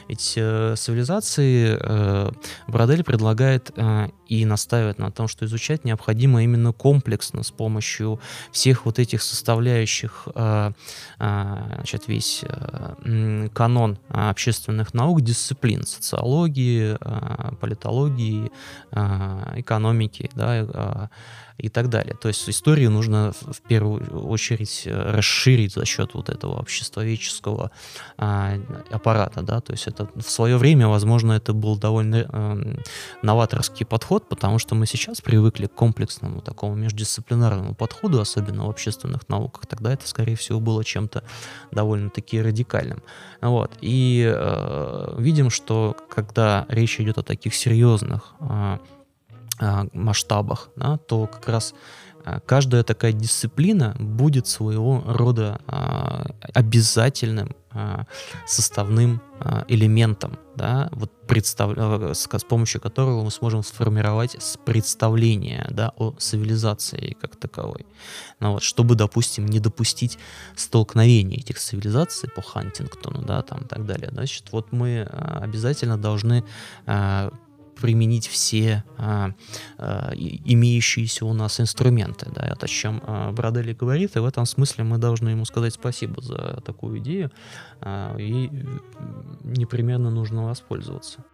Ведь 0.08 0.34
э, 0.36 0.74
цивилизации 0.76 1.78
э, 1.80 2.30
Бродель 2.66 3.04
предлагает 3.04 3.70
э, 3.76 4.08
и 4.30 4.44
настаивает 4.44 4.98
на 5.00 5.10
том, 5.10 5.26
что 5.26 5.44
изучать 5.44 5.84
необходимо 5.84 6.44
именно 6.44 6.72
комплексно 6.72 7.42
с 7.42 7.50
помощью 7.50 8.20
всех 8.52 8.86
вот 8.86 9.00
этих 9.00 9.22
составляющих, 9.22 10.28
э, 10.32 10.70
э, 11.18 11.62
значит, 11.74 12.06
весь 12.06 12.44
э, 12.44 13.48
канон 13.52 13.98
общественных 14.08 14.94
наук, 14.94 15.22
дисциплин, 15.22 15.82
социологии, 15.82 16.96
политологии, 17.60 18.52
экономики, 18.92 20.30
да, 20.34 21.10
и 21.60 21.68
так 21.68 21.88
далее. 21.88 22.16
То 22.20 22.28
есть 22.28 22.48
историю 22.48 22.90
нужно 22.90 23.32
в 23.40 23.60
первую 23.62 24.26
очередь 24.26 24.82
э, 24.86 25.12
расширить 25.12 25.74
за 25.74 25.84
счет 25.84 26.14
вот 26.14 26.28
этого 26.28 26.58
обществоведческого 26.58 27.70
а, 28.16 28.54
аппарата, 28.90 29.42
да, 29.42 29.60
то 29.60 29.72
есть 29.72 29.86
это 29.86 30.08
в 30.14 30.30
свое 30.30 30.56
время, 30.56 30.88
возможно, 30.88 31.32
это 31.32 31.52
был 31.52 31.76
довольно 31.76 32.16
эм, 32.16 32.78
новаторский 33.22 33.86
подход, 33.86 34.28
потому 34.28 34.58
что 34.58 34.74
мы 34.74 34.86
сейчас 34.86 35.20
привыкли 35.20 35.66
к 35.66 35.74
комплексному 35.74 36.40
такому 36.40 36.74
междисциплинарному 36.74 37.74
подходу, 37.74 38.20
особенно 38.20 38.66
в 38.66 38.70
общественных 38.70 39.28
науках, 39.28 39.66
тогда 39.66 39.92
это, 39.92 40.06
скорее 40.08 40.36
всего, 40.36 40.60
было 40.60 40.84
чем-то 40.84 41.22
довольно-таки 41.70 42.40
радикальным. 42.40 43.02
Вот. 43.40 43.72
И 43.80 44.30
э, 44.32 45.14
видим, 45.18 45.50
что 45.50 45.96
когда 46.08 46.66
речь 46.68 47.00
идет 47.00 47.18
о 47.18 47.22
таких 47.22 47.54
серьезных 47.54 48.34
э, 48.40 48.78
э, 48.78 48.99
масштабах, 49.92 50.70
да, 50.76 50.96
то 50.96 51.26
как 51.26 51.48
раз 51.48 51.74
э, 52.24 52.40
каждая 52.46 52.82
такая 52.82 53.12
дисциплина 53.12 53.94
будет 53.98 54.46
своего 54.46 55.02
рода 55.06 55.60
э, 55.66 56.24
обязательным 56.54 57.54
э, 57.72 58.04
составным 58.46 59.20
э, 59.40 59.64
элементом, 59.68 60.38
да, 60.56 60.88
вот 60.92 61.10
представ... 61.26 61.72
э, 61.76 62.14
с, 62.14 62.26
с 62.26 62.44
помощью 62.44 62.80
которого 62.80 63.22
мы 63.22 63.30
сможем 63.30 63.62
сформировать 63.62 64.36
представление 64.64 65.66
да, 65.70 65.92
о 65.96 66.12
цивилизации 66.12 67.16
как 67.20 67.36
таковой. 67.36 67.86
Ну, 68.40 68.52
вот, 68.52 68.62
чтобы, 68.62 68.94
допустим, 68.94 69.46
не 69.46 69.60
допустить 69.60 70.18
столкновения 70.56 71.38
этих 71.38 71.58
цивилизаций 71.58 72.28
по 72.28 72.42
Хантингтону, 72.42 73.22
да, 73.22 73.42
там 73.42 73.60
и 73.60 73.66
так 73.66 73.86
далее. 73.86 74.08
Значит, 74.12 74.52
вот 74.52 74.72
мы 74.72 75.02
обязательно 75.02 75.96
должны 75.98 76.44
применить 77.80 78.28
все 78.28 78.84
а, 78.96 79.32
а, 79.78 80.12
имеющиеся 80.14 81.24
у 81.26 81.32
нас 81.32 81.60
инструменты. 81.60 82.30
Да, 82.34 82.42
это 82.46 82.66
о 82.66 82.68
чем 82.68 83.02
а, 83.06 83.32
Брадели 83.32 83.72
говорит, 83.72 84.16
и 84.16 84.20
в 84.20 84.24
этом 84.24 84.46
смысле 84.46 84.84
мы 84.84 84.98
должны 84.98 85.30
ему 85.30 85.44
сказать 85.44 85.74
спасибо 85.74 86.22
за 86.22 86.60
такую 86.64 86.98
идею, 86.98 87.30
а, 87.80 88.16
и 88.16 88.50
непременно 89.42 90.10
нужно 90.10 90.44
воспользоваться. 90.44 91.24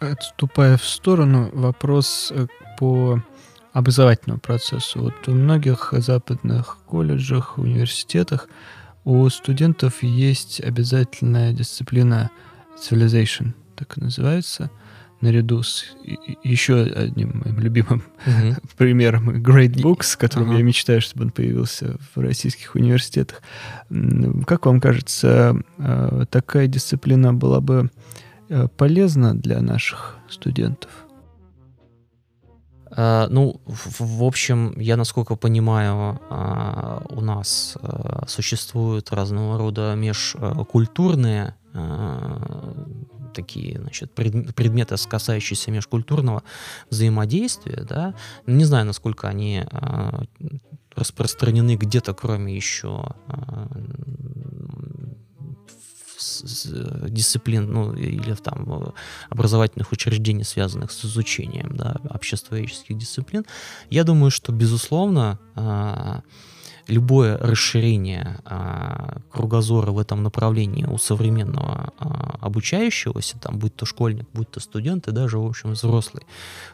Отступая 0.00 0.76
в 0.76 0.84
сторону, 0.84 1.50
вопрос 1.52 2.32
э, 2.34 2.48
по 2.76 3.22
образовательному 3.72 4.40
процессу. 4.40 5.00
Вот 5.00 5.28
у 5.28 5.32
многих 5.32 5.94
западных 5.96 6.78
колледжах, 6.86 7.56
университетах 7.56 8.48
у 9.04 9.28
студентов 9.28 10.02
есть 10.02 10.60
обязательная 10.60 11.52
дисциплина 11.52 12.30
civilization, 12.76 13.52
так 13.76 13.98
и 13.98 14.00
называется, 14.00 14.70
наряду 15.22 15.62
с 15.62 15.84
еще 16.42 16.82
одним 16.82 17.42
моим 17.44 17.58
любимым 17.60 18.02
примером 18.76 19.30
Great 19.42 19.74
Books, 19.74 20.18
которым 20.18 20.50
Ага. 20.50 20.58
я 20.58 20.64
мечтаю, 20.64 21.00
чтобы 21.00 21.24
он 21.24 21.30
появился 21.30 21.96
в 22.14 22.20
российских 22.20 22.74
университетах. 22.74 23.40
Как 24.46 24.66
вам 24.66 24.80
кажется, 24.80 25.56
э, 25.78 26.24
такая 26.28 26.66
дисциплина 26.66 27.32
была 27.32 27.60
бы 27.60 27.90
э, 28.48 28.68
полезно 28.76 29.34
для 29.34 29.60
наших 29.60 30.18
студентов? 30.28 30.90
Uh, 32.94 33.26
ну, 33.30 33.58
в, 33.64 34.18
в 34.18 34.22
общем, 34.22 34.74
я, 34.76 34.98
насколько 34.98 35.34
понимаю, 35.34 36.20
uh, 36.28 37.06
у 37.08 37.22
нас 37.22 37.78
uh, 37.80 38.28
существуют 38.28 39.10
разного 39.12 39.56
рода 39.56 39.94
межкультурные 39.96 41.54
такие, 43.32 43.80
значит, 43.80 44.12
предметы, 44.12 44.96
касающиеся 45.08 45.70
межкультурного 45.70 46.42
взаимодействия, 46.90 47.84
да. 47.88 48.14
Не 48.46 48.64
знаю, 48.64 48.86
насколько 48.86 49.28
они 49.28 49.64
распространены 50.94 51.76
где-то, 51.76 52.14
кроме 52.14 52.54
еще 52.54 53.14
дисциплин, 57.08 57.72
ну, 57.72 57.94
или 57.94 58.34
там 58.34 58.64
э, 58.68 58.90
образовательных 59.30 59.92
учреждений, 59.92 60.44
связанных 60.44 60.90
с 60.92 61.04
изучением, 61.04 61.76
да, 61.76 61.96
обществоведческих 62.10 62.96
дисциплин, 62.96 63.44
я 63.90 64.04
думаю, 64.04 64.30
что, 64.30 64.52
безусловно, 64.52 65.38
любое 66.88 67.38
расширение 67.38 68.40
а, 68.44 69.18
кругозора 69.30 69.92
в 69.92 69.98
этом 69.98 70.22
направлении 70.22 70.84
у 70.84 70.98
современного 70.98 71.92
а, 71.98 72.38
обучающегося, 72.40 73.38
там, 73.38 73.58
будь 73.58 73.74
то 73.74 73.86
школьник, 73.86 74.26
будь 74.32 74.50
то 74.50 74.60
студент 74.60 75.08
и 75.08 75.12
даже, 75.12 75.38
в 75.38 75.46
общем, 75.46 75.72
взрослый, 75.72 76.24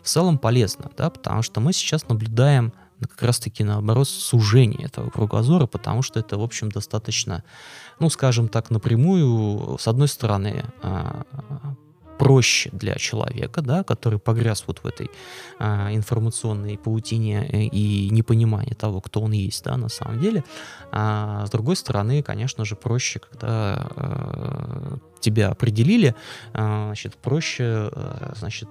в 0.02 0.09
целом 0.09 0.38
полезно, 0.38 0.90
да, 0.96 1.11
потому 1.11 1.42
что 1.42 1.61
мы 1.61 1.72
сейчас 1.72 2.09
наблюдаем 2.09 2.72
как 3.00 3.22
раз-таки 3.22 3.62
наоборот 3.62 4.09
сужение 4.09 4.86
этого 4.86 5.11
кругозора, 5.11 5.66
потому 5.66 6.02
что 6.02 6.18
это, 6.18 6.36
в 6.36 6.42
общем, 6.42 6.70
достаточно, 6.70 7.44
ну, 8.00 8.11
скажем 8.11 8.48
так, 8.48 8.70
напрямую, 8.70 9.78
с 9.78 9.86
одной 9.86 10.09
стороны, 10.09 10.64
а, 10.82 11.22
проще 12.18 12.70
для 12.72 12.94
человека, 12.96 13.62
да, 13.62 13.84
который 13.84 14.18
погряз 14.18 14.64
вот 14.66 14.80
в 14.80 14.86
этой 14.86 15.10
а, 15.58 15.94
информационной 15.94 16.76
паутине 16.76 17.48
э, 17.50 17.62
и 17.62 18.10
непонимании 18.10 18.74
того, 18.74 19.00
кто 19.00 19.20
он 19.20 19.32
есть, 19.32 19.64
да, 19.64 19.76
на 19.76 19.88
самом 19.88 20.20
деле. 20.20 20.44
А 20.90 21.46
с 21.46 21.50
другой 21.50 21.76
стороны, 21.76 22.22
конечно 22.22 22.64
же, 22.64 22.74
проще, 22.76 23.20
когда 23.20 23.88
а, 23.96 24.98
тебя 25.20 25.48
определили, 25.48 26.14
а, 26.52 26.86
значит, 26.86 27.16
проще, 27.16 27.64
а, 27.64 28.32
значит, 28.36 28.68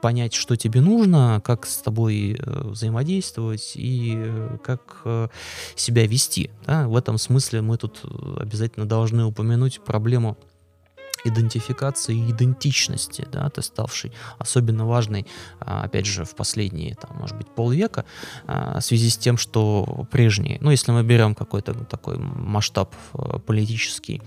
понять, 0.00 0.34
что 0.34 0.56
тебе 0.56 0.80
нужно, 0.80 1.42
как 1.44 1.66
с 1.66 1.78
тобой 1.78 2.38
взаимодействовать 2.44 3.72
и 3.74 4.32
как 4.62 5.30
себя 5.74 6.06
вести. 6.06 6.50
Да? 6.66 6.88
В 6.88 6.96
этом 6.96 7.18
смысле 7.18 7.60
мы 7.62 7.76
тут 7.76 8.02
обязательно 8.38 8.86
должны 8.86 9.24
упомянуть 9.24 9.80
проблему 9.80 10.38
идентификации 11.24 12.16
и 12.16 12.30
идентичности, 12.30 13.26
да, 13.32 13.48
ты 13.50 13.62
ставший 13.62 14.12
особенно 14.38 14.86
важной, 14.86 15.26
а, 15.60 15.82
опять 15.82 16.06
же, 16.06 16.24
в 16.24 16.34
последние, 16.34 16.94
там, 16.94 17.16
может 17.18 17.36
быть, 17.36 17.48
полвека, 17.48 18.04
а, 18.46 18.80
в 18.80 18.84
связи 18.84 19.10
с 19.10 19.16
тем, 19.16 19.36
что 19.36 20.06
прежние, 20.10 20.58
ну, 20.60 20.70
если 20.70 20.92
мы 20.92 21.02
берем 21.02 21.34
какой-то 21.34 21.74
такой 21.74 22.18
масштаб 22.18 22.94
э, 23.14 23.38
политический, 23.46 24.22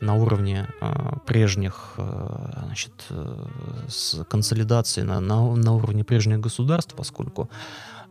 на 0.00 0.14
уровне 0.14 0.66
э, 0.80 1.16
прежних, 1.26 1.94
э, 1.98 2.62
значит, 2.64 2.92
э, 3.10 3.46
с 3.88 4.24
консолидацией 4.24 5.06
на, 5.06 5.20
на, 5.20 5.54
на 5.54 5.74
уровне 5.74 6.04
прежних 6.04 6.40
государств, 6.40 6.94
поскольку 6.96 7.50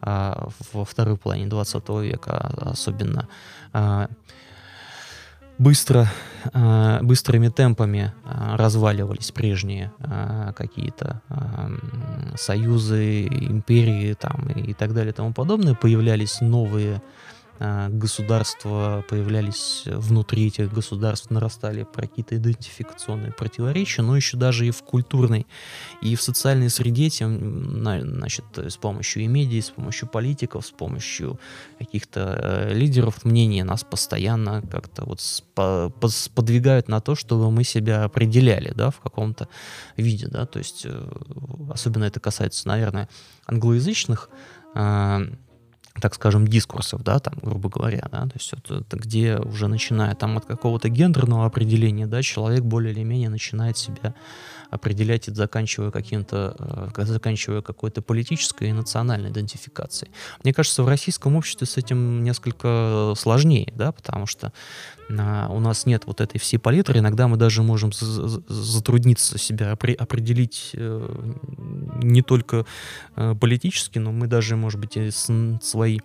э, 0.01 0.47
во 0.73 0.85
второй 0.85 1.17
половине 1.17 1.47
20 1.47 1.89
века 1.89 2.53
особенно 2.57 3.27
э, 3.73 4.07
быстро, 5.59 6.07
э, 6.53 6.99
быстрыми 7.01 7.49
темпами 7.49 8.13
э, 8.23 8.55
разваливались 8.55 9.31
прежние 9.31 9.91
э, 9.99 10.53
какие-то 10.55 11.21
союзы, 12.35 13.27
империи 13.27 14.13
там, 14.13 14.47
и 14.49 14.73
так 14.73 14.93
далее 14.93 15.11
и 15.11 15.15
тому 15.15 15.33
подобное, 15.33 15.75
появлялись 15.75 16.41
новые 16.41 17.01
государства 17.59 19.03
появлялись 19.09 19.83
внутри 19.85 20.47
этих 20.47 20.73
государств, 20.73 21.29
нарастали 21.29 21.85
какие-то 21.93 22.37
идентификационные 22.37 23.33
противоречия, 23.33 24.01
но 24.01 24.15
еще 24.15 24.37
даже 24.37 24.65
и 24.65 24.71
в 24.71 24.81
культурной, 24.83 25.45
и 26.01 26.15
в 26.15 26.21
социальной 26.21 26.69
среде, 26.69 27.09
тем, 27.09 27.81
значит, 27.81 28.45
с 28.55 28.77
помощью 28.77 29.23
и 29.23 29.27
медиа, 29.27 29.61
с 29.61 29.71
помощью 29.71 30.07
политиков, 30.07 30.65
с 30.65 30.71
помощью 30.71 31.39
каких-то 31.77 32.39
э, 32.41 32.73
лидеров 32.73 33.25
мнения 33.25 33.63
нас 33.63 33.83
постоянно 33.83 34.61
как-то 34.61 35.05
вот 35.05 35.19
подвигают 36.33 36.87
на 36.87 37.01
то, 37.01 37.15
чтобы 37.15 37.51
мы 37.51 37.63
себя 37.63 38.03
определяли, 38.05 38.71
да, 38.73 38.89
в 38.89 38.99
каком-то 38.99 39.49
виде, 39.97 40.27
да, 40.27 40.45
то 40.45 40.59
есть 40.59 40.85
э, 40.85 41.11
особенно 41.69 42.05
это 42.05 42.19
касается, 42.19 42.67
наверное, 42.67 43.09
англоязычных 43.47 44.29
так 45.99 46.15
скажем, 46.15 46.47
дискурсов, 46.47 47.03
да, 47.03 47.19
там, 47.19 47.33
грубо 47.41 47.69
говоря, 47.69 48.07
да, 48.11 48.23
то 48.23 48.33
есть 48.35 48.53
вот 48.53 48.81
это 48.81 48.97
где 48.97 49.37
уже 49.37 49.67
начиная 49.67 50.15
там 50.15 50.37
от 50.37 50.45
какого-то 50.45 50.89
гендерного 50.89 51.45
определения, 51.45 52.07
да, 52.07 52.21
человек 52.21 52.63
более 52.63 52.93
или 52.93 53.03
менее 53.03 53.29
начинает 53.29 53.77
себя 53.77 54.13
определять 54.69 55.27
и 55.27 55.33
заканчивая 55.33 55.91
каким-то, 55.91 56.55
э, 56.95 57.05
заканчивая 57.05 57.61
какой-то 57.61 58.01
политической 58.01 58.69
и 58.69 58.73
национальной 58.73 59.29
идентификацией. 59.29 60.11
Мне 60.43 60.53
кажется, 60.53 60.83
в 60.83 60.87
российском 60.87 61.35
обществе 61.35 61.67
с 61.67 61.77
этим 61.77 62.23
несколько 62.23 63.13
сложнее, 63.17 63.71
да, 63.75 63.91
потому 63.91 64.25
что 64.25 64.53
а, 65.17 65.47
у 65.49 65.59
нас 65.59 65.85
нет 65.85 66.03
вот 66.05 66.21
этой 66.21 66.39
всей 66.39 66.57
палитры, 66.57 66.99
иногда 66.99 67.27
мы 67.27 67.37
даже 67.37 67.63
можем 67.63 67.91
затрудниться 67.93 69.37
себя 69.37 69.71
определить 69.71 70.71
э, 70.73 71.25
не 72.03 72.21
только 72.21 72.65
э, 73.15 73.35
политически, 73.39 73.97
но 73.99 74.11
мы 74.11 74.27
даже, 74.27 74.55
может 74.55 74.79
быть, 74.79 74.97
и 74.97 75.09
свои 75.11 75.99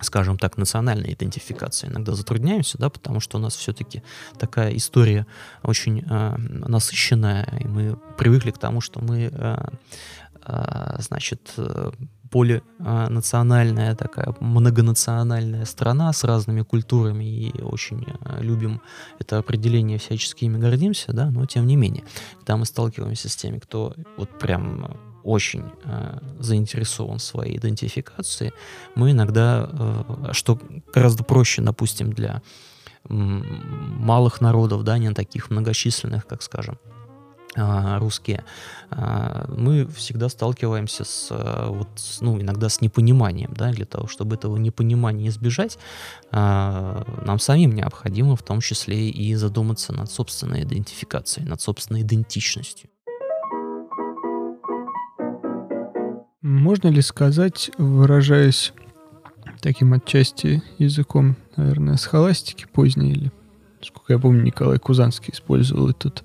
скажем 0.00 0.38
так, 0.38 0.56
национальной 0.56 1.12
идентификации 1.12 1.88
иногда 1.88 2.14
затрудняемся, 2.14 2.78
да, 2.78 2.90
потому 2.90 3.20
что 3.20 3.38
у 3.38 3.40
нас 3.40 3.56
все-таки 3.56 4.02
такая 4.38 4.76
история 4.76 5.26
очень 5.62 6.04
э, 6.08 6.36
насыщенная, 6.36 7.60
и 7.60 7.66
мы 7.66 7.96
привыкли 8.16 8.50
к 8.50 8.58
тому, 8.58 8.80
что 8.80 9.00
мы, 9.00 9.30
э, 9.32 9.58
э, 10.46 10.96
значит, 10.98 11.54
полинациональная 12.30 13.94
такая 13.94 14.34
многонациональная 14.40 15.64
страна 15.64 16.12
с 16.12 16.24
разными 16.24 16.60
культурами 16.60 17.24
и 17.24 17.62
очень 17.62 18.04
любим 18.40 18.82
это 19.18 19.38
определение, 19.38 19.98
всячески 19.98 20.44
ими 20.44 20.58
гордимся, 20.58 21.14
да, 21.14 21.30
но 21.30 21.46
тем 21.46 21.66
не 21.66 21.76
менее, 21.76 22.04
когда 22.36 22.58
мы 22.58 22.66
сталкиваемся 22.66 23.30
с 23.30 23.36
теми, 23.36 23.58
кто 23.58 23.94
вот 24.18 24.38
прям 24.38 25.07
очень 25.24 25.64
э, 25.84 26.18
заинтересован 26.38 27.18
в 27.18 27.22
своей 27.22 27.58
идентификации, 27.58 28.52
мы 28.94 29.10
иногда, 29.12 29.68
э, 29.70 30.32
что 30.32 30.58
гораздо 30.92 31.24
проще, 31.24 31.62
допустим, 31.62 32.12
для 32.12 32.42
малых 33.08 34.40
народов, 34.40 34.84
да, 34.84 34.98
не 34.98 35.12
таких 35.12 35.50
многочисленных, 35.50 36.26
как, 36.26 36.42
скажем, 36.42 36.78
э, 37.56 37.98
русские, 37.98 38.44
э, 38.90 39.44
мы 39.56 39.86
всегда 39.86 40.28
сталкиваемся 40.28 41.04
с, 41.04 41.28
э, 41.30 41.66
вот, 41.68 41.88
ну, 42.20 42.40
иногда 42.40 42.68
с 42.68 42.80
непониманием, 42.80 43.52
да, 43.54 43.72
для 43.72 43.86
того, 43.86 44.08
чтобы 44.08 44.36
этого 44.36 44.56
непонимания 44.56 45.28
избежать, 45.28 45.78
нам 46.30 47.38
самим 47.38 47.74
необходимо 47.74 48.36
в 48.36 48.42
том 48.42 48.60
числе 48.60 49.08
и 49.08 49.34
задуматься 49.34 49.94
над 49.94 50.10
собственной 50.10 50.64
идентификацией, 50.64 51.48
над 51.48 51.60
собственной 51.60 52.02
идентичностью. 52.02 52.90
Можно 56.40 56.88
ли 56.88 57.02
сказать, 57.02 57.72
выражаясь 57.78 58.72
таким 59.60 59.92
отчасти 59.92 60.62
языком, 60.78 61.36
наверное, 61.56 61.96
схоластики 61.96 62.64
поздней, 62.72 63.10
или, 63.10 63.32
сколько 63.82 64.12
я 64.12 64.20
помню, 64.20 64.44
Николай 64.44 64.78
Кузанский 64.78 65.34
использовал 65.34 65.90
этот, 65.90 66.22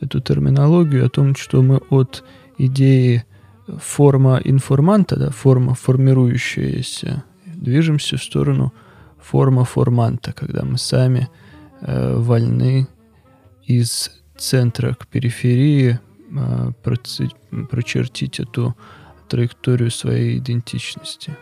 эту 0.00 0.20
терминологию 0.20 1.04
о 1.04 1.10
том, 1.10 1.34
что 1.34 1.60
мы 1.60 1.76
от 1.90 2.24
идеи 2.56 3.24
форма 3.78 4.40
информанта, 4.42 5.16
да, 5.16 5.30
форма 5.30 5.74
формирующаяся, 5.74 7.22
движемся 7.44 8.16
в 8.16 8.22
сторону 8.22 8.72
форма 9.20 9.66
форманта, 9.66 10.32
когда 10.32 10.64
мы 10.64 10.78
сами 10.78 11.28
э, 11.82 12.16
вольны 12.16 12.88
из 13.66 14.10
центра 14.38 14.94
к 14.94 15.06
периферии 15.06 16.00
э, 16.30 16.72
прочертить 16.82 18.40
эту 18.40 18.74
траекторию 19.30 19.90
своей 19.90 20.38
идентичности. 20.38 21.36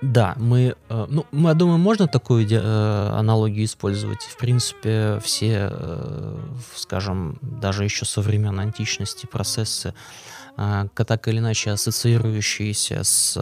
Да, 0.00 0.34
мы, 0.36 0.76
э, 0.88 1.06
ну, 1.08 1.26
я 1.32 1.54
думаю, 1.54 1.78
можно 1.78 2.06
такую 2.06 2.48
э, 2.48 3.08
аналогию 3.18 3.64
использовать. 3.64 4.22
В 4.22 4.36
принципе, 4.36 5.18
все, 5.22 5.70
э, 5.72 6.38
скажем, 6.76 7.38
даже 7.42 7.84
еще 7.84 8.04
со 8.04 8.20
времен 8.20 8.60
античности 8.60 9.26
процессы, 9.26 9.94
так 10.56 11.28
или 11.28 11.38
иначе 11.38 11.70
ассоциирующиеся 11.70 13.04
с 13.04 13.38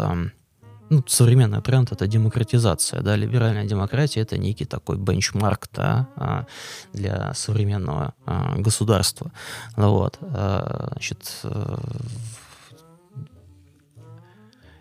ну, 0.91 1.03
современный 1.07 1.63
тренд 1.63 1.91
это 1.91 2.07
демократизация, 2.07 3.01
да, 3.01 3.17
либеральная 3.17 3.65
демократия 3.65 4.21
это 4.21 4.37
некий 4.37 4.67
такой 4.67 4.99
бенчмарк, 4.99 5.67
да, 5.73 6.47
для 6.93 7.33
современного 7.33 8.13
государства, 8.59 9.33
вот, 9.77 10.19
значит, 10.21 11.43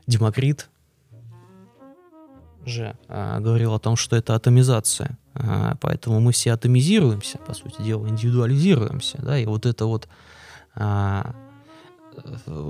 Демокрит 0.08 0.70
же 2.66 2.96
говорил 3.08 3.74
о 3.74 3.80
том, 3.80 3.96
что 3.96 4.16
это 4.16 4.34
атомизация, 4.36 5.18
поэтому 5.82 6.20
мы 6.20 6.32
все 6.32 6.54
атомизируемся, 6.54 7.38
по 7.38 7.54
сути 7.54 7.82
дела, 7.82 8.08
индивидуализируемся, 8.08 9.20
да, 9.22 9.38
и 9.38 9.46
вот 9.46 9.66
это 9.66 9.86
вот 9.86 10.08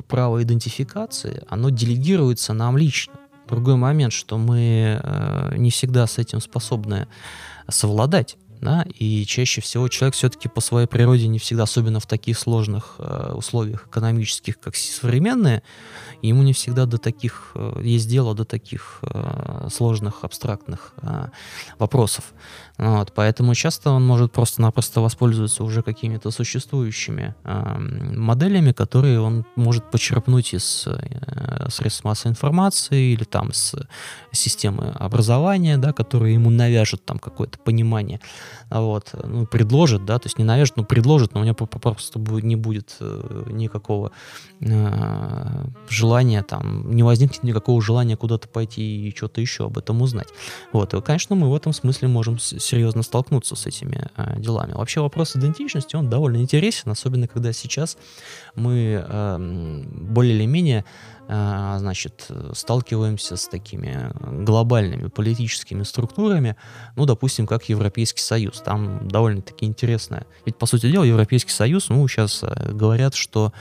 право 0.07 0.41
идентификации, 0.43 1.43
оно 1.47 1.69
делегируется 1.69 2.53
нам 2.53 2.77
лично. 2.77 3.13
Другой 3.47 3.75
момент, 3.75 4.11
что 4.11 4.39
мы 4.39 4.99
э, 5.03 5.57
не 5.57 5.69
всегда 5.69 6.07
с 6.07 6.17
этим 6.17 6.41
способны 6.41 7.07
совладать. 7.69 8.37
Да? 8.61 8.85
И 8.97 9.25
чаще 9.25 9.61
всего 9.61 9.87
человек 9.87 10.15
все-таки 10.15 10.47
по 10.47 10.61
своей 10.61 10.87
природе 10.87 11.27
не 11.27 11.39
всегда, 11.39 11.63
особенно 11.63 11.99
в 11.99 12.05
таких 12.05 12.37
сложных 12.39 12.95
э, 12.99 13.33
условиях 13.33 13.87
экономических, 13.87 14.59
как 14.59 14.75
современные, 14.75 15.61
ему 16.21 16.43
не 16.43 16.53
всегда 16.53 16.85
до 16.85 16.97
таких, 16.97 17.51
э, 17.55 17.81
есть 17.83 18.09
дело 18.09 18.33
до 18.33 18.45
таких 18.45 18.99
э, 19.03 19.67
сложных, 19.71 20.23
абстрактных 20.23 20.93
э, 21.01 21.27
вопросов. 21.77 22.33
Вот, 22.77 23.13
поэтому 23.15 23.55
часто 23.55 23.91
он 23.91 24.05
может 24.05 24.33
просто-напросто 24.33 24.99
воспользоваться 24.99 25.63
уже 25.63 25.81
какими-то 25.81 26.29
существующими 26.31 27.33
э, 27.43 27.77
моделями, 27.79 28.73
которые 28.73 29.21
он 29.21 29.45
может 29.55 29.89
почерпнуть 29.91 30.53
из 30.53 30.85
э, 30.85 31.69
средств 31.69 32.03
массовой 32.03 32.31
информации 32.31 33.13
или 33.13 33.23
там 33.23 33.53
с 33.53 33.75
системы 34.33 34.91
образования, 34.99 35.77
да, 35.77 35.93
которые 35.93 36.33
ему 36.33 36.49
навяжут 36.49 37.05
там 37.05 37.17
какое-то 37.17 37.57
понимание, 37.59 38.19
вот, 38.69 39.11
ну, 39.23 39.45
предложат, 39.45 40.05
да, 40.05 40.19
то 40.19 40.27
есть 40.27 40.37
не 40.37 40.43
навяжут, 40.43 40.75
но 40.75 40.83
предложат, 40.83 41.33
но 41.33 41.41
у 41.41 41.43
него 41.43 41.55
просто 41.55 42.19
не 42.19 42.57
будет 42.57 42.97
э, 42.99 43.43
никакого 43.51 44.11
э, 44.59 45.65
желания 45.87 46.43
там, 46.43 46.91
не 46.91 47.03
возникнет 47.03 47.43
никакого 47.43 47.81
желания 47.81 48.17
куда-то 48.17 48.49
пойти 48.49 49.07
и 49.07 49.15
что-то 49.15 49.39
еще 49.39 49.65
об 49.65 49.77
этом 49.77 50.01
узнать. 50.01 50.27
Вот, 50.73 50.93
и, 50.93 51.01
конечно, 51.01 51.35
мы 51.35 51.49
в 51.49 51.55
этом 51.55 51.71
смысле 51.71 52.09
можем 52.09 52.37
серьезно 52.65 53.03
столкнуться 53.03 53.55
с 53.55 53.65
этими 53.65 54.07
э, 54.17 54.39
делами. 54.39 54.73
Вообще 54.73 55.01
вопрос 55.01 55.35
идентичности, 55.35 55.95
он 55.95 56.09
довольно 56.09 56.37
интересен, 56.37 56.91
особенно 56.91 57.27
когда 57.27 57.53
сейчас 57.53 57.97
мы 58.55 59.03
э, 59.07 59.83
более 59.91 60.35
или 60.35 60.45
менее 60.45 60.85
э, 61.27 61.75
значит, 61.79 62.27
сталкиваемся 62.53 63.35
с 63.35 63.47
такими 63.47 64.11
глобальными 64.43 65.07
политическими 65.07 65.83
структурами, 65.83 66.55
ну, 66.95 67.05
допустим, 67.05 67.47
как 67.47 67.69
Европейский 67.69 68.21
Союз. 68.21 68.61
Там 68.61 69.07
довольно-таки 69.07 69.65
интересно. 69.65 70.25
Ведь, 70.45 70.57
по 70.57 70.65
сути 70.65 70.91
дела, 70.91 71.03
Европейский 71.03 71.51
Союз, 71.51 71.89
ну, 71.89 72.07
сейчас 72.07 72.43
э, 72.43 72.71
говорят, 72.71 73.15
что 73.15 73.53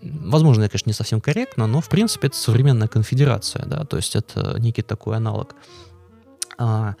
Возможно, 0.00 0.62
это, 0.62 0.72
конечно, 0.72 0.90
не 0.90 0.94
совсем 0.94 1.20
корректно, 1.20 1.66
но, 1.66 1.80
в 1.80 1.88
принципе, 1.88 2.28
это 2.28 2.36
современная 2.36 2.86
конфедерация, 2.86 3.64
да, 3.66 3.84
то 3.84 3.96
есть 3.96 4.14
это 4.14 4.56
некий 4.60 4.82
такой 4.82 5.16
аналог 5.16 5.56
а, 6.56 6.94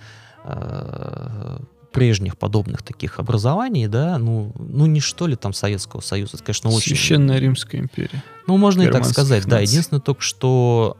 прежних 1.92 2.36
подобных 2.36 2.82
таких 2.82 3.18
образований, 3.18 3.88
да, 3.88 4.18
ну, 4.18 4.52
ну 4.58 4.86
не 4.86 5.00
что 5.00 5.26
ли 5.26 5.36
там 5.36 5.52
Советского 5.52 6.00
Союза, 6.00 6.36
это, 6.36 6.44
конечно, 6.44 6.70
очень... 6.70 6.90
Священная 6.90 7.38
Римская 7.38 7.80
империя. 7.80 8.22
Ну, 8.46 8.56
можно 8.56 8.82
и 8.82 8.90
так 8.90 9.04
сказать, 9.04 9.44
наций. 9.44 9.50
да. 9.50 9.60
Единственное 9.60 10.00
только, 10.00 10.22
что 10.22 10.96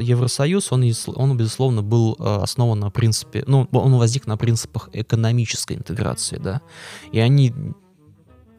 э, 0.00 0.02
Евросоюз, 0.02 0.70
он, 0.70 0.84
он, 1.14 1.36
безусловно, 1.36 1.82
был 1.82 2.16
э, 2.18 2.38
основан 2.42 2.80
на 2.80 2.90
принципе, 2.90 3.44
ну, 3.46 3.68
он 3.72 3.96
возник 3.96 4.26
на 4.26 4.36
принципах 4.36 4.90
экономической 4.92 5.76
интеграции, 5.76 6.38
да, 6.38 6.60
и 7.12 7.18
они 7.18 7.52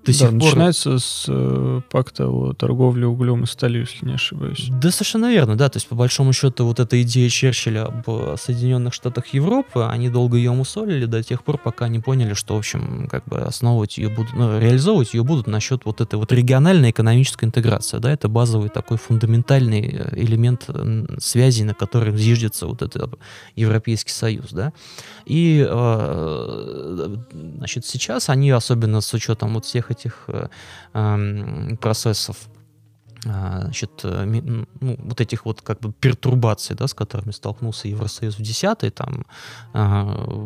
до 0.07 0.13
сих 0.13 0.31
да, 0.31 0.37
пор... 0.39 0.47
начинается 0.47 0.99
с 0.99 1.25
э, 1.27 1.81
пакта 1.89 2.27
о 2.27 2.53
торговле 2.53 3.05
углем 3.05 3.43
и 3.43 3.45
сталью, 3.45 3.81
если 3.81 4.05
не 4.05 4.13
ошибаюсь. 4.13 4.67
Да, 4.69 4.89
совершенно 4.89 5.31
верно, 5.31 5.55
да. 5.55 5.69
То 5.69 5.77
есть, 5.77 5.87
по 5.87 5.95
большому 5.95 6.33
счету, 6.33 6.65
вот 6.65 6.79
эта 6.79 7.01
идея 7.01 7.29
Черчилля 7.29 7.85
об 7.85 8.03
э, 8.07 8.35
Соединенных 8.39 8.93
Штатах 8.93 9.27
Европы, 9.27 9.85
они 9.89 10.09
долго 10.09 10.37
ее 10.37 10.51
мусолили 10.51 11.05
до 11.05 11.21
тех 11.21 11.43
пор, 11.43 11.57
пока 11.57 11.87
не 11.89 11.99
поняли, 11.99 12.33
что, 12.33 12.55
в 12.55 12.59
общем, 12.59 13.07
как 13.11 13.25
бы 13.25 13.39
основывать 13.39 13.97
ее 13.97 14.09
будут, 14.09 14.33
ну, 14.33 14.59
реализовывать 14.59 15.13
ее 15.13 15.23
будут 15.23 15.47
насчет 15.47 15.85
вот 15.85 16.01
этой 16.01 16.15
вот 16.15 16.31
региональной 16.31 16.91
экономической 16.91 17.45
интеграции, 17.45 17.97
да, 17.97 18.11
это 18.11 18.29
базовый 18.29 18.69
такой 18.69 18.97
фундаментальный 18.97 19.81
э, 19.81 20.09
элемент 20.15 20.69
связи, 21.19 21.63
на 21.63 21.73
котором 21.73 22.17
зиждется 22.17 22.67
вот 22.67 22.81
этот 22.81 23.19
Европейский 23.55 24.11
Союз, 24.11 24.51
да. 24.51 24.71
И, 25.25 25.65
э, 25.67 27.15
значит, 27.57 27.85
сейчас 27.85 28.29
они, 28.29 28.51
особенно 28.51 29.01
с 29.01 29.13
учетом 29.13 29.53
вот 29.53 29.65
всех 29.65 29.91
этих 29.91 29.96
э, 30.05 30.47
э, 30.93 31.75
процессов 31.79 32.37
а, 33.25 33.61
значит, 33.63 33.91
э, 34.03 34.25
ну, 34.25 34.67
вот 34.99 35.19
этих 35.19 35.45
вот 35.45 35.61
как 35.61 35.79
бы 35.79 35.91
пертурбаций, 35.91 36.75
да, 36.75 36.87
с 36.87 36.93
которыми 36.93 37.31
столкнулся 37.31 37.87
Евросоюз 37.87 38.35
в 38.35 38.41
10-й, 38.41 38.91
там, 38.91 39.25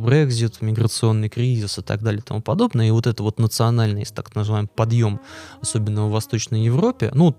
Брекзит, 0.05 0.61
миграционный 0.61 1.29
кризис 1.29 1.77
и 1.77 1.81
так 1.81 2.01
далее 2.01 2.21
и 2.21 2.23
тому 2.23 2.41
подобное, 2.41 2.87
и 2.87 2.91
вот 2.91 3.07
это 3.07 3.23
вот 3.23 3.39
национальный, 3.39 4.05
так 4.05 4.33
называемый 4.35 4.69
подъем, 4.73 5.19
особенно 5.61 6.07
в 6.07 6.11
Восточной 6.11 6.63
Европе, 6.63 7.11
ну, 7.13 7.35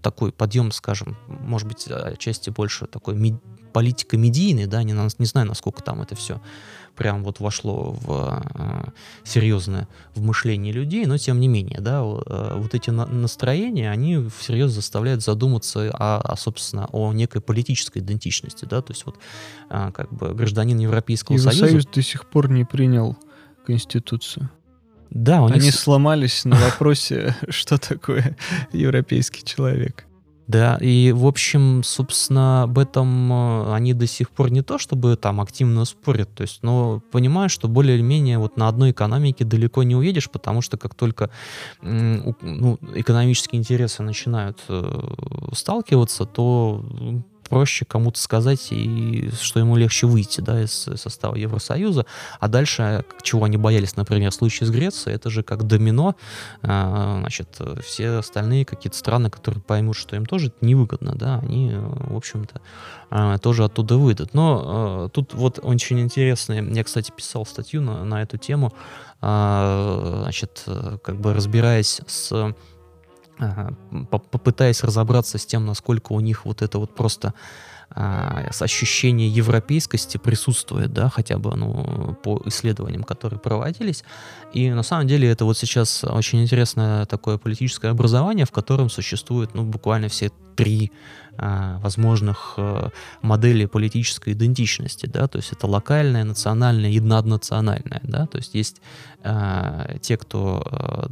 такой 0.00 0.32
подъем, 0.32 0.70
скажем, 0.70 1.16
может 1.26 1.68
быть, 1.68 1.86
отчасти 1.88 2.50
больше 2.50 2.86
такой 2.86 3.40
политико-медийный, 3.72 4.66
да, 4.66 4.82
не, 4.82 4.94
не 5.18 5.26
знаю, 5.26 5.46
насколько 5.46 5.82
там 5.82 6.02
это 6.02 6.14
все 6.14 6.40
прям 6.98 7.22
вот 7.22 7.38
вошло 7.38 7.92
в 7.92 8.42
э, 8.54 8.90
серьезное 9.24 9.88
в 10.16 10.22
мышление 10.22 10.72
людей, 10.72 11.06
но 11.06 11.16
тем 11.16 11.38
не 11.38 11.46
менее, 11.46 11.80
да, 11.80 12.00
э, 12.00 12.54
вот 12.56 12.74
эти 12.74 12.90
на, 12.90 13.06
настроения, 13.06 13.90
они 13.90 14.28
всерьез 14.36 14.72
заставляют 14.72 15.22
задуматься 15.22 15.90
о, 15.92 16.20
о, 16.20 16.36
собственно, 16.36 16.86
о 16.92 17.12
некой 17.12 17.40
политической 17.40 17.98
идентичности, 17.98 18.64
да, 18.64 18.82
то 18.82 18.92
есть 18.92 19.06
вот 19.06 19.16
э, 19.70 19.92
как 19.94 20.12
бы 20.12 20.34
гражданин 20.34 20.76
Европейского 20.78 21.36
Евросоюза... 21.36 21.66
Евросоюз 21.66 21.86
до 21.94 22.02
сих 22.02 22.28
пор 22.28 22.50
не 22.50 22.64
принял 22.64 23.16
Конституцию. 23.64 24.50
Да, 25.10 25.42
у 25.42 25.46
них... 25.46 25.56
Они 25.56 25.70
сломались 25.70 26.44
на 26.44 26.56
вопросе, 26.64 27.36
что 27.48 27.78
такое 27.78 28.36
европейский 28.72 29.44
человек. 29.44 30.07
Да, 30.48 30.78
и, 30.80 31.12
в 31.12 31.26
общем, 31.26 31.82
собственно, 31.84 32.62
об 32.62 32.78
этом 32.78 33.30
э, 33.30 33.74
они 33.74 33.92
до 33.92 34.06
сих 34.06 34.30
пор 34.30 34.50
не 34.50 34.62
то, 34.62 34.78
чтобы 34.78 35.14
там 35.16 35.42
активно 35.42 35.84
спорят, 35.84 36.34
то 36.34 36.40
есть, 36.40 36.62
но 36.62 37.02
понимаю, 37.12 37.50
что 37.50 37.68
более-менее 37.68 38.38
вот 38.38 38.56
на 38.56 38.66
одной 38.66 38.92
экономике 38.92 39.44
далеко 39.44 39.82
не 39.82 39.94
уедешь, 39.94 40.30
потому 40.30 40.62
что 40.62 40.78
как 40.78 40.94
только 40.94 41.28
ну, 41.82 42.78
экономические 42.94 43.58
интересы 43.60 44.02
начинают 44.02 44.58
э, 44.68 45.52
сталкиваться, 45.52 46.24
то 46.24 46.82
проще 47.48 47.84
кому-то 47.84 48.20
сказать, 48.20 48.68
и 48.70 49.30
что 49.40 49.60
ему 49.60 49.76
легче 49.76 50.06
выйти 50.06 50.40
да, 50.40 50.62
из 50.62 50.88
состава 50.96 51.34
Евросоюза. 51.34 52.06
А 52.40 52.48
дальше, 52.48 53.04
чего 53.22 53.44
они 53.44 53.56
боялись, 53.56 53.96
например, 53.96 54.30
в 54.30 54.34
случае 54.34 54.66
с 54.66 54.70
Грецией, 54.70 55.16
это 55.16 55.30
же 55.30 55.42
как 55.42 55.64
домино. 55.64 56.14
А, 56.62 57.18
значит, 57.20 57.58
все 57.84 58.18
остальные 58.18 58.64
какие-то 58.64 58.96
страны, 58.96 59.30
которые 59.30 59.62
поймут, 59.62 59.96
что 59.96 60.16
им 60.16 60.26
тоже 60.26 60.52
невыгодно, 60.60 61.14
да, 61.14 61.38
они, 61.40 61.72
в 61.74 62.16
общем-то, 62.16 62.60
а, 63.10 63.38
тоже 63.38 63.64
оттуда 63.64 63.96
выйдут. 63.96 64.34
Но 64.34 64.62
а, 64.64 65.08
тут 65.08 65.34
вот 65.34 65.58
очень 65.62 66.00
интересно, 66.00 66.52
я, 66.52 66.84
кстати, 66.84 67.10
писал 67.10 67.46
статью 67.46 67.80
на, 67.82 68.04
на 68.04 68.22
эту 68.22 68.36
тему, 68.36 68.72
значит, 69.20 70.64
как 71.02 71.16
бы 71.16 71.34
разбираясь 71.34 72.00
с 72.06 72.54
попытаясь 74.10 74.82
разобраться 74.82 75.38
с 75.38 75.46
тем, 75.46 75.66
насколько 75.66 76.12
у 76.12 76.20
них 76.20 76.44
вот 76.44 76.62
это 76.62 76.78
вот 76.78 76.94
просто 76.94 77.34
а, 77.90 78.50
ощущение 78.60 79.28
европейскости 79.28 80.18
присутствует, 80.18 80.92
да, 80.92 81.08
хотя 81.08 81.38
бы 81.38 81.56
ну, 81.56 82.16
по 82.22 82.42
исследованиям, 82.44 83.02
которые 83.02 83.40
проводились. 83.40 84.04
И 84.52 84.70
на 84.70 84.82
самом 84.82 85.06
деле 85.06 85.30
это 85.30 85.44
вот 85.44 85.56
сейчас 85.56 86.04
очень 86.04 86.42
интересное 86.42 87.06
такое 87.06 87.38
политическое 87.38 87.88
образование, 87.88 88.44
в 88.44 88.52
котором 88.52 88.90
существует 88.90 89.54
ну, 89.54 89.64
буквально 89.64 90.08
все 90.08 90.30
три 90.58 90.90
а, 91.36 91.78
возможных 91.78 92.54
а, 92.56 92.90
модели 93.22 93.66
политической 93.66 94.32
идентичности, 94.32 95.06
да, 95.06 95.28
то 95.28 95.38
есть 95.38 95.52
это 95.52 95.68
локальная, 95.68 96.24
национальная 96.24 96.90
и 96.90 96.98
наднациональная, 96.98 98.00
да, 98.02 98.26
то 98.26 98.38
есть 98.38 98.54
есть 98.54 98.82
а, 99.22 99.98
те, 100.00 100.16
кто 100.16 100.66
а, 100.66 101.10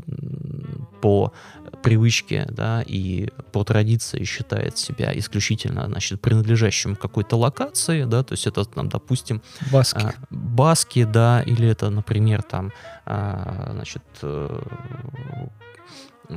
по 1.00 1.32
привычке, 1.84 2.44
да, 2.50 2.82
и 2.84 3.28
по 3.52 3.62
традиции 3.62 4.24
считает 4.24 4.76
себя 4.78 5.16
исключительно, 5.16 5.86
значит, 5.86 6.20
принадлежащим 6.20 6.96
какой-то 6.96 7.36
локации, 7.36 8.02
да, 8.02 8.24
то 8.24 8.32
есть 8.32 8.48
это, 8.48 8.64
там, 8.64 8.88
допустим, 8.88 9.42
баски, 9.70 10.06
а, 10.06 10.14
баски, 10.30 11.04
да, 11.04 11.40
или 11.42 11.68
это, 11.68 11.88
например, 11.88 12.42
там, 12.42 12.72
а, 13.04 13.70
значит, 13.74 14.02
э, 14.22 14.60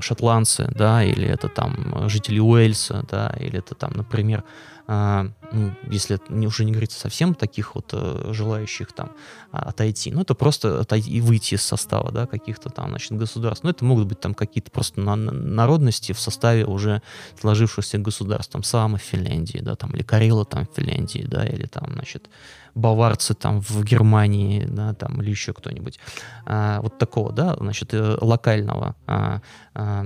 шотландцы, 0.02 0.70
да, 0.76 1.04
или 1.04 1.28
это 1.28 1.48
там 1.48 2.10
жители 2.10 2.40
Уэльса, 2.40 3.06
да, 3.10 3.34
или 3.40 3.60
это 3.60 3.76
там, 3.76 3.94
например, 3.96 4.44
ну, 4.90 5.76
если 5.92 6.20
не, 6.30 6.48
уже 6.48 6.66
не 6.66 6.72
говорится 6.72 7.00
совсем 7.00 7.36
таких 7.36 7.76
вот 7.76 7.92
э, 7.94 8.32
желающих 8.34 8.92
там 8.92 9.12
а, 9.52 9.70
отойти, 9.70 10.12
ну, 10.12 10.22
это 10.22 10.34
просто 10.34 10.80
отойти 10.80 11.12
и 11.12 11.22
выйти 11.22 11.54
из 11.54 11.62
состава, 11.62 12.12
да, 12.12 12.26
каких-то 12.26 12.70
там, 12.70 12.90
значит, 12.90 13.12
государств. 13.12 13.64
Ну, 13.64 13.70
это 13.70 13.86
могут 13.86 14.08
быть 14.08 14.20
там 14.20 14.34
какие-то 14.34 14.72
просто 14.72 15.00
на, 15.00 15.16
народности 15.16 16.12
в 16.12 16.20
составе 16.20 16.66
уже 16.66 17.04
сложившихся 17.40 18.00
государств, 18.00 18.52
там, 18.52 18.64
Саамы 18.64 18.98
в 18.98 19.04
Финляндии, 19.04 19.60
да, 19.60 19.76
там, 19.76 19.92
или 19.92 20.02
Карелы 20.02 20.46
там 20.46 20.66
в 20.66 20.76
Финляндии, 20.76 21.24
да, 21.28 21.46
или 21.46 21.68
там, 21.68 21.94
значит, 21.94 22.28
баварцы 22.76 23.34
там 23.34 23.62
в 23.62 23.84
Германии, 23.84 24.66
да, 24.66 24.94
там, 24.94 25.22
или 25.22 25.30
еще 25.30 25.54
кто-нибудь. 25.54 26.00
А, 26.46 26.82
вот 26.82 26.98
такого, 26.98 27.32
да, 27.32 27.56
значит, 27.60 27.94
э, 27.94 28.18
локального 28.22 28.96
а, 29.08 29.42
а, 29.74 30.06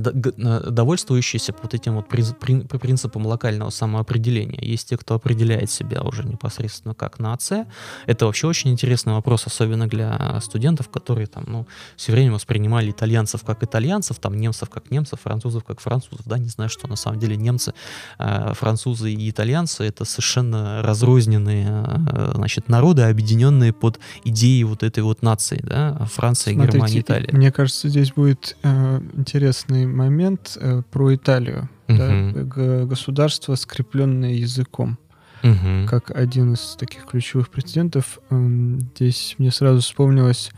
довольствующиеся 0.00 1.54
вот 1.62 1.74
этим 1.74 1.94
вот 1.94 2.08
принципом 2.08 3.26
локального 3.26 3.70
самоопределения. 3.70 4.60
Есть 4.60 4.88
те, 4.88 4.96
кто 4.96 5.14
определяет 5.14 5.70
себя 5.70 6.02
уже 6.02 6.24
непосредственно 6.24 6.94
как 6.94 7.18
нация. 7.18 7.66
Это 8.06 8.26
вообще 8.26 8.46
очень 8.46 8.70
интересный 8.70 9.12
вопрос, 9.12 9.46
особенно 9.46 9.86
для 9.88 10.40
студентов, 10.40 10.88
которые 10.88 11.26
там, 11.26 11.44
ну, 11.46 11.66
все 11.96 12.12
время 12.12 12.32
воспринимали 12.32 12.90
итальянцев 12.90 13.44
как 13.44 13.62
итальянцев, 13.62 14.18
там, 14.18 14.38
немцев 14.38 14.70
как 14.70 14.90
немцев, 14.90 15.20
французов 15.20 15.64
как 15.64 15.80
французов, 15.80 16.20
да, 16.26 16.38
не 16.38 16.48
знаю, 16.48 16.70
что 16.70 16.88
на 16.88 16.96
самом 16.96 17.18
деле 17.18 17.36
немцы, 17.36 17.74
э, 18.18 18.54
французы 18.54 19.12
и 19.12 19.30
итальянцы— 19.30 19.84
это 19.84 20.04
совершенно 20.04 20.82
разрозненные, 20.82 22.32
значит, 22.34 22.68
народы, 22.68 23.02
объединенные 23.02 23.72
под 23.72 23.98
идеей 24.24 24.64
вот 24.64 24.82
этой 24.82 25.02
вот 25.02 25.22
нации, 25.22 25.60
да, 25.62 26.06
Франция, 26.12 26.54
Смотрите, 26.54 26.78
Германия, 26.78 27.00
Италия. 27.00 27.28
Мне 27.32 27.52
кажется, 27.52 27.88
здесь 27.88 28.12
будет 28.12 28.56
э, 28.62 29.00
интересный 29.14 29.81
важный 29.82 29.86
момент 29.86 30.56
э, 30.60 30.82
про 30.90 31.14
Италию. 31.14 31.68
Угу. 31.88 31.98
Да, 31.98 32.84
государство, 32.84 33.54
скрепленное 33.54 34.34
языком. 34.34 34.98
Угу. 35.42 35.88
Как 35.88 36.10
один 36.10 36.54
из 36.54 36.76
таких 36.76 37.06
ключевых 37.06 37.48
прецедентов. 37.50 38.20
Э, 38.30 38.78
здесь 38.94 39.34
мне 39.38 39.50
сразу 39.50 39.80
вспомнилось 39.80 40.50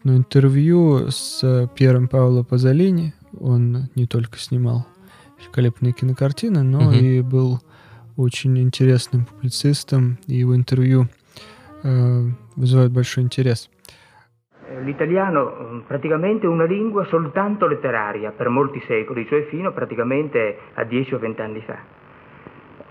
одно 0.00 0.16
интервью 0.16 1.10
с 1.10 1.68
Пьером 1.74 2.08
Пауло 2.08 2.42
Пазолини. 2.42 3.14
Он 3.38 3.88
не 3.94 4.06
только 4.06 4.38
снимал 4.38 4.86
великолепные 5.40 5.92
кинокартины, 5.92 6.62
но 6.62 6.88
угу. 6.88 6.92
и 6.92 7.20
был 7.20 7.60
очень 8.16 8.58
интересным 8.58 9.26
публицистом, 9.26 10.18
и 10.26 10.36
его 10.36 10.54
интервью 10.54 11.08
э, 11.82 12.30
вызывает 12.56 12.92
большой 12.92 13.24
интерес. 13.24 13.68
L'italiano 14.80 15.56
mm, 15.60 15.78
praticamente 15.86 16.46
una 16.46 16.64
lingua 16.64 17.04
soltanto 17.04 17.66
letteraria 17.66 18.32
per 18.32 18.48
molti 18.48 18.80
secoli, 18.80 19.26
cioè 19.26 19.44
fino 19.44 19.72
praticamente 19.72 20.58
a 20.74 20.84
10 20.84 21.14
o 21.14 21.18
20 21.18 21.40
anni 21.40 21.60
fa. 21.60 21.78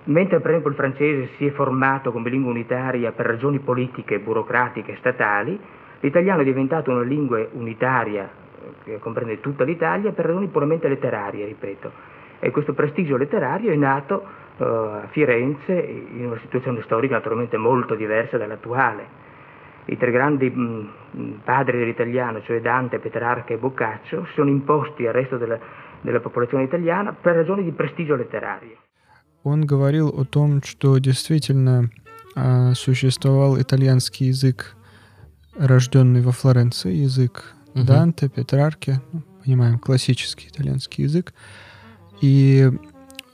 Mentre 0.05 0.39
per 0.39 0.49
esempio 0.49 0.69
il 0.69 0.75
francese 0.75 1.29
si 1.37 1.47
è 1.47 1.51
formato 1.51 2.11
come 2.11 2.29
lingua 2.29 2.51
unitaria 2.51 3.11
per 3.11 3.25
ragioni 3.25 3.59
politiche, 3.59 4.19
burocratiche, 4.19 4.97
statali, 4.97 5.57
l'italiano 6.01 6.41
è 6.41 6.43
diventato 6.43 6.91
una 6.91 7.03
lingua 7.03 7.45
unitaria 7.51 8.29
eh, 8.29 8.71
che 8.83 8.99
comprende 8.99 9.39
tutta 9.39 9.63
l'Italia 9.63 10.11
per 10.11 10.25
ragioni 10.25 10.47
puramente 10.47 10.89
letterarie, 10.89 11.45
ripeto. 11.45 11.91
E 12.39 12.51
questo 12.51 12.73
prestigio 12.73 13.15
letterario 13.15 13.71
è 13.71 13.75
nato 13.75 14.21
uh, 14.57 14.63
a 14.63 15.07
Firenze 15.11 15.73
in 15.73 16.25
una 16.25 16.39
situazione 16.41 16.81
storica 16.81 17.15
naturalmente 17.15 17.55
molto 17.55 17.95
diversa 17.95 18.37
dall'attuale 18.37 19.21
i 19.85 19.97
tre 19.97 20.11
grandi 20.11 20.49
mh, 20.49 20.89
mm, 21.17 21.31
padri 21.43 21.77
dell'italiano, 21.77 22.41
cioè 22.43 22.61
Dante, 22.61 22.99
Petrarca 22.99 23.53
e 23.53 23.57
Boccaccio, 23.57 24.27
sono 24.33 24.49
imposti 24.49 25.05
al 25.05 25.13
resto 25.13 25.37
della, 25.37 25.59
della 26.01 26.19
popolazione 26.19 26.63
italiana 26.63 27.13
per 27.13 27.35
ragioni 27.35 27.63
di 27.63 27.71
prestigio 27.71 28.15
letterario. 28.15 28.77
Он 29.45 29.65
говорил 29.65 30.07
о 30.07 30.23
том, 30.23 30.61
что 30.63 30.97
действительно 30.99 31.89
э, 32.35 32.73
существовал 32.75 33.59
итальянский 33.59 34.27
язык, 34.27 34.75
рожденный 35.57 36.21
во 36.21 36.31
Флоренции, 36.31 36.93
язык 36.93 37.53
угу. 37.75 37.83
Данте, 37.83 38.29
Петрарки, 38.29 39.01
ну, 39.11 39.21
понимаем, 39.43 39.79
классический 39.79 40.47
итальянский 40.47 41.03
язык, 41.03 41.33
и 42.21 42.71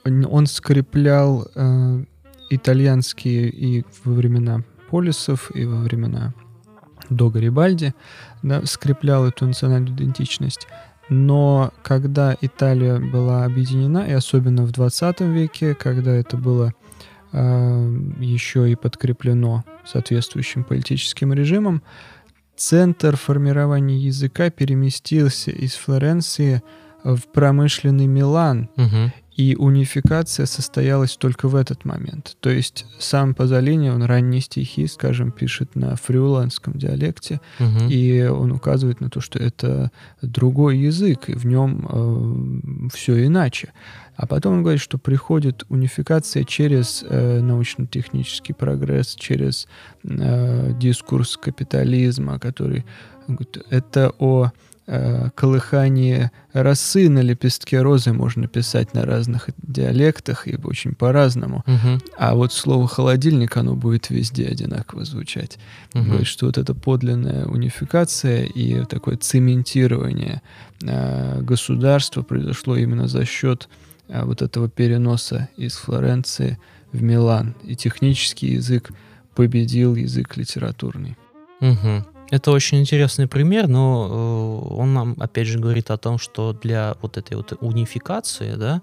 он 0.04 0.46
скреплял 0.46 1.46
э, 1.54 2.04
итальянские 2.50 3.48
и 3.48 3.84
во 4.04 4.12
времена 4.12 4.62
полисов 4.90 5.50
и 5.54 5.64
во 5.64 5.80
времена 5.80 6.32
до 7.08 7.30
Гарибальди 7.30 7.94
да, 8.42 8.64
скреплял 8.66 9.26
эту 9.26 9.46
национальную 9.46 9.94
идентичность. 9.94 10.66
Но 11.08 11.72
когда 11.82 12.36
Италия 12.40 12.98
была 12.98 13.44
объединена, 13.44 14.06
и 14.06 14.12
особенно 14.12 14.64
в 14.64 14.70
20 14.70 15.20
веке, 15.22 15.74
когда 15.74 16.12
это 16.12 16.36
было 16.36 16.72
э, 17.32 17.98
еще 18.20 18.70
и 18.70 18.76
подкреплено 18.76 19.64
соответствующим 19.84 20.62
политическим 20.62 21.32
режимом, 21.32 21.82
центр 22.56 23.16
формирования 23.16 23.98
языка 23.98 24.50
переместился 24.50 25.50
из 25.50 25.74
Флоренции 25.74 26.62
в 27.02 27.20
промышленный 27.32 28.06
Милан. 28.06 28.68
Угу. 28.76 29.12
И 29.40 29.56
унификация 29.56 30.44
состоялась 30.44 31.16
только 31.16 31.48
в 31.48 31.54
этот 31.54 31.86
момент. 31.86 32.36
То 32.40 32.50
есть 32.50 32.84
сам 32.98 33.34
Пазолини, 33.34 33.88
он 33.88 34.02
ранние 34.02 34.42
стихи, 34.42 34.86
скажем, 34.86 35.30
пишет 35.30 35.76
на 35.76 35.96
фриуланском 35.96 36.74
диалекте, 36.74 37.40
угу. 37.58 37.88
и 37.88 38.26
он 38.26 38.52
указывает 38.52 39.00
на 39.00 39.08
то, 39.08 39.22
что 39.22 39.38
это 39.38 39.90
другой 40.20 40.76
язык, 40.76 41.30
и 41.30 41.34
в 41.34 41.46
нем 41.46 41.88
э, 41.88 42.88
все 42.92 43.24
иначе. 43.24 43.72
А 44.14 44.26
потом 44.26 44.56
он 44.56 44.62
говорит, 44.62 44.82
что 44.82 44.98
приходит 44.98 45.64
унификация 45.70 46.44
через 46.44 47.02
э, 47.08 47.40
научно-технический 47.40 48.52
прогресс, 48.52 49.14
через 49.14 49.68
э, 50.04 50.74
дискурс 50.78 51.38
капитализма, 51.38 52.38
который 52.38 52.84
это 53.70 54.12
о 54.18 54.50
колыхание 55.36 56.32
росы 56.52 57.08
на 57.08 57.20
лепестке 57.20 57.80
розы 57.80 58.12
можно 58.12 58.48
писать 58.48 58.92
на 58.92 59.04
разных 59.04 59.48
диалектах 59.62 60.48
и 60.48 60.56
очень 60.56 60.94
по-разному. 60.94 61.62
Угу. 61.66 62.02
А 62.18 62.34
вот 62.34 62.52
слово 62.52 62.88
холодильник, 62.88 63.56
оно 63.56 63.76
будет 63.76 64.10
везде 64.10 64.46
одинаково 64.46 65.04
звучать. 65.04 65.58
Угу. 65.94 66.04
Говорит, 66.04 66.26
что 66.26 66.46
вот 66.46 66.58
эта 66.58 66.74
подлинная 66.74 67.46
унификация 67.46 68.44
и 68.44 68.84
такое 68.86 69.16
цементирование 69.16 70.42
э, 70.82 71.40
государства 71.40 72.22
произошло 72.22 72.76
именно 72.76 73.06
за 73.06 73.24
счет 73.24 73.68
э, 74.08 74.24
вот 74.24 74.42
этого 74.42 74.68
переноса 74.68 75.48
из 75.56 75.76
Флоренции 75.76 76.58
в 76.92 77.00
Милан. 77.00 77.54
И 77.62 77.76
технический 77.76 78.54
язык 78.54 78.90
победил 79.36 79.94
язык 79.94 80.36
литературный. 80.36 81.16
Угу. 81.60 82.06
Это 82.30 82.52
очень 82.52 82.78
интересный 82.78 83.26
пример, 83.26 83.66
но 83.66 84.06
э, 84.70 84.74
он 84.74 84.94
нам, 84.94 85.16
опять 85.18 85.48
же, 85.48 85.58
говорит 85.58 85.90
о 85.90 85.98
том, 85.98 86.18
что 86.18 86.52
для 86.52 86.96
вот 87.02 87.16
этой 87.16 87.36
вот 87.36 87.52
унификации, 87.60 88.54
да, 88.54 88.82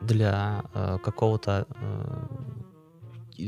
для 0.00 0.62
э, 0.74 0.98
какого-то 1.02 1.66
э, 1.68 3.46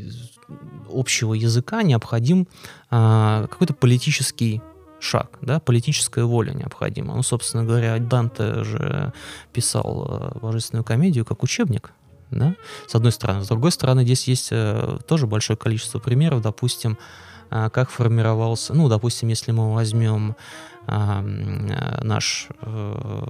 общего 0.92 1.34
языка 1.34 1.82
необходим 1.82 2.48
а, 2.90 3.46
какой-то 3.48 3.74
политический 3.74 4.60
шаг, 4.98 5.38
да, 5.40 5.60
политическая 5.60 6.24
воля 6.24 6.52
необходима. 6.52 7.14
Ну, 7.14 7.22
собственно 7.22 7.64
говоря, 7.64 7.98
Данте 7.98 8.64
же 8.64 9.12
писал 9.52 10.32
божественную 10.40 10.84
комедию 10.84 11.24
как 11.24 11.42
учебник, 11.42 11.92
да, 12.30 12.56
с 12.88 12.94
одной 12.94 13.12
стороны. 13.12 13.44
С 13.44 13.48
другой 13.48 13.70
стороны, 13.70 14.04
здесь 14.04 14.26
есть 14.26 14.52
тоже 15.06 15.26
большое 15.26 15.56
количество 15.56 15.98
примеров, 15.98 16.42
допустим, 16.42 16.98
как 17.72 17.90
формировался, 17.90 18.74
ну, 18.74 18.88
допустим, 18.88 19.28
если 19.28 19.52
мы 19.52 19.72
возьмем 19.72 20.34
а, 20.86 21.22
наш, 22.02 22.48
э, 22.60 23.26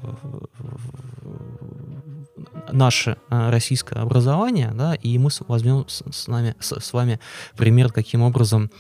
наше 2.73 3.17
а, 3.31 3.51
российское 3.51 4.01
образование, 4.01 4.73
да, 4.75 4.95
и 4.95 5.19
мы 5.19 5.31
возьмем 5.47 5.87
с, 5.89 6.03
с, 6.11 6.27
нами, 6.27 6.57
с, 6.59 6.81
с 6.81 6.93
вами 6.93 7.21
пример, 7.57 7.93
каким 7.93 8.23
образом 8.23 8.71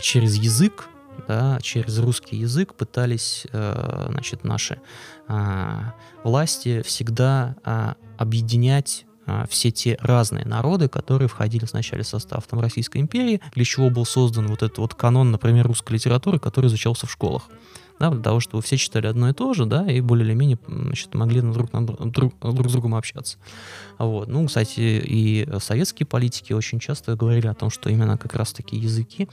через 0.00 0.36
язык, 0.36 0.88
да, 1.26 1.58
через 1.60 1.98
русский 1.98 2.36
язык 2.36 2.74
пытались, 2.74 3.46
э, 3.52 4.06
значит, 4.10 4.44
наши 4.44 4.80
власти 6.22 6.82
всегда 6.82 7.56
объединять 8.16 9.04
а, 9.04 9.07
все 9.48 9.70
те 9.70 9.96
разные 10.00 10.44
народы, 10.44 10.88
которые 10.88 11.28
входили 11.28 11.64
в 11.64 12.04
состав 12.04 12.46
там, 12.46 12.60
Российской 12.60 12.98
империи, 12.98 13.40
для 13.54 13.64
чего 13.64 13.90
был 13.90 14.04
создан 14.04 14.46
вот 14.46 14.62
этот 14.62 14.78
вот 14.78 14.94
канон, 14.94 15.30
например, 15.30 15.66
русской 15.66 15.94
литературы, 15.94 16.38
который 16.38 16.66
изучался 16.66 17.06
в 17.06 17.12
школах. 17.12 17.48
Да, 17.98 18.10
для 18.10 18.22
того, 18.22 18.38
чтобы 18.38 18.62
все 18.62 18.76
читали 18.76 19.08
одно 19.08 19.28
и 19.28 19.32
то 19.32 19.54
же, 19.54 19.66
да, 19.66 19.90
и 19.90 20.00
более 20.00 20.24
или 20.24 20.34
менее 20.34 20.56
значит, 20.68 21.12
могли 21.14 21.40
друг, 21.40 21.70
друг, 21.72 22.34
друг 22.40 22.68
с 22.68 22.72
другом 22.72 22.94
общаться. 22.94 23.38
Вот. 23.98 24.28
Ну, 24.28 24.46
кстати, 24.46 25.02
и 25.04 25.48
советские 25.60 26.06
политики 26.06 26.52
очень 26.52 26.78
часто 26.78 27.16
говорили 27.16 27.48
о 27.48 27.54
том, 27.54 27.70
что 27.70 27.90
именно 27.90 28.16
как 28.16 28.34
раз-таки 28.34 28.76
языки 28.76 29.28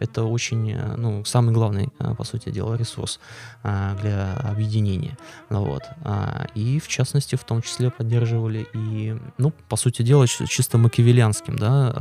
это 0.00 0.24
очень, 0.24 0.72
э, 0.72 0.96
ну, 0.96 1.24
самый 1.24 1.54
главный, 1.54 1.88
э, 1.98 2.14
по 2.14 2.24
сути 2.24 2.50
дела, 2.50 2.74
ресурс 2.74 3.20
а, 3.62 3.94
для 3.96 4.34
объединения. 4.34 5.16
Ну 5.50 5.64
вот. 5.64 5.82
А, 6.04 6.46
и, 6.54 6.78
в 6.78 6.88
частности, 6.88 7.36
в 7.36 7.44
том 7.44 7.62
числе 7.62 7.90
поддерживали 7.90 8.66
и, 8.74 9.16
ну, 9.38 9.52
по 9.68 9.76
сути 9.76 10.02
дела, 10.02 10.26
чисто 10.26 10.78
макиавелианским, 10.78 11.56
да, 11.56 11.92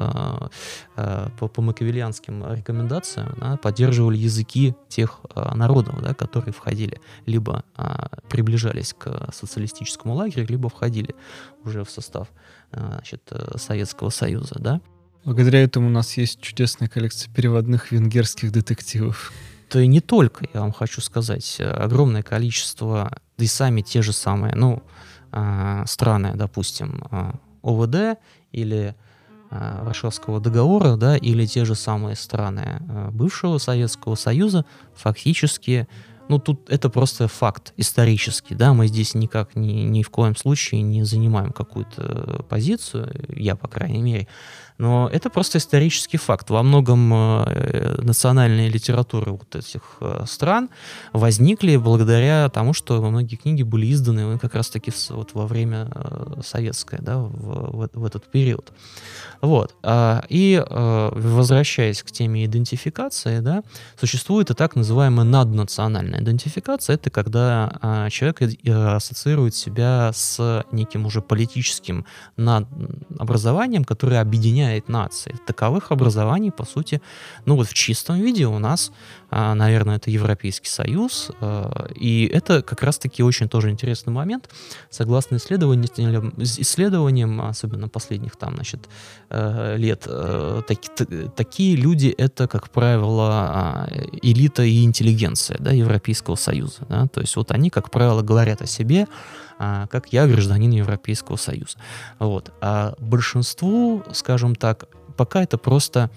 а, 0.96 1.30
по, 1.40 1.48
по 1.48 1.62
макиавелианским 1.62 2.54
рекомендациям, 2.54 3.34
да, 3.38 3.58
поддерживали 3.58 4.18
языки 4.18 4.76
тех 4.90 5.20
народов, 5.54 6.02
да, 6.02 6.14
которые 6.14 6.54
входили, 6.54 7.02
либо 7.26 7.64
приближались 8.30 8.94
к 8.94 9.30
социалистическому 9.34 10.14
лагерю, 10.16 10.48
либо 10.48 10.70
входили 10.70 11.16
уже 11.64 11.84
в 11.84 11.90
состав 11.90 12.28
значит, 12.72 13.22
Советского 13.56 14.10
Союза, 14.10 14.56
да. 14.60 14.82
Благодаря 15.26 15.64
этому 15.64 15.88
у 15.88 15.90
нас 15.90 16.18
есть 16.18 16.40
чудесная 16.40 16.88
коллекция 16.88 17.34
переводных 17.34 17.92
венгерских 17.92 18.52
детективов. 18.52 19.34
То 19.70 19.80
и 19.80 19.88
не 19.88 20.00
только, 20.00 20.48
я 20.54 20.62
вам 20.62 20.72
хочу 20.72 21.02
сказать. 21.02 21.60
Огромное 21.60 22.22
количество, 22.22 23.18
да 23.36 23.44
и 23.44 23.48
сами 23.48 23.82
те 23.82 24.04
же 24.04 24.14
самые, 24.14 24.54
ну, 24.54 24.84
а, 25.32 25.84
страны, 25.88 26.34
допустим, 26.36 27.04
а, 27.10 27.34
ОВД 27.64 28.20
или 28.52 28.94
а, 29.50 29.84
Варшавского 29.84 30.40
договора, 30.40 30.96
да, 30.96 31.18
или 31.18 31.48
те 31.48 31.66
же 31.66 31.74
самые 31.74 32.16
страны 32.16 32.84
бывшего 33.12 33.58
Советского 33.58 34.14
Союза 34.14 34.64
фактически 34.94 35.88
ну, 36.28 36.40
тут 36.40 36.70
это 36.70 36.90
просто 36.90 37.28
факт 37.28 37.74
исторический, 37.78 38.56
да, 38.56 38.74
мы 38.74 38.88
здесь 38.88 39.16
никак 39.16 39.56
ни, 39.56 39.84
ни 39.84 40.04
в 40.04 40.10
коем 40.10 40.36
случае 40.36 40.82
не 40.82 41.04
занимаем 41.04 41.52
какую-то 41.52 42.46
позицию, 42.50 43.12
я, 43.36 43.56
по 43.56 43.68
крайней 43.68 44.02
мере, 44.02 44.28
но 44.78 45.10
это 45.12 45.30
просто 45.30 45.58
исторический 45.58 46.18
факт. 46.18 46.50
Во 46.50 46.62
многом 46.62 47.14
э, 47.14 48.02
национальные 48.02 48.70
литературы 48.70 49.32
вот 49.32 49.56
этих 49.56 49.82
э, 50.02 50.26
стран 50.28 50.70
возникли 51.14 51.78
благодаря 51.78 52.50
тому, 52.50 52.74
что 52.74 53.02
многие 53.02 53.38
книги 53.38 53.64
были 53.64 53.92
изданы 53.94 54.38
как 54.38 54.54
раз-таки 54.54 54.92
вот 55.10 55.34
во 55.34 55.48
время 55.48 55.90
э, 55.96 56.42
советское, 56.44 57.00
да, 57.02 57.20
в, 57.20 57.30
в, 57.30 57.90
в 57.94 58.06
этот 58.06 58.30
период. 58.30 58.74
Вот. 59.42 59.76
А, 59.84 60.24
и 60.30 60.64
возвращаясь 60.70 62.02
к 62.02 62.12
теме 62.12 62.46
идентификации, 62.46 63.40
да, 63.40 63.64
существует 64.00 64.50
и 64.50 64.54
так 64.54 64.76
называемая 64.76 65.26
наднациональная 65.26 66.15
идентификация. 66.20 66.96
Это 66.96 67.10
когда 67.10 67.78
а, 67.82 68.10
человек 68.10 68.42
ассоциирует 68.68 69.56
себя 69.56 70.12
с 70.14 70.66
неким 70.72 71.06
уже 71.06 71.22
политическим 71.22 72.06
образованием, 72.38 73.84
которое 73.84 74.22
объединяет 74.22 74.90
нации. 74.90 75.36
Таковых 75.46 75.92
образований, 75.92 76.52
по 76.52 76.66
сути, 76.66 77.02
ну 77.46 77.56
вот 77.56 77.68
в 77.68 77.74
чистом 77.74 78.18
виде 78.18 78.46
у 78.46 78.60
нас, 78.60 78.92
наверное, 79.54 79.98
это 79.98 80.10
Европейский 80.10 80.70
Союз, 80.70 81.30
а, 81.42 81.88
и 81.94 82.26
это 82.26 82.62
как 82.62 82.84
раз-таки 82.84 83.22
очень 83.22 83.50
тоже 83.50 83.70
интересный 83.70 84.14
момент. 84.14 84.50
Согласно 84.90 85.36
исследованиям, 85.36 86.34
исследованиям 86.38 87.42
особенно 87.42 87.90
последних 87.90 88.38
там, 88.38 88.56
значит, 88.56 88.88
э, 89.30 89.76
лет, 89.78 90.04
э, 90.08 90.62
таки, 90.66 90.90
такие 91.36 91.76
люди 91.76 92.08
это, 92.18 92.48
как 92.48 92.70
правило, 92.70 93.30
а, 93.30 93.90
элита 94.22 94.64
и 94.64 94.84
интеллигенция 94.86 95.58
да, 95.60 95.72
Европейского 95.72 96.36
Союза. 96.36 96.86
Да? 96.88 97.08
То 97.08 97.20
есть 97.20 97.36
вот 97.36 97.52
они, 97.52 97.70
как 97.70 97.92
правило, 97.92 98.22
говорят 98.22 98.62
о 98.62 98.68
себе, 98.68 99.06
а, 99.60 99.88
как 99.88 100.14
я 100.14 100.28
гражданин 100.28 100.72
Европейского 100.72 101.36
Союза. 101.36 101.78
Вот. 102.20 102.54
А 102.62 102.94
большинству, 103.00 104.02
скажем 104.14 104.56
так, 104.56 104.86
пока 105.18 105.44
это 105.44 105.58
просто 105.58 106.10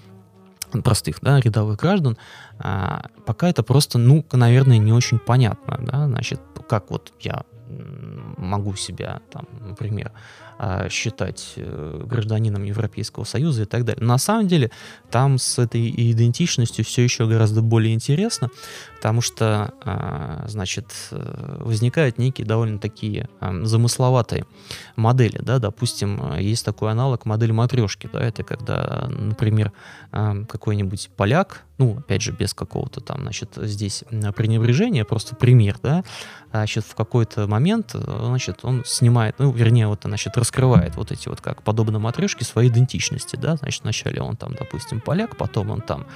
простых, 0.82 1.18
да, 1.22 1.40
рядовых 1.40 1.78
граждан, 1.78 2.18
а, 2.59 3.06
пока 3.26 3.48
это 3.48 3.62
просто, 3.62 3.98
ну, 3.98 4.24
наверное, 4.32 4.78
не 4.78 4.92
очень 4.92 5.18
понятно, 5.18 5.78
да, 5.80 6.06
значит, 6.06 6.40
как 6.68 6.90
вот 6.90 7.12
я 7.20 7.44
могу 8.36 8.74
себя, 8.74 9.20
там, 9.30 9.46
например, 9.61 10.12
а, 10.61 10.88
считать 10.88 11.52
э, 11.54 12.02
гражданином 12.04 12.64
Европейского 12.64 13.22
Союза 13.22 13.62
и 13.62 13.64
так 13.64 13.84
далее. 13.84 14.04
На 14.04 14.18
самом 14.18 14.48
деле 14.48 14.72
там 15.09 15.38
с 15.38 15.56
этой 15.59 15.88
идентичностью 15.88 16.84
все 16.84 17.04
еще 17.04 17.28
гораздо 17.28 17.62
более 17.62 17.94
интересно, 17.94 18.48
потому 18.96 19.20
что, 19.20 19.72
а, 19.84 20.44
значит, 20.48 20.86
э, 21.12 21.59
возникают 21.61 22.18
некие 22.18 22.44
довольно 22.44 22.80
такие 22.80 23.28
замысловатые 23.40 24.46
модели, 24.96 25.38
да, 25.40 25.61
допустим, 25.61 26.34
есть 26.38 26.64
такой 26.64 26.90
аналог 26.90 27.24
модель 27.24 27.52
матрешки, 27.52 28.09
да, 28.12 28.20
это 28.20 28.42
когда, 28.42 29.09
например, 29.09 29.72
какой-нибудь 30.48 31.10
поляк, 31.16 31.64
ну, 31.78 31.98
опять 31.98 32.22
же, 32.22 32.32
без 32.32 32.54
какого-то 32.54 33.00
там, 33.00 33.22
значит, 33.22 33.50
здесь 33.56 34.04
пренебрежения, 34.34 35.04
просто 35.04 35.36
пример, 35.36 35.78
да, 35.82 36.02
значит, 36.50 36.84
в 36.84 36.94
какой-то 36.94 37.46
момент, 37.46 37.92
э, 37.94 38.24
значит, 38.26 38.60
он 38.62 38.82
снимает, 38.84 39.36
ну, 39.38 39.52
вернее, 39.52 39.86
вот, 39.86 40.00
значит, 40.04 40.36
раскрывает 40.36 40.96
вот 40.96 41.12
эти 41.12 41.28
вот, 41.28 41.40
как 41.40 41.62
подобно 41.62 41.98
матрешке, 41.98 42.44
свои 42.44 42.68
идентичности, 42.68 43.36
да, 43.36 43.56
значит, 43.56 43.82
вначале 43.84 44.20
он 44.20 44.36
там, 44.36 44.54
допустим, 44.54 45.00
поляк, 45.00 45.36
потом 45.36 45.70
он 45.70 45.80
там, 45.82 46.06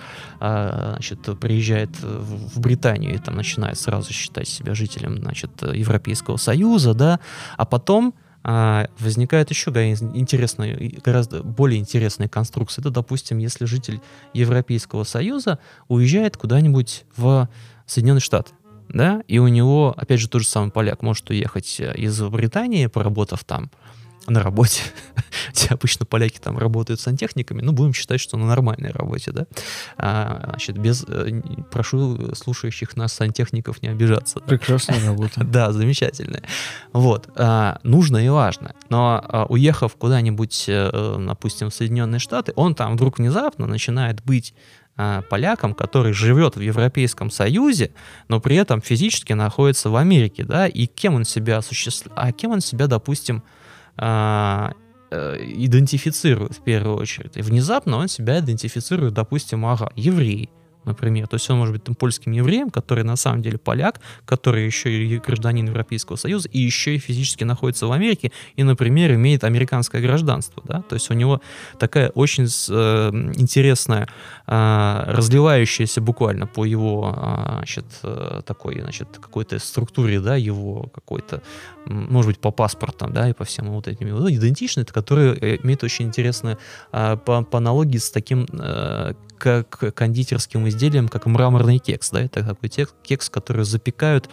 а, 0.40 0.92
значит, 0.94 1.20
приезжает 1.38 1.90
в 2.00 2.60
Британию 2.60 3.14
и 3.14 3.18
там 3.18 3.36
начинает 3.36 3.78
сразу 3.78 4.12
считать 4.12 4.48
себя 4.48 4.74
жителем, 4.74 5.18
значит, 5.18 5.50
Европейского 5.62 6.36
Союза, 6.38 6.94
да, 6.94 7.20
а 7.56 7.64
потом 7.64 8.14
а, 8.44 8.88
возникает 8.98 9.50
еще 9.50 9.70
интересная, 9.70 10.76
гораздо 11.04 11.42
более 11.42 11.78
интересная 11.78 12.28
конструкция. 12.28 12.82
Это, 12.82 12.90
допустим, 12.90 13.38
если 13.38 13.64
житель 13.64 14.00
Европейского 14.32 15.04
Союза 15.04 15.58
уезжает 15.88 16.36
куда-нибудь 16.36 17.04
в 17.16 17.48
Соединенные 17.86 18.20
Штаты, 18.20 18.52
да, 18.88 19.22
и 19.28 19.38
у 19.38 19.48
него, 19.48 19.94
опять 19.96 20.20
же, 20.20 20.28
тот 20.28 20.42
же 20.42 20.48
самый 20.48 20.70
поляк 20.70 21.02
может 21.02 21.30
уехать 21.30 21.80
из 21.80 22.20
Британии, 22.20 22.86
поработав 22.86 23.44
там, 23.44 23.70
на 24.26 24.42
работе. 24.42 24.82
Те 25.52 25.68
обычно 25.74 26.06
поляки 26.06 26.38
там 26.38 26.58
работают 26.58 27.00
сантехниками, 27.00 27.60
ну, 27.60 27.72
будем 27.72 27.92
считать, 27.92 28.20
что 28.20 28.36
на 28.36 28.46
нормальной 28.46 28.90
работе, 28.90 29.32
да. 29.32 29.46
А, 29.96 30.46
значит, 30.50 30.78
без... 30.78 31.04
Э, 31.08 31.40
прошу 31.70 32.34
слушающих 32.34 32.96
нас 32.96 33.12
сантехников 33.12 33.82
не 33.82 33.88
обижаться. 33.88 34.40
Прекрасная 34.40 35.04
работа. 35.06 35.44
Да, 35.44 35.72
замечательная. 35.72 36.42
Вот. 36.92 37.28
А, 37.36 37.78
нужно 37.82 38.18
и 38.18 38.28
важно. 38.28 38.74
Но 38.88 39.22
а, 39.22 39.46
уехав 39.48 39.96
куда-нибудь, 39.96 40.66
а, 40.68 41.16
допустим, 41.18 41.70
в 41.70 41.74
Соединенные 41.74 42.18
Штаты, 42.18 42.52
он 42.56 42.74
там 42.74 42.94
вдруг 42.94 43.18
внезапно 43.18 43.66
начинает 43.66 44.22
быть 44.22 44.54
а, 44.94 45.22
полякам, 45.22 45.72
который 45.74 46.12
живет 46.12 46.56
в 46.56 46.60
Европейском 46.60 47.30
Союзе, 47.30 47.92
но 48.28 48.40
при 48.40 48.56
этом 48.56 48.82
физически 48.82 49.32
находится 49.32 49.88
в 49.88 49.96
Америке, 49.96 50.44
да, 50.44 50.66
и 50.66 50.86
кем 50.86 51.14
он 51.14 51.24
себя 51.24 51.58
осуществляет, 51.58 52.18
а 52.18 52.30
кем 52.32 52.50
он 52.50 52.60
себя, 52.60 52.86
допустим, 52.86 53.42
а, 53.96 54.72
э, 55.10 55.36
идентифицирует 55.40 56.54
в 56.54 56.62
первую 56.62 56.96
очередь. 56.96 57.36
И 57.36 57.42
внезапно 57.42 57.98
он 57.98 58.08
себя 58.08 58.40
идентифицирует, 58.40 59.14
допустим, 59.14 59.66
ага, 59.66 59.92
еврей, 59.96 60.50
например. 60.84 61.26
То 61.26 61.34
есть 61.34 61.50
он 61.50 61.58
может 61.58 61.74
быть 61.74 61.84
там 61.84 61.94
польским 61.94 62.32
евреем, 62.32 62.70
который 62.70 63.04
на 63.04 63.16
самом 63.16 63.42
деле 63.42 63.58
поляк, 63.58 64.00
который 64.24 64.66
еще 64.66 64.90
и 64.90 65.18
гражданин 65.18 65.66
Европейского 65.66 66.16
Союза, 66.16 66.48
и 66.48 66.58
еще 66.58 66.94
и 66.94 66.98
физически 66.98 67.44
находится 67.44 67.86
в 67.86 67.92
Америке, 67.92 68.32
и, 68.56 68.62
например, 68.62 69.14
имеет 69.14 69.44
американское 69.44 70.00
гражданство. 70.00 70.62
Да? 70.66 70.82
То 70.82 70.94
есть 70.94 71.10
у 71.10 71.14
него 71.14 71.40
такая 71.78 72.10
очень 72.10 72.44
э, 72.44 73.10
интересная, 73.36 74.08
э, 74.46 75.04
разливающаяся 75.06 76.00
буквально 76.00 76.46
по 76.46 76.64
его 76.64 77.14
э, 77.16 77.52
значит, 77.56 77.84
такой, 78.46 78.80
значит, 78.80 79.08
какой-то 79.20 79.58
структуре, 79.58 80.20
да, 80.20 80.36
его 80.36 80.90
какой-то, 80.94 81.42
может 81.86 82.28
быть, 82.28 82.38
по 82.38 82.50
паспортам, 82.50 83.12
да, 83.12 83.28
и 83.28 83.32
по 83.32 83.44
всем 83.44 83.70
вот 83.70 83.88
этим 83.88 84.08
его 84.08 84.30
идентичность, 84.30 84.92
которая 84.92 85.34
э, 85.34 85.58
имеет 85.62 85.84
очень 85.84 86.06
интересную 86.06 86.58
э, 86.92 87.16
по, 87.24 87.42
по 87.42 87.58
аналогии 87.58 87.98
с 87.98 88.10
таким 88.10 88.46
э, 88.52 89.14
как 89.42 89.94
кондитерским 89.94 90.68
изделием, 90.68 91.08
как 91.08 91.26
мраморный 91.26 91.78
кекс. 91.78 92.10
Да? 92.10 92.20
Это 92.22 92.44
такой 92.44 92.70
кекс, 93.02 93.28
который 93.28 93.64
запекают 93.64 94.30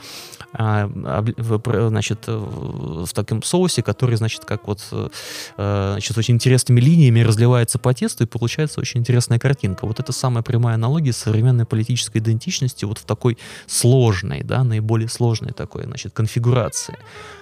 а, 0.54 0.88
в, 0.88 1.90
значит, 1.90 2.28
в 2.28 3.12
таком 3.12 3.42
соусе, 3.42 3.82
который, 3.82 4.18
значит, 4.18 4.46
как 4.46 4.68
вот 4.68 4.82
а, 4.92 5.94
значит, 5.94 6.16
очень 6.16 6.36
интересными 6.36 6.80
линиями 6.80 7.22
разливается 7.22 7.80
по 7.80 7.92
тесту, 7.92 8.24
и 8.24 8.28
получается 8.28 8.80
очень 8.82 9.00
интересная 9.00 9.40
картинка. 9.40 9.88
Вот 9.88 10.00
это 10.00 10.12
самая 10.12 10.44
прямая 10.44 10.76
аналогия 10.76 11.14
современной 11.14 11.66
политической 11.66 12.20
идентичности 12.20 12.86
вот 12.86 13.00
в 13.00 13.06
такой 13.06 13.40
сложной, 13.66 14.44
да, 14.44 14.64
наиболее 14.64 15.10
сложной 15.10 15.54
такой, 15.54 15.86
значит, 15.86 16.14
конфигурации. 16.14 16.98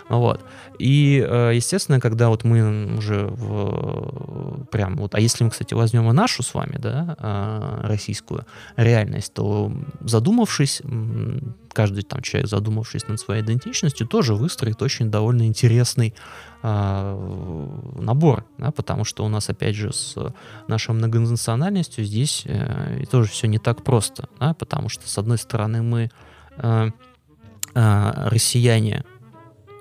Вот. 0.10 0.44
И, 0.80 1.26
э, 1.28 1.52
естественно, 1.56 2.00
когда 2.00 2.30
вот 2.30 2.44
мы 2.44 2.98
уже 2.98 3.28
в, 3.28 4.66
прям 4.72 4.96
вот, 4.98 5.16
а 5.16 5.20
если 5.20 5.44
мы, 5.44 5.50
кстати, 5.50 5.74
возьмем 5.74 6.10
и 6.10 6.14
нашу 6.14 6.44
с 6.44 6.54
вами, 6.54 6.78
да, 6.78 7.16
э, 7.20 7.88
российскую 7.88 8.46
реальность, 8.78 9.34
то 9.34 9.72
задумавшись, 10.02 10.82
каждый 11.74 12.04
там 12.04 12.22
человек, 12.22 12.50
задумавшись 12.50 13.08
над 13.08 13.20
своей 13.20 13.44
идентичностью, 13.44 14.08
тоже 14.08 14.34
выстроит 14.34 14.82
очень 14.82 15.12
довольно 15.12 15.46
интересный 15.46 16.16
э, 16.64 17.94
набор, 18.00 18.46
да, 18.58 18.72
потому 18.72 19.04
что 19.04 19.26
у 19.26 19.30
нас, 19.30 19.50
опять 19.50 19.76
же, 19.76 19.92
с 19.92 20.16
нашей 20.68 20.96
многонациональностью 20.96 22.06
здесь 22.06 22.44
э, 22.46 23.04
тоже 23.12 23.30
все 23.30 23.48
не 23.48 23.60
так 23.60 23.84
просто, 23.84 24.30
да, 24.40 24.54
потому 24.54 24.90
что, 24.90 25.08
с 25.08 25.18
одной 25.18 25.38
стороны, 25.38 25.82
мы 25.82 26.10
э, 26.58 26.90
россияне, 27.74 29.04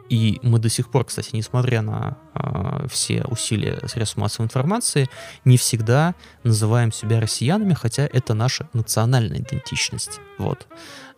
и 0.08 0.38
мы 0.42 0.58
до 0.58 0.68
сих 0.68 0.90
пор, 0.90 1.04
кстати, 1.04 1.30
несмотря 1.32 1.82
на 1.82 2.16
э, 2.34 2.86
все 2.88 3.24
усилия 3.24 3.80
средств 3.86 4.16
массовой 4.16 4.46
информации, 4.46 5.08
не 5.44 5.56
всегда 5.56 6.14
называем 6.44 6.92
себя 6.92 7.20
россиянами, 7.20 7.74
хотя 7.74 8.08
это 8.12 8.34
наша 8.34 8.68
национальная 8.72 9.38
идентичность. 9.38 10.20
Вот. 10.38 10.66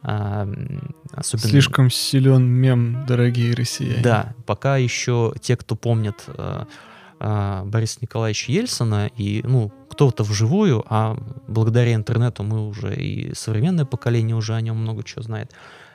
А, 0.03 0.49
особенно... 1.13 1.49
Слишком 1.49 1.91
силен 1.91 2.45
мем, 2.45 3.05
дорогие 3.07 3.55
россияне. 3.55 4.03
Да, 4.03 4.35
пока 4.47 4.77
еще 4.77 5.35
те, 5.41 5.57
кто 5.57 5.75
помнят 5.75 6.25
э, 6.27 6.65
э, 7.21 7.63
Бориса 7.65 7.99
Николаевича 8.01 8.53
Ельцина, 8.53 9.11
и, 9.17 9.43
ну, 9.45 9.73
кто-то 9.91 10.23
вживую, 10.23 10.85
а 10.89 11.19
благодаря 11.49 11.95
интернету 11.95 12.43
мы 12.43 12.69
уже 12.69 12.95
и 12.95 13.35
современное 13.35 13.85
поколение 13.85 14.37
уже 14.37 14.55
о 14.55 14.61
нем 14.61 14.77
много 14.77 15.03
чего 15.03 15.23
знает, 15.23 15.53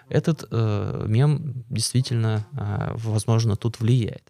этот 0.10 0.46
э, 0.50 1.06
мем 1.08 1.66
действительно, 1.70 2.46
э, 2.58 2.92
возможно, 2.96 3.56
тут 3.56 3.80
влияет. 3.80 4.24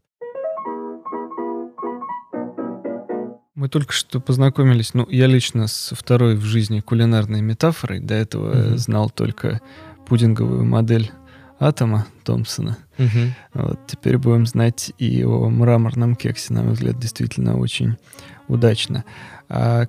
Мы 3.56 3.70
только 3.70 3.94
что 3.94 4.20
познакомились, 4.20 4.94
ну, 4.94 5.08
я 5.10 5.28
лично 5.28 5.68
с 5.68 5.94
второй 5.96 6.36
в 6.36 6.42
жизни 6.42 6.82
кулинарной 6.82 7.42
метафорой. 7.42 8.00
До 8.00 8.14
этого 8.14 8.54
mm-hmm. 8.54 8.78
знал 8.78 9.10
только 9.10 9.62
пудинговую 10.06 10.66
модель 10.66 11.12
атома 11.60 12.08
Томпсона. 12.24 12.78
Mm-hmm. 12.98 13.30
Вот, 13.54 13.80
теперь 13.88 14.18
будем 14.18 14.46
знать 14.46 14.92
и 14.98 15.24
о 15.24 15.50
мраморном 15.50 16.16
кексе, 16.16 16.54
на 16.54 16.64
мой 16.64 16.74
взгляд, 16.74 17.00
действительно 17.00 17.58
очень 17.58 17.98
удачно. 18.48 19.06
А 19.50 19.88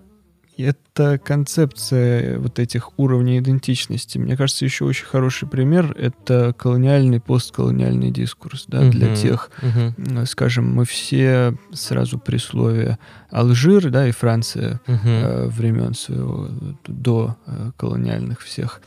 это 0.56 1.18
концепция 1.18 2.38
вот 2.38 2.58
этих 2.58 2.98
уровней 2.98 3.38
идентичности. 3.38 4.18
Мне 4.18 4.36
кажется, 4.36 4.64
еще 4.64 4.84
очень 4.84 5.06
хороший 5.06 5.48
пример— 5.48 5.94
это 5.98 6.54
колониальный, 6.56 7.20
постколониальный 7.20 8.10
дискурс. 8.10 8.64
Да, 8.68 8.82
uh-huh, 8.82 8.90
для 8.90 9.14
тех, 9.16 9.50
uh-huh. 9.60 10.26
скажем, 10.26 10.72
мы 10.72 10.84
все 10.84 11.56
сразу 11.72 12.18
при 12.18 12.38
слове 12.38 12.98
Алжир 13.30 13.90
да, 13.90 14.08
и 14.08 14.12
Франция 14.12 14.80
uh-huh. 14.86 14.98
э, 15.04 15.46
времен 15.48 15.94
своего 15.94 16.48
до 16.86 17.36
э, 17.46 17.70
колониальных 17.76 18.40
всех 18.40 18.80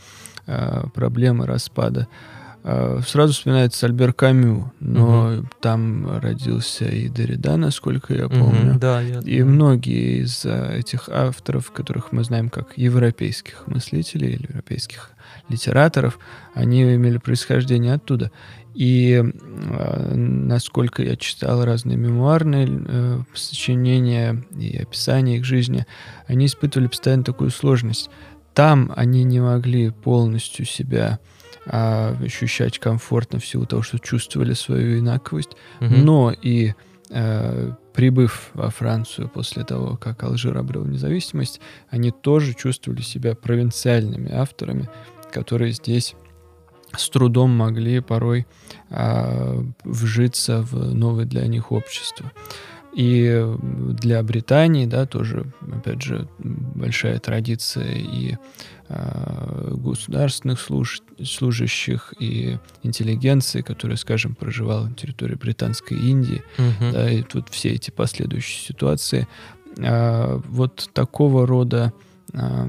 э, 0.45 0.83
проблем 0.93 1.43
и 1.43 1.45
распада— 1.45 2.07
сразу 3.07 3.33
вспоминается 3.33 3.85
Альбер 3.85 4.13
Камю, 4.13 4.73
но 4.79 5.37
угу. 5.37 5.47
там 5.61 6.19
родился 6.19 6.85
и 6.85 7.07
Derrida, 7.07 7.55
насколько 7.55 8.13
я 8.13 8.27
помню. 8.27 8.71
Угу, 8.71 8.79
да, 8.79 9.01
я... 9.01 9.19
И 9.19 9.41
многие 9.43 10.23
из 10.23 10.45
э, 10.45 10.79
этих 10.79 11.07
авторов, 11.07 11.71
которых 11.71 12.11
мы 12.11 12.23
знаем 12.23 12.49
как 12.49 12.77
европейских 12.77 13.67
мыслителей 13.67 14.33
или 14.33 14.47
европейских 14.49 15.11
литераторов, 15.47 16.19
они 16.53 16.83
имели 16.83 17.17
происхождение 17.17 17.93
оттуда. 17.93 18.31
И 18.73 19.23
э, 19.23 20.13
насколько 20.15 21.03
я 21.03 21.15
читал 21.15 21.63
разные 21.63 21.97
мемуарные 21.97 22.67
э, 22.69 23.19
сочинения 23.33 24.43
и 24.55 24.77
описания 24.77 25.37
их 25.37 25.45
жизни, 25.45 25.85
они 26.27 26.47
испытывали 26.47 26.87
постоянно 26.87 27.23
такую 27.23 27.49
сложность. 27.49 28.09
Там 28.53 28.91
они 28.95 29.23
не 29.23 29.39
могли 29.39 29.91
полностью 29.91 30.65
себя 30.65 31.19
а, 31.69 32.15
ощущать 32.21 32.79
комфортно 32.79 33.39
в 33.39 33.45
силу 33.45 33.65
того, 33.65 33.81
что 33.81 33.99
чувствовали 33.99 34.53
свою 34.53 34.99
инаковость, 34.99 35.51
угу. 35.79 35.93
но 35.95 36.31
и 36.31 36.73
а, 37.11 37.73
прибыв 37.93 38.51
во 38.53 38.69
Францию 38.69 39.27
после 39.27 39.63
того, 39.63 39.97
как 39.97 40.23
Алжир 40.23 40.57
обрел 40.57 40.85
независимость, 40.85 41.59
они 41.89 42.11
тоже 42.11 42.53
чувствовали 42.53 43.01
себя 43.01 43.35
провинциальными 43.35 44.31
авторами, 44.31 44.89
которые 45.31 45.73
здесь 45.73 46.15
с 46.95 47.09
трудом 47.09 47.51
могли 47.51 47.99
порой 47.99 48.47
а, 48.89 49.61
вжиться 49.83 50.61
в 50.61 50.93
новое 50.93 51.25
для 51.25 51.45
них 51.47 51.71
общество. 51.71 52.31
И 52.97 53.45
для 54.01 54.23
Британии, 54.23 54.87
да, 54.87 55.05
тоже, 55.05 55.45
опять 55.71 56.01
же, 56.01 56.27
большая 56.39 57.19
традиция 57.19 57.93
и 57.93 58.37
э, 58.89 59.73
государственных 59.75 60.59
служ 60.59 61.03
служащих, 61.23 62.15
и 62.19 62.57
интеллигенции, 62.81 63.61
которая, 63.61 63.97
скажем, 63.97 64.33
проживала 64.33 64.87
на 64.87 64.95
территории 64.95 65.35
Британской 65.35 65.95
Индии, 65.95 66.41
uh-huh. 66.57 66.91
да, 66.91 67.11
и 67.11 67.21
тут 67.21 67.49
все 67.49 67.69
эти 67.69 67.91
последующие 67.91 68.65
ситуации. 68.65 69.27
Э, 69.77 70.41
вот 70.47 70.89
такого 70.91 71.45
рода 71.45 71.93
э, 72.33 72.67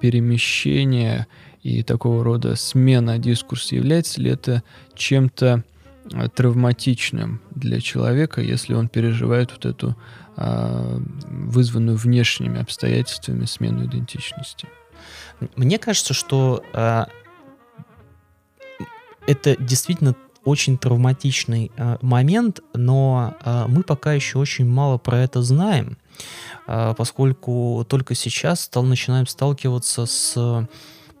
перемещение 0.00 1.26
и 1.62 1.82
такого 1.82 2.24
рода 2.24 2.56
смена 2.56 3.18
дискурса 3.18 3.76
является 3.76 4.22
ли 4.22 4.30
это 4.30 4.62
чем-то 4.94 5.62
травматичным 6.34 7.40
для 7.50 7.80
человека, 7.80 8.40
если 8.40 8.74
он 8.74 8.88
переживает 8.88 9.52
вот 9.52 9.66
эту 9.66 9.96
а, 10.36 11.00
вызванную 11.28 11.96
внешними 11.96 12.60
обстоятельствами 12.60 13.44
смену 13.44 13.86
идентичности. 13.86 14.68
Мне 15.56 15.78
кажется, 15.78 16.14
что 16.14 16.62
а, 16.72 17.08
это 19.26 19.56
действительно 19.56 20.14
очень 20.44 20.78
травматичный 20.78 21.70
а, 21.76 21.98
момент, 22.00 22.60
но 22.74 23.34
а, 23.40 23.66
мы 23.68 23.82
пока 23.82 24.12
еще 24.12 24.38
очень 24.38 24.66
мало 24.66 24.98
про 24.98 25.18
это 25.18 25.42
знаем, 25.42 25.98
а, 26.66 26.94
поскольку 26.94 27.84
только 27.88 28.14
сейчас 28.14 28.62
стал, 28.62 28.84
начинаем 28.84 29.26
сталкиваться 29.26 30.06
с 30.06 30.68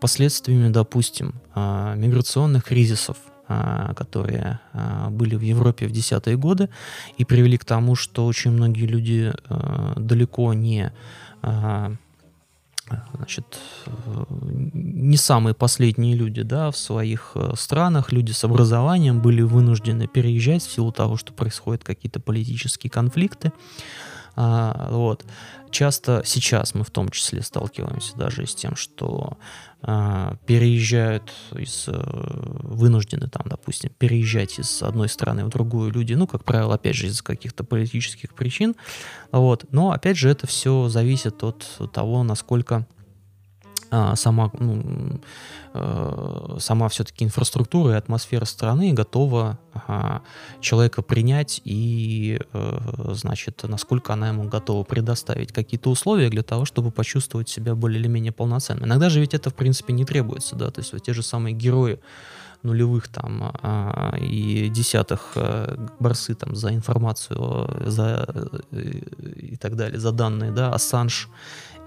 последствиями, 0.00 0.70
допустим, 0.70 1.34
а, 1.54 1.94
миграционных 1.94 2.64
кризисов 2.64 3.16
которые 3.48 4.60
а, 4.72 5.08
были 5.10 5.34
в 5.34 5.40
Европе 5.40 5.86
в 5.86 5.90
десятые 5.90 6.36
годы 6.36 6.68
и 7.16 7.24
привели 7.24 7.56
к 7.56 7.64
тому, 7.64 7.94
что 7.94 8.26
очень 8.26 8.50
многие 8.50 8.86
люди 8.86 9.32
а, 9.48 9.94
далеко 9.96 10.52
не 10.52 10.92
значит, 13.14 13.58
не 14.72 15.16
самые 15.18 15.54
последние 15.54 16.14
люди 16.14 16.42
да, 16.42 16.70
в 16.70 16.76
своих 16.78 17.32
э, 17.34 17.52
странах, 17.54 18.12
люди 18.12 18.32
с 18.32 18.44
образованием 18.44 19.20
были 19.20 19.42
вынуждены 19.42 20.06
переезжать 20.06 20.62
в 20.62 20.72
силу 20.72 20.90
того, 20.90 21.16
что 21.16 21.34
происходят 21.34 21.84
какие-то 21.84 22.18
политические 22.18 22.90
конфликты. 22.90 23.52
А, 24.36 24.88
вот. 24.90 25.24
Часто 25.70 26.22
сейчас 26.24 26.74
мы 26.74 26.84
в 26.84 26.90
том 26.90 27.10
числе 27.10 27.42
сталкиваемся 27.42 28.16
даже 28.16 28.46
с 28.46 28.54
тем, 28.54 28.76
что 28.76 29.36
а, 29.36 29.36
переезжают 29.80 31.32
из 31.56 31.86
э, 31.86 31.92
вынуждены 31.94 33.28
там, 33.28 33.46
допустим, 33.46 33.90
переезжать 33.96 34.58
из 34.58 34.82
одной 34.82 35.08
страны 35.08 35.44
в 35.44 35.50
другую 35.50 35.92
люди, 35.92 36.14
ну, 36.14 36.26
как 36.26 36.44
правило, 36.44 36.74
опять 36.74 36.96
же, 36.96 37.06
из 37.06 37.22
каких-то 37.22 37.62
политических 37.62 38.34
причин, 38.34 38.74
вот, 39.30 39.66
но, 39.70 39.92
опять 39.92 40.16
же, 40.16 40.30
это 40.30 40.48
все 40.48 40.88
зависит 40.88 41.44
от 41.44 41.64
того, 41.92 42.24
насколько 42.24 42.86
а, 43.90 44.16
сама, 44.16 44.50
ну, 44.58 45.20
э, 45.74 46.56
сама 46.58 46.88
все-таки 46.88 47.24
инфраструктура 47.24 47.94
и 47.94 47.96
атмосфера 47.96 48.44
страны 48.44 48.92
готова 48.92 49.58
а, 49.74 50.22
человека 50.60 51.02
принять 51.02 51.60
и, 51.64 52.38
э, 52.52 52.78
значит, 53.14 53.62
насколько 53.62 54.12
она 54.12 54.28
ему 54.28 54.44
готова 54.44 54.84
предоставить 54.84 55.52
какие-то 55.52 55.90
условия 55.90 56.28
для 56.28 56.42
того, 56.42 56.64
чтобы 56.64 56.90
почувствовать 56.90 57.48
себя 57.48 57.74
более 57.74 58.00
или 58.00 58.08
менее 58.08 58.32
полноценно. 58.32 58.84
Иногда 58.84 59.08
же 59.08 59.20
ведь 59.20 59.34
это, 59.34 59.50
в 59.50 59.54
принципе, 59.54 59.92
не 59.92 60.04
требуется, 60.04 60.54
да, 60.54 60.70
то 60.70 60.80
есть 60.80 60.92
вот 60.92 61.02
те 61.02 61.14
же 61.14 61.22
самые 61.22 61.54
герои 61.54 61.98
нулевых 62.62 63.08
там 63.08 63.52
а, 63.62 64.16
и 64.18 64.68
десятых 64.68 65.32
а, 65.36 65.88
борцы 66.00 66.34
там 66.34 66.56
за 66.56 66.74
информацию 66.74 67.70
за 67.86 68.26
и 68.72 69.56
так 69.56 69.76
далее 69.76 70.00
за 70.00 70.12
данные 70.12 70.50
да 70.50 70.72
Ассанж 70.72 71.28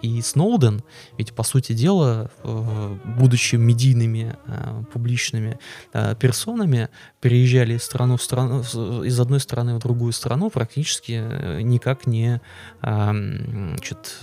и 0.01 0.21
Сноуден, 0.21 0.83
ведь, 1.17 1.33
по 1.33 1.43
сути 1.43 1.73
дела, 1.73 2.31
будучи 2.43 3.55
медийными, 3.55 4.35
э, 4.47 4.83
публичными 4.91 5.59
э, 5.93 6.15
персонами, 6.15 6.89
переезжали 7.21 7.75
из, 7.75 7.83
страну 7.83 8.17
в 8.17 8.23
страну, 8.23 8.61
из 9.03 9.19
одной 9.19 9.39
страны 9.39 9.75
в 9.75 9.79
другую 9.79 10.11
страну, 10.11 10.49
практически 10.49 11.61
никак 11.61 12.07
не, 12.07 12.41
значит, 12.81 14.19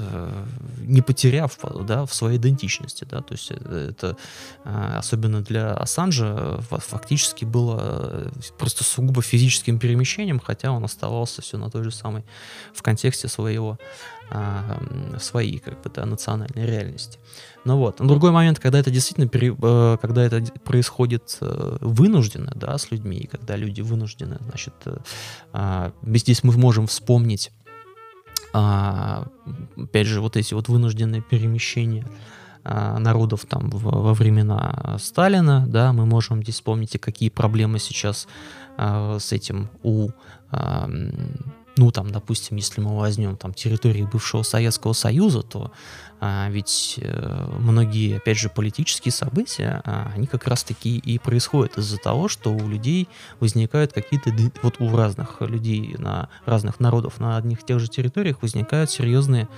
не 0.78 1.00
потеряв 1.00 1.56
да, 1.86 2.04
в 2.04 2.12
своей 2.12 2.38
идентичности. 2.38 3.06
Да? 3.08 3.22
То 3.22 3.34
есть 3.34 3.52
это, 3.52 4.16
особенно 4.64 5.40
для 5.42 5.74
Ассанжа, 5.74 6.60
фактически 6.70 7.44
было 7.44 8.32
просто 8.58 8.82
сугубо 8.82 9.22
физическим 9.22 9.78
перемещением, 9.78 10.40
хотя 10.40 10.72
он 10.72 10.84
оставался 10.84 11.40
все 11.40 11.56
на 11.56 11.70
той 11.70 11.84
же 11.84 11.92
самой, 11.92 12.24
в 12.74 12.82
контексте 12.82 13.28
своего 13.28 13.78
свои 15.18 15.58
как 15.58 15.80
бы, 15.82 15.90
да, 15.94 16.04
национальной 16.04 16.66
реальности. 16.66 17.18
Ну 17.64 17.76
вот. 17.76 18.00
Но 18.00 18.06
другой 18.06 18.30
момент, 18.30 18.58
когда 18.58 18.78
это 18.78 18.90
действительно, 18.90 19.28
пере, 19.28 19.54
э, 19.60 19.96
когда 20.00 20.24
это 20.24 20.42
происходит 20.64 21.36
э, 21.40 21.76
вынужденно, 21.80 22.52
да, 22.54 22.78
с 22.78 22.90
людьми, 22.90 23.18
и 23.18 23.26
когда 23.26 23.56
люди 23.56 23.80
вынуждены, 23.80 24.38
значит, 24.40 24.74
а, 25.52 25.92
здесь 26.02 26.44
мы 26.44 26.52
можем 26.56 26.86
вспомнить 26.86 27.52
а, 28.52 29.26
опять 29.76 30.06
же, 30.06 30.20
вот 30.20 30.36
эти 30.36 30.54
вот 30.54 30.68
вынужденные 30.68 31.20
перемещения 31.20 32.06
а, 32.64 32.98
народов 32.98 33.44
там 33.46 33.68
во 33.70 34.14
времена 34.14 34.96
Сталина, 34.98 35.66
да, 35.68 35.92
мы 35.92 36.06
можем 36.06 36.42
здесь 36.42 36.56
вспомнить, 36.56 36.98
какие 37.00 37.28
проблемы 37.28 37.78
сейчас 37.78 38.26
с 38.78 39.32
этим 39.32 39.70
у 39.82 40.10
ну, 41.78 41.92
там, 41.92 42.10
допустим, 42.10 42.56
если 42.56 42.80
мы 42.80 42.96
возьмем 42.96 43.36
там 43.36 43.54
территории 43.54 44.02
бывшего 44.02 44.42
Советского 44.42 44.94
Союза, 44.94 45.42
то 45.42 45.70
а, 46.20 46.48
ведь 46.50 46.98
а, 47.02 47.56
многие, 47.58 48.16
опять 48.16 48.38
же, 48.38 48.48
политические 48.48 49.12
события, 49.12 49.82
а, 49.84 50.10
они 50.14 50.26
как 50.26 50.46
раз-таки 50.46 50.98
и 50.98 51.18
происходят 51.18 51.78
из-за 51.78 51.98
того, 51.98 52.28
что 52.28 52.52
у 52.52 52.68
людей 52.68 53.08
возникают 53.40 53.92
какие-то, 53.92 54.30
вот 54.62 54.80
у 54.80 54.96
разных 54.96 55.40
людей, 55.40 55.94
на 55.98 56.28
разных 56.44 56.80
народов 56.80 57.20
на 57.20 57.36
одних 57.36 57.62
и 57.62 57.64
тех 57.64 57.80
же 57.80 57.88
территориях 57.88 58.42
возникают 58.42 58.90
серьезные 58.90 59.48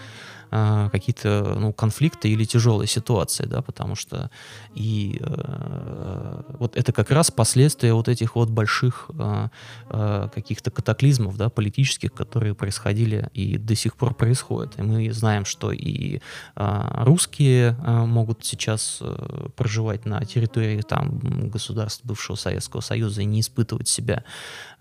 а, 0.52 0.88
какие-то 0.90 1.54
ну, 1.58 1.72
конфликты 1.72 2.28
или 2.28 2.44
тяжелые 2.44 2.88
ситуации, 2.88 3.46
да, 3.46 3.62
потому 3.62 3.94
что 3.94 4.30
и 4.74 5.18
э, 5.20 6.42
вот 6.58 6.76
это 6.76 6.92
как 6.92 7.10
раз 7.10 7.30
последствия 7.30 7.92
вот 7.92 8.08
этих 8.08 8.36
вот 8.36 8.50
больших 8.50 9.10
э, 9.18 9.48
э, 9.88 10.28
каких-то 10.32 10.70
катаклизмов, 10.70 11.36
да, 11.36 11.48
политических, 11.48 12.12
которые 12.12 12.54
происходили 12.54 13.28
и 13.34 13.58
до 13.58 13.74
сих 13.74 13.96
пор 13.96 14.14
происходят. 14.14 14.78
И 14.78 14.82
мы 14.82 15.12
знаем, 15.12 15.44
что 15.44 15.72
и 15.72 16.20
э, 16.56 17.04
русские 17.04 17.76
э, 17.84 18.04
могут 18.04 18.44
сейчас 18.44 18.98
э, 19.00 19.48
проживать 19.56 20.06
на 20.06 20.24
территории 20.24 20.82
там 20.82 21.18
государств 21.48 22.04
бывшего 22.04 22.36
Советского 22.36 22.80
Союза 22.80 23.22
и 23.22 23.24
не 23.24 23.40
испытывать 23.40 23.88
себя. 23.88 24.24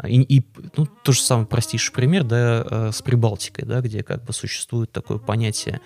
И, 0.06 0.22
и 0.22 0.46
ну, 0.78 0.86
то 0.86 1.12
же 1.12 1.22
самое 1.22 1.48
простейший 1.48 1.94
пример, 1.94 2.24
да, 2.24 2.66
э, 2.70 2.92
с 2.94 3.02
Прибалтикой, 3.02 3.66
да, 3.66 3.82
где 3.82 4.04
как 4.04 4.24
бы 4.24 4.34
существует 4.34 4.92
такое 4.92 5.18
понятие 5.18 5.82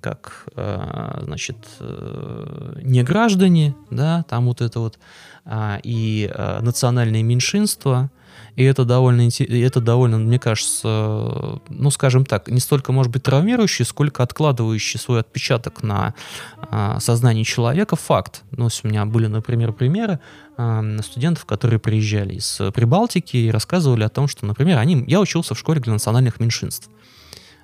как, 0.00 0.48
э, 0.56 1.20
значит, 1.22 1.56
э, 1.80 2.80
не 2.82 3.02
граждане, 3.02 3.74
да, 3.90 4.24
там 4.28 4.46
вот 4.46 4.60
это 4.60 4.80
вот, 4.80 4.98
а, 5.44 5.78
и 5.82 6.30
э, 6.32 6.60
национальные 6.60 7.22
меньшинства, 7.22 8.10
и 8.56 8.64
это 8.64 8.84
довольно, 8.84 9.28
это 9.38 9.80
довольно, 9.80 10.18
мне 10.18 10.38
кажется, 10.38 11.60
ну, 11.68 11.90
скажем 11.90 12.24
так, 12.24 12.48
не 12.48 12.60
столько, 12.60 12.92
может 12.92 13.12
быть, 13.12 13.22
травмирующий, 13.22 13.84
сколько 13.84 14.22
откладывающий 14.22 14.98
свой 14.98 15.20
отпечаток 15.20 15.82
на 15.82 16.14
а, 16.58 16.98
сознание 17.00 17.44
человека 17.44 17.96
факт. 17.96 18.42
Ну, 18.50 18.66
у 18.66 18.88
меня 18.88 19.04
были, 19.06 19.26
например, 19.26 19.72
примеры 19.72 20.20
а, 20.56 20.82
студентов, 21.02 21.44
которые 21.46 21.78
приезжали 21.78 22.34
из 22.34 22.60
Прибалтики 22.74 23.36
и 23.36 23.50
рассказывали 23.50 24.02
о 24.02 24.08
том, 24.08 24.26
что, 24.26 24.46
например, 24.46 24.78
они, 24.78 25.04
я 25.06 25.20
учился 25.20 25.54
в 25.54 25.58
школе 25.58 25.80
для 25.80 25.92
национальных 25.92 26.40
меньшинств. 26.40 26.90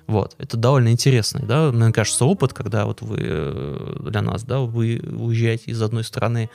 Вот, 0.07 0.35
это 0.37 0.55
довольно 0.55 0.89
интересный, 0.89 1.45
да, 1.45 1.69
мне 1.71 1.91
кажется, 1.91 2.23
опыт, 2.23 2.53
когда 2.53 2.85
вот 2.85 3.01
вы 3.01 3.17
э, 3.19 3.97
для 4.09 4.21
нас, 4.21 4.43
да, 4.43 4.59
вы 4.59 5.01
уезжаете 5.03 5.71
из 5.71 5.81
одной 5.81 6.05
страны 6.05 6.49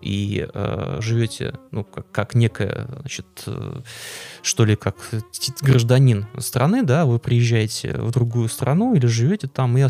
и 0.00 0.46
э, 0.52 0.98
живете, 1.00 1.58
ну, 1.72 1.82
как, 1.82 2.10
как 2.12 2.34
некое, 2.36 2.86
значит, 3.00 3.26
э, 3.46 3.80
что 4.42 4.64
ли, 4.64 4.76
как 4.76 4.96
гражданин 5.62 6.26
страны, 6.38 6.84
да, 6.84 7.04
вы 7.04 7.18
приезжаете 7.18 7.94
в 7.94 8.12
другую 8.12 8.48
страну 8.48 8.94
или 8.94 9.06
живете 9.06 9.48
там 9.48 9.76
и 9.76 9.82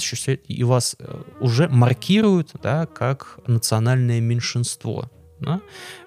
и 0.48 0.64
вас 0.64 0.96
э, 0.98 1.22
уже 1.40 1.68
маркируют, 1.68 2.52
да, 2.62 2.86
как 2.86 3.40
национальное 3.46 4.20
меньшинство, 4.20 5.10
да? 5.40 5.60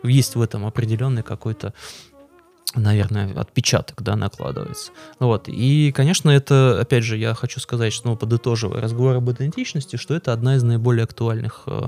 есть 0.03 0.35
в 0.35 0.41
этом 0.41 0.65
определенный 0.65 1.23
какой-то 1.23 1.73
наверное, 2.75 3.33
отпечаток, 3.39 4.01
да, 4.01 4.15
накладывается. 4.15 4.91
Вот. 5.19 5.47
И, 5.47 5.91
конечно, 5.95 6.29
это, 6.29 6.79
опять 6.79 7.03
же, 7.03 7.17
я 7.17 7.33
хочу 7.33 7.59
сказать, 7.59 7.93
что, 7.93 8.09
ну, 8.09 8.15
подытоживая 8.15 8.81
разговор 8.81 9.15
об 9.15 9.31
идентичности, 9.31 9.95
что 9.95 10.15
это 10.15 10.33
одна 10.33 10.55
из 10.55 10.63
наиболее 10.63 11.03
актуальных 11.03 11.63
э, 11.67 11.81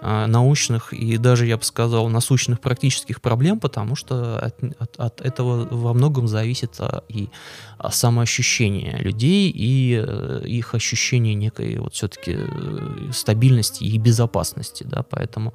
э, 0.00 0.26
научных 0.26 0.92
и 0.92 1.16
даже, 1.16 1.46
я 1.46 1.56
бы 1.56 1.64
сказал, 1.64 2.08
насущных 2.08 2.60
практических 2.60 3.20
проблем, 3.20 3.60
потому 3.60 3.96
что 3.96 4.38
от, 4.38 4.56
от, 4.78 4.96
от 4.98 5.20
этого 5.20 5.66
во 5.70 5.92
многом 5.92 6.28
зависит 6.28 6.74
а, 6.78 7.04
и 7.08 7.28
а, 7.78 7.90
самоощущение 7.90 8.98
людей 8.98 9.50
и 9.50 10.02
э, 10.04 10.42
их 10.46 10.74
ощущение 10.74 11.34
некой 11.34 11.78
вот 11.78 11.94
все-таки 11.94 12.36
э, 12.38 13.10
стабильности 13.12 13.84
и 13.84 13.98
безопасности, 13.98 14.84
да, 14.84 15.02
поэтому, 15.02 15.54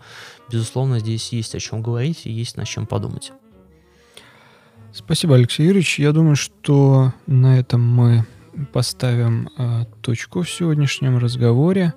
безусловно, 0.51 0.99
здесь 0.99 1.31
есть 1.31 1.55
о 1.55 1.59
чем 1.59 1.81
говорить 1.81 2.25
и 2.25 2.31
есть 2.31 2.57
над 2.57 2.67
чем 2.67 2.85
подумать. 2.85 3.31
Спасибо, 4.97 5.35
Алексей 5.35 5.67
Юрьевич. 5.67 5.99
Я 5.99 6.11
думаю, 6.11 6.35
что 6.35 7.13
на 7.27 7.59
этом 7.59 7.87
мы 7.87 8.25
поставим 8.73 9.47
э, 9.55 9.85
точку 10.01 10.41
в 10.41 10.49
сегодняшнем 10.49 11.19
разговоре. 11.19 11.93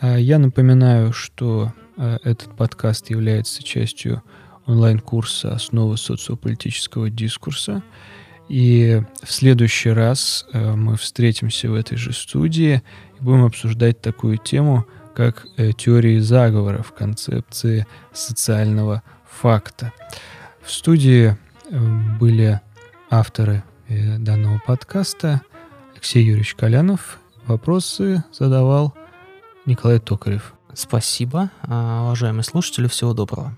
Э, 0.00 0.20
я 0.20 0.40
напоминаю, 0.40 1.12
что 1.12 1.72
э, 1.96 2.18
этот 2.24 2.56
подкаст 2.56 3.08
является 3.08 3.62
частью 3.62 4.24
онлайн-курса 4.66 5.54
«Основы 5.54 5.96
социополитического 5.96 7.08
дискурса». 7.08 7.84
И 8.48 9.00
в 9.22 9.30
следующий 9.30 9.90
раз 9.90 10.44
э, 10.52 10.74
мы 10.74 10.96
встретимся 10.96 11.70
в 11.70 11.74
этой 11.74 11.96
же 11.96 12.12
студии 12.12 12.82
и 13.20 13.22
будем 13.22 13.44
обсуждать 13.44 14.00
такую 14.00 14.38
тему, 14.38 14.86
как 15.14 15.46
э, 15.56 15.70
теории 15.70 16.18
заговоров, 16.18 16.92
концепции 16.98 17.86
социального 18.12 19.04
факта. 19.24 19.92
В 20.64 20.72
студии 20.72 21.36
были 21.70 22.60
авторы 23.10 23.62
э, 23.88 24.18
данного 24.18 24.60
подкаста 24.66 25.42
Алексей 25.92 26.24
Юрьевич 26.24 26.54
Колянов. 26.54 27.18
Вопросы 27.46 28.24
задавал 28.32 28.94
Николай 29.66 29.98
Токарев. 29.98 30.54
Спасибо, 30.74 31.50
а, 31.62 32.04
уважаемые 32.06 32.44
слушатели, 32.44 32.86
всего 32.86 33.12
доброго. 33.12 33.56